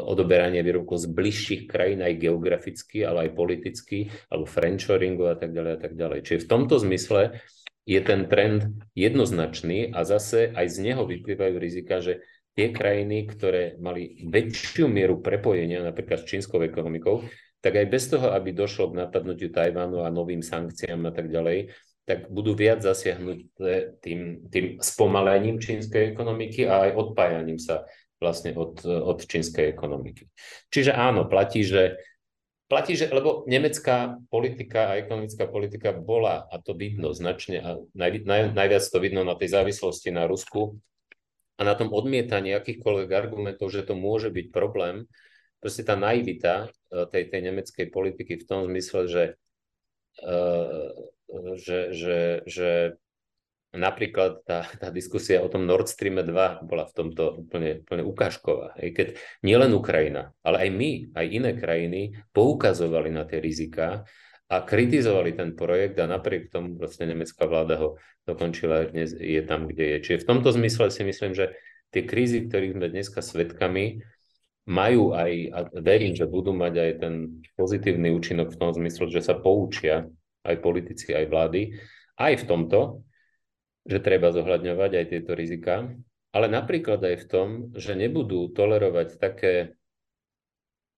odoberanie 0.07 0.61
výrobkov 0.61 1.03
z 1.03 1.07
bližších 1.11 1.63
krajín 1.67 2.05
aj 2.05 2.21
geograficky, 2.21 3.03
ale 3.03 3.27
aj 3.27 3.31
politicky, 3.33 4.13
alebo 4.31 4.47
friendshoringu 4.47 5.27
a 5.27 5.35
tak 5.35 5.57
ďalej 5.57 5.73
a 5.73 5.79
tak 5.81 5.93
ďalej. 5.97 6.19
Čiže 6.23 6.45
v 6.45 6.51
tomto 6.53 6.77
zmysle 6.79 7.41
je 7.89 8.01
ten 8.05 8.29
trend 8.29 8.77
jednoznačný 8.93 9.97
a 9.97 10.05
zase 10.05 10.53
aj 10.53 10.67
z 10.69 10.77
neho 10.85 11.09
vyplývajú 11.09 11.55
rizika, 11.57 12.05
že 12.05 12.21
tie 12.57 12.73
krajiny, 12.73 13.29
ktoré 13.29 13.77
mali 13.77 14.17
väčšiu 14.25 14.89
mieru 14.89 15.21
prepojenia 15.21 15.85
napríklad 15.85 16.25
s 16.25 16.29
čínskou 16.33 16.65
ekonomikou, 16.65 17.29
tak 17.61 17.77
aj 17.77 17.87
bez 17.93 18.09
toho, 18.09 18.33
aby 18.33 18.57
došlo 18.57 18.91
k 18.91 19.05
napadnutiu 19.05 19.53
Tajvánu 19.53 20.01
a 20.01 20.09
novým 20.09 20.41
sankciám 20.41 21.05
a 21.05 21.13
tak 21.13 21.29
ďalej, 21.29 21.77
tak 22.09 22.33
budú 22.33 22.57
viac 22.57 22.81
zasiahnuté 22.81 23.99
tým, 24.01 24.49
tým 24.49 24.81
spomalením 24.81 25.61
čínskej 25.61 26.17
ekonomiky 26.17 26.65
a 26.65 26.89
aj 26.89 26.91
odpájaním 26.97 27.61
sa 27.61 27.85
vlastne 28.17 28.57
od, 28.57 28.81
od 28.87 29.19
čínskej 29.21 29.69
ekonomiky. 29.69 30.31
Čiže 30.73 30.97
áno, 30.97 31.29
platí, 31.29 31.67
že 31.67 32.01
platí, 32.71 32.97
že, 32.97 33.11
lebo 33.11 33.45
nemecká 33.45 34.17
politika 34.31 34.95
a 34.95 34.99
ekonomická 35.03 35.45
politika 35.51 35.93
bola, 35.93 36.47
a 36.49 36.57
to 36.63 36.73
vidno 36.73 37.13
značne, 37.13 37.59
a 37.61 37.71
naj, 37.93 38.25
naj, 38.25 38.43
najviac 38.55 38.85
to 38.87 38.99
vidno 39.03 39.27
na 39.27 39.35
tej 39.37 39.53
závislosti 39.53 40.09
na 40.15 40.25
Rusku 40.25 40.79
a 41.57 41.61
na 41.65 41.75
tom 41.75 41.89
odmietaní 41.89 42.53
akýchkoľvek 42.53 43.11
argumentov, 43.17 43.73
že 43.73 43.85
to 43.85 43.97
môže 43.97 44.29
byť 44.29 44.47
problém, 44.53 45.09
proste 45.61 45.83
tá 45.83 45.97
naivita 45.97 46.69
tej, 46.93 47.33
tej 47.33 47.41
nemeckej 47.49 47.87
politiky 47.89 48.39
v 48.39 48.47
tom 48.47 48.69
zmysle, 48.69 49.09
že, 49.09 49.25
že, 51.57 51.79
že, 51.97 52.19
že 52.45 52.71
napríklad 53.77 54.45
tá, 54.45 54.69
tá 54.77 54.89
diskusia 54.93 55.45
o 55.45 55.49
tom 55.53 55.69
Nord 55.69 55.89
Stream 55.89 56.21
2 56.21 56.65
bola 56.65 56.85
v 56.89 56.95
tomto 56.97 57.45
úplne, 57.45 57.85
úplne 57.85 58.05
ukážková. 58.05 58.77
Hej, 58.81 58.91
keď 58.97 59.09
nielen 59.45 59.73
Ukrajina, 59.77 60.33
ale 60.45 60.67
aj 60.67 60.71
my, 60.73 60.91
aj 61.13 61.27
iné 61.29 61.51
krajiny 61.57 62.01
poukazovali 62.33 63.13
na 63.13 63.29
tie 63.29 63.39
rizika 63.41 64.05
a 64.47 64.63
kritizovali 64.63 65.35
ten 65.35 65.59
projekt 65.59 65.99
a 65.99 66.07
napriek 66.07 66.55
tomu 66.55 66.79
vlastne 66.79 67.11
nemecká 67.11 67.51
vláda 67.51 67.83
ho 67.83 67.89
dokončila 68.27 68.87
dnes 68.95 69.11
je 69.15 69.43
tam, 69.43 69.67
kde 69.67 69.97
je. 69.97 69.99
Čiže 70.03 70.23
v 70.23 70.29
tomto 70.29 70.55
zmysle 70.55 70.91
si 70.95 71.03
myslím, 71.03 71.35
že 71.35 71.59
tie 71.91 72.07
krízy, 72.07 72.47
ktorých 72.47 72.75
sme 72.79 72.87
dneska 72.91 73.21
svedkami, 73.23 74.03
majú 74.67 75.15
aj, 75.15 75.33
a 75.55 75.59
verím, 75.79 76.15
že 76.15 76.27
budú 76.27 76.51
mať 76.51 76.75
aj 76.75 76.93
ten 76.99 77.15
pozitívny 77.55 78.11
účinok 78.11 78.51
v 78.51 78.59
tom 78.59 78.71
zmysle, 78.75 79.07
že 79.11 79.23
sa 79.23 79.39
poučia 79.39 80.11
aj 80.43 80.63
politici, 80.63 81.15
aj 81.15 81.27
vlády, 81.31 81.75
aj 82.19 82.43
v 82.43 82.45
tomto, 82.47 82.81
že 83.87 84.03
treba 84.03 84.35
zohľadňovať 84.35 84.91
aj 84.99 85.07
tieto 85.07 85.33
rizika, 85.39 85.87
ale 86.35 86.47
napríklad 86.51 86.99
aj 86.99 87.17
v 87.23 87.27
tom, 87.31 87.49
že 87.79 87.95
nebudú 87.95 88.51
tolerovať 88.51 89.23
také 89.23 89.79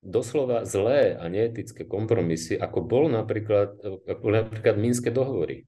doslova 0.02 0.62
zlé 0.62 1.18
a 1.18 1.26
neetické 1.26 1.82
kompromisy, 1.82 2.54
ako 2.54 2.78
bol 2.86 3.04
napríklad, 3.10 3.78
ako 4.06 4.26
napríklad 4.30 4.78
Minské 4.78 5.10
dohovory, 5.10 5.66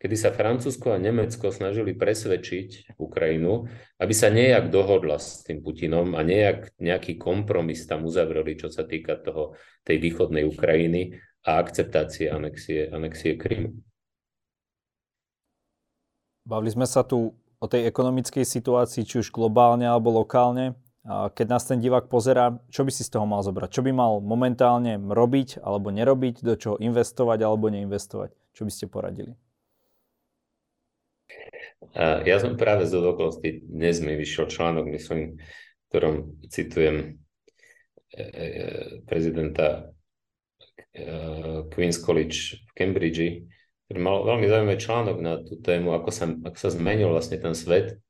kedy 0.00 0.16
sa 0.16 0.32
Francúzsko 0.32 0.92
a 0.92 1.00
Nemecko 1.00 1.52
snažili 1.52 1.92
presvedčiť 1.96 2.96
Ukrajinu, 2.96 3.68
aby 4.00 4.14
sa 4.16 4.32
nejak 4.32 4.72
dohodla 4.72 5.20
s 5.20 5.44
tým 5.44 5.60
Putinom 5.60 6.16
a 6.16 6.20
nejak, 6.24 6.76
nejaký 6.80 7.20
kompromis 7.20 7.84
tam 7.84 8.04
uzavreli, 8.08 8.56
čo 8.56 8.72
sa 8.72 8.84
týka 8.84 9.20
toho, 9.20 9.56
tej 9.84 10.00
východnej 10.00 10.44
Ukrajiny 10.48 11.16
a 11.44 11.60
akceptácie 11.60 12.32
anexie, 12.32 12.88
anexie 12.90 13.36
Krymu. 13.36 13.76
Bavili 16.46 16.70
sme 16.70 16.86
sa 16.86 17.02
tu 17.02 17.34
o 17.58 17.66
tej 17.66 17.88
ekonomickej 17.90 18.46
situácii, 18.46 19.02
či 19.02 19.18
už 19.18 19.34
globálne 19.34 19.88
alebo 19.88 20.14
lokálne 20.14 20.78
keď 21.06 21.46
nás 21.46 21.62
ten 21.62 21.78
divák 21.78 22.10
pozera, 22.10 22.58
čo 22.66 22.82
by 22.82 22.90
si 22.90 23.06
z 23.06 23.14
toho 23.14 23.26
mal 23.30 23.38
zobrať? 23.46 23.70
Čo 23.70 23.82
by 23.86 23.94
mal 23.94 24.18
momentálne 24.18 24.98
robiť 24.98 25.62
alebo 25.62 25.94
nerobiť, 25.94 26.42
do 26.42 26.58
čoho 26.58 26.76
investovať 26.82 27.46
alebo 27.46 27.70
neinvestovať? 27.70 28.34
Čo 28.50 28.66
by 28.66 28.72
ste 28.74 28.90
poradili? 28.90 29.32
Ja 31.96 32.36
som 32.42 32.58
práve 32.58 32.90
z 32.90 32.98
okolností, 32.98 33.70
dnes 33.70 34.02
mi 34.02 34.18
vyšiel 34.18 34.50
článok, 34.50 34.90
myslím, 34.90 35.38
ktorom 35.88 36.42
citujem 36.50 37.20
e, 38.12 38.20
e, 38.20 38.44
prezidenta 39.06 39.94
e, 40.92 41.70
Queen's 41.70 42.02
College 42.02 42.60
v 42.66 42.70
Cambridge, 42.74 43.48
ktorý 43.86 43.98
mal 44.02 44.26
veľmi 44.26 44.46
zaujímavý 44.50 44.78
článok 44.82 45.16
na 45.22 45.40
tú 45.40 45.56
tému, 45.62 45.94
ako 45.94 46.10
sa, 46.10 46.26
ako 46.28 46.56
sa 46.58 46.68
zmenil 46.74 47.12
vlastne 47.14 47.38
ten 47.38 47.54
svet 47.54 48.02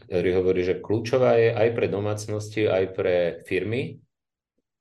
ktorý 0.00 0.30
hovorí, 0.40 0.60
že 0.64 0.80
kľúčová 0.80 1.36
je 1.36 1.50
aj 1.52 1.68
pre 1.76 1.86
domácnosti, 1.88 2.64
aj 2.64 2.84
pre 2.96 3.16
firmy 3.44 4.00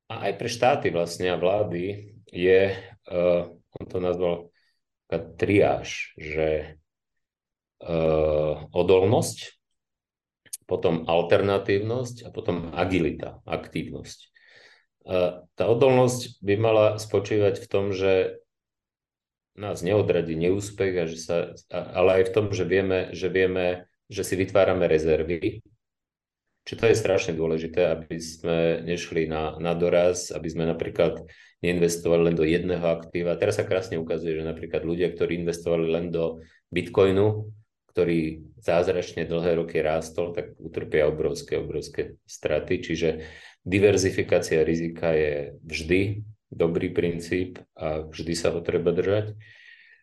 a 0.08 0.32
aj 0.32 0.34
pre 0.40 0.50
štáty 0.52 0.88
vlastne 0.92 1.32
a 1.32 1.40
vlády 1.40 2.16
je, 2.32 2.76
uh, 3.12 3.52
on 3.52 3.86
to 3.88 3.98
nazval 4.00 4.36
triáž, 5.12 6.16
že 6.16 6.80
uh, 7.84 8.56
odolnosť, 8.72 9.60
potom 10.64 11.04
alternatívnosť 11.04 12.24
a 12.24 12.30
potom 12.32 12.72
agilita, 12.72 13.44
aktívnosť. 13.44 14.20
Uh, 15.04 15.44
tá 15.60 15.68
odolnosť 15.68 16.40
by 16.40 16.56
mala 16.56 16.86
spočívať 16.96 17.60
v 17.60 17.68
tom, 17.68 17.92
že 17.92 18.40
nás 19.60 19.84
neodradí 19.84 20.40
neúspech, 20.40 20.94
a 20.96 21.06
že 21.12 21.18
sa, 21.20 21.38
ale 21.68 22.24
aj 22.24 22.32
v 22.32 22.34
tom, 22.34 22.46
že 22.56 22.64
vieme, 22.64 23.12
že 23.12 23.28
vieme 23.28 23.91
že 24.12 24.28
si 24.28 24.36
vytvárame 24.36 24.92
rezervy. 24.92 25.64
Čiže 26.68 26.78
to 26.78 26.86
je 26.92 27.02
strašne 27.02 27.34
dôležité, 27.34 27.90
aby 27.96 28.20
sme 28.22 28.84
nešli 28.86 29.26
na, 29.26 29.58
na 29.58 29.74
doraz, 29.74 30.30
aby 30.30 30.46
sme 30.46 30.70
napríklad 30.70 31.26
neinvestovali 31.64 32.30
len 32.30 32.36
do 32.38 32.46
jedného 32.46 32.86
aktíva. 32.86 33.40
Teraz 33.40 33.58
sa 33.58 33.66
krásne 33.66 33.98
ukazuje, 33.98 34.38
že 34.38 34.46
napríklad 34.46 34.86
ľudia, 34.86 35.10
ktorí 35.10 35.42
investovali 35.42 35.90
len 35.90 36.14
do 36.14 36.44
Bitcoinu, 36.70 37.50
ktorý 37.92 38.46
zázračne 38.62 39.26
dlhé 39.26 39.58
roky 39.58 39.82
rástol, 39.82 40.38
tak 40.38 40.54
utrpia 40.62 41.10
obrovské, 41.10 41.58
obrovské 41.58 42.16
straty. 42.30 42.84
Čiže 42.84 43.10
diverzifikácia 43.66 44.62
rizika 44.62 45.12
je 45.18 45.58
vždy 45.66 46.24
dobrý 46.52 46.92
princíp 46.92 47.58
a 47.74 48.06
vždy 48.06 48.34
sa 48.36 48.52
ho 48.52 48.60
treba 48.62 48.92
držať. 48.92 49.34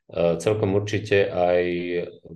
E, 0.09 0.40
celkom 0.40 0.72
určite 0.72 1.28
aj 1.28 1.64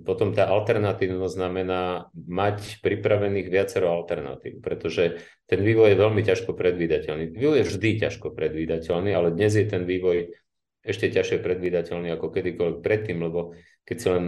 potom 0.05 0.29
tá 0.29 0.45
alternatívnosť 0.45 1.33
znamená 1.33 2.05
mať 2.13 2.85
pripravených 2.85 3.49
viacero 3.49 3.89
alternatív, 3.89 4.61
pretože 4.61 5.17
ten 5.49 5.65
vývoj 5.65 5.97
je 5.97 5.97
veľmi 5.97 6.21
ťažko 6.21 6.53
predvídateľný. 6.53 7.33
Vývoj 7.33 7.65
je 7.65 7.69
vždy 7.73 7.89
ťažko 8.05 8.29
predvídateľný, 8.37 9.09
ale 9.17 9.33
dnes 9.33 9.57
je 9.57 9.65
ten 9.65 9.89
vývoj 9.89 10.37
ešte 10.85 11.09
ťažšie 11.09 11.41
predvídateľný 11.41 12.13
ako 12.13 12.29
kedykoľvek 12.29 12.79
predtým, 12.85 13.17
lebo 13.25 13.57
keď 13.89 13.97
si 13.97 14.07
len, 14.11 14.25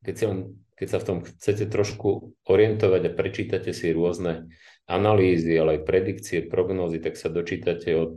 keď, 0.00 0.14
si 0.16 0.24
len, 0.24 0.38
keď 0.78 0.88
sa 0.88 0.98
v 1.02 1.06
tom 1.12 1.18
chcete 1.28 1.68
trošku 1.68 2.32
orientovať 2.48 3.12
a 3.12 3.16
prečítate 3.16 3.76
si 3.76 3.92
rôzne 3.92 4.48
analýzy, 4.88 5.52
ale 5.58 5.78
aj 5.78 5.84
predikcie, 5.84 6.48
prognózy, 6.48 7.02
tak 7.02 7.20
sa 7.20 7.28
dočítate 7.28 7.92
od 7.92 8.16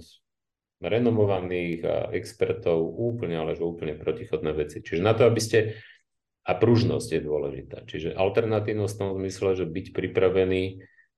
renomovaných 0.86 1.82
expertov 2.14 2.82
úplne, 2.82 3.42
ale 3.42 3.58
že 3.58 3.66
úplne 3.66 3.98
protichodné 3.98 4.52
veci. 4.54 4.86
Čiže 4.86 5.02
na 5.02 5.18
to, 5.18 5.26
aby 5.26 5.42
ste 5.42 5.60
a 6.46 6.52
pružnosť 6.54 7.10
je 7.10 7.22
dôležitá. 7.26 7.78
Čiže 7.90 8.14
alternatívnosť 8.14 8.94
v 8.94 9.02
tom 9.02 9.12
zmysle, 9.18 9.50
že 9.58 9.66
byť 9.66 9.86
pripravený 9.98 10.64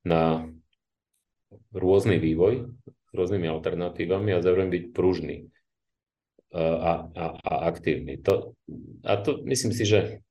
na 0.07 0.47
rôzny 1.75 2.15
vývoj 2.15 2.71
s 2.87 3.11
rôznymi 3.11 3.47
alternatívami 3.51 4.31
a 4.31 4.43
zároveň 4.43 4.71
byť 4.71 4.83
pružný 4.95 5.51
a, 6.55 7.11
a, 7.11 7.25
a 7.43 7.53
aktívny. 7.67 8.23
To, 8.23 8.55
a 9.03 9.19
to 9.19 9.43
myslím 9.43 9.75
si, 9.75 9.83
že 9.83 10.23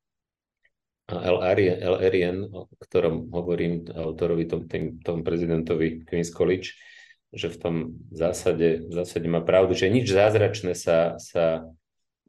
LRN, 1.12 2.50
o 2.50 2.66
ktorom 2.82 3.30
hovorím 3.30 3.86
autorovi, 3.92 4.48
tom, 4.48 4.66
tom 5.04 5.22
prezidentovi 5.22 6.02
Queen's 6.02 6.32
College, 6.32 6.74
že 7.36 7.52
v 7.52 7.58
tom 7.60 7.74
zásade, 8.08 8.88
v 8.88 8.92
zásade 8.96 9.28
má 9.28 9.44
pravdu, 9.44 9.76
že 9.76 9.92
nič 9.92 10.08
zázračné 10.08 10.72
sa, 10.72 11.20
sa, 11.20 11.68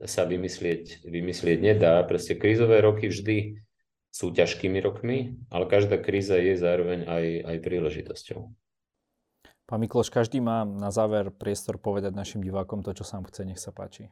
sa 0.04 0.22
vymyslieť, 0.28 1.08
vymyslieť 1.08 1.58
nedá. 1.64 2.04
Proste 2.04 2.36
krízové 2.36 2.84
roky 2.84 3.08
vždy 3.08 3.64
sú 4.12 4.36
ťažkými 4.36 4.84
rokmi, 4.84 5.40
ale 5.48 5.66
každá 5.72 5.96
kríza 5.96 6.36
je 6.36 6.60
zároveň 6.60 7.08
aj, 7.08 7.26
aj 7.48 7.58
príležitosťou. 7.64 8.40
Pán 9.68 9.80
Mikloš, 9.84 10.12
každý 10.12 10.40
má 10.40 10.64
na 10.64 10.92
záver 10.92 11.32
priestor 11.32 11.80
povedať 11.80 12.16
našim 12.16 12.40
divákom 12.40 12.84
to, 12.84 12.96
čo 12.96 13.04
sám 13.04 13.28
chce. 13.28 13.44
Nech 13.44 13.60
sa 13.60 13.76
páči. 13.76 14.12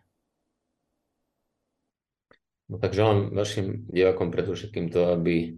No 2.67 2.81
tak 2.81 2.97
želám 2.97 3.31
vašim 3.31 3.87
divákom 3.87 4.33
predovšetkým 4.33 4.89
to, 4.89 5.13
aby 5.15 5.55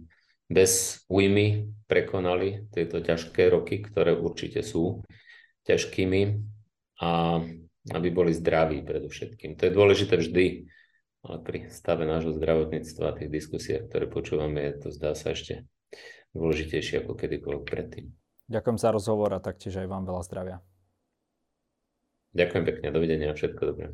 bez 0.48 1.04
újmy 1.08 1.68
prekonali 1.88 2.68
tieto 2.72 3.00
ťažké 3.00 3.52
roky, 3.52 3.80
ktoré 3.84 4.16
určite 4.16 4.64
sú 4.64 5.04
ťažkými 5.68 6.22
a 7.04 7.40
aby 7.88 8.08
boli 8.12 8.32
zdraví 8.36 8.84
predovšetkým. 8.84 9.56
To 9.56 9.62
je 9.68 9.72
dôležité 9.72 10.20
vždy, 10.20 10.68
ale 11.24 11.36
pri 11.40 11.58
stave 11.72 12.04
nášho 12.04 12.36
zdravotníctva 12.36 13.04
a 13.12 13.16
tých 13.16 13.30
diskusiách, 13.32 13.88
ktoré 13.88 14.08
počúvame, 14.08 14.64
je 14.68 14.74
to 14.80 14.88
zdá 14.92 15.12
sa 15.16 15.32
ešte 15.32 15.64
dôležitejšie 16.36 17.04
ako 17.04 17.16
kedykoľvek 17.16 17.64
predtým. 17.64 18.12
Ďakujem 18.48 18.78
za 18.80 18.88
rozhovor 18.92 19.32
a 19.36 19.44
taktiež 19.44 19.80
aj 19.80 19.88
vám 19.88 20.04
veľa 20.08 20.22
zdravia. 20.24 20.56
Ďakujem 22.36 22.64
pekne, 22.64 22.86
dovidenia 22.92 23.28
a 23.32 23.36
všetko 23.36 23.62
dobré. 23.64 23.92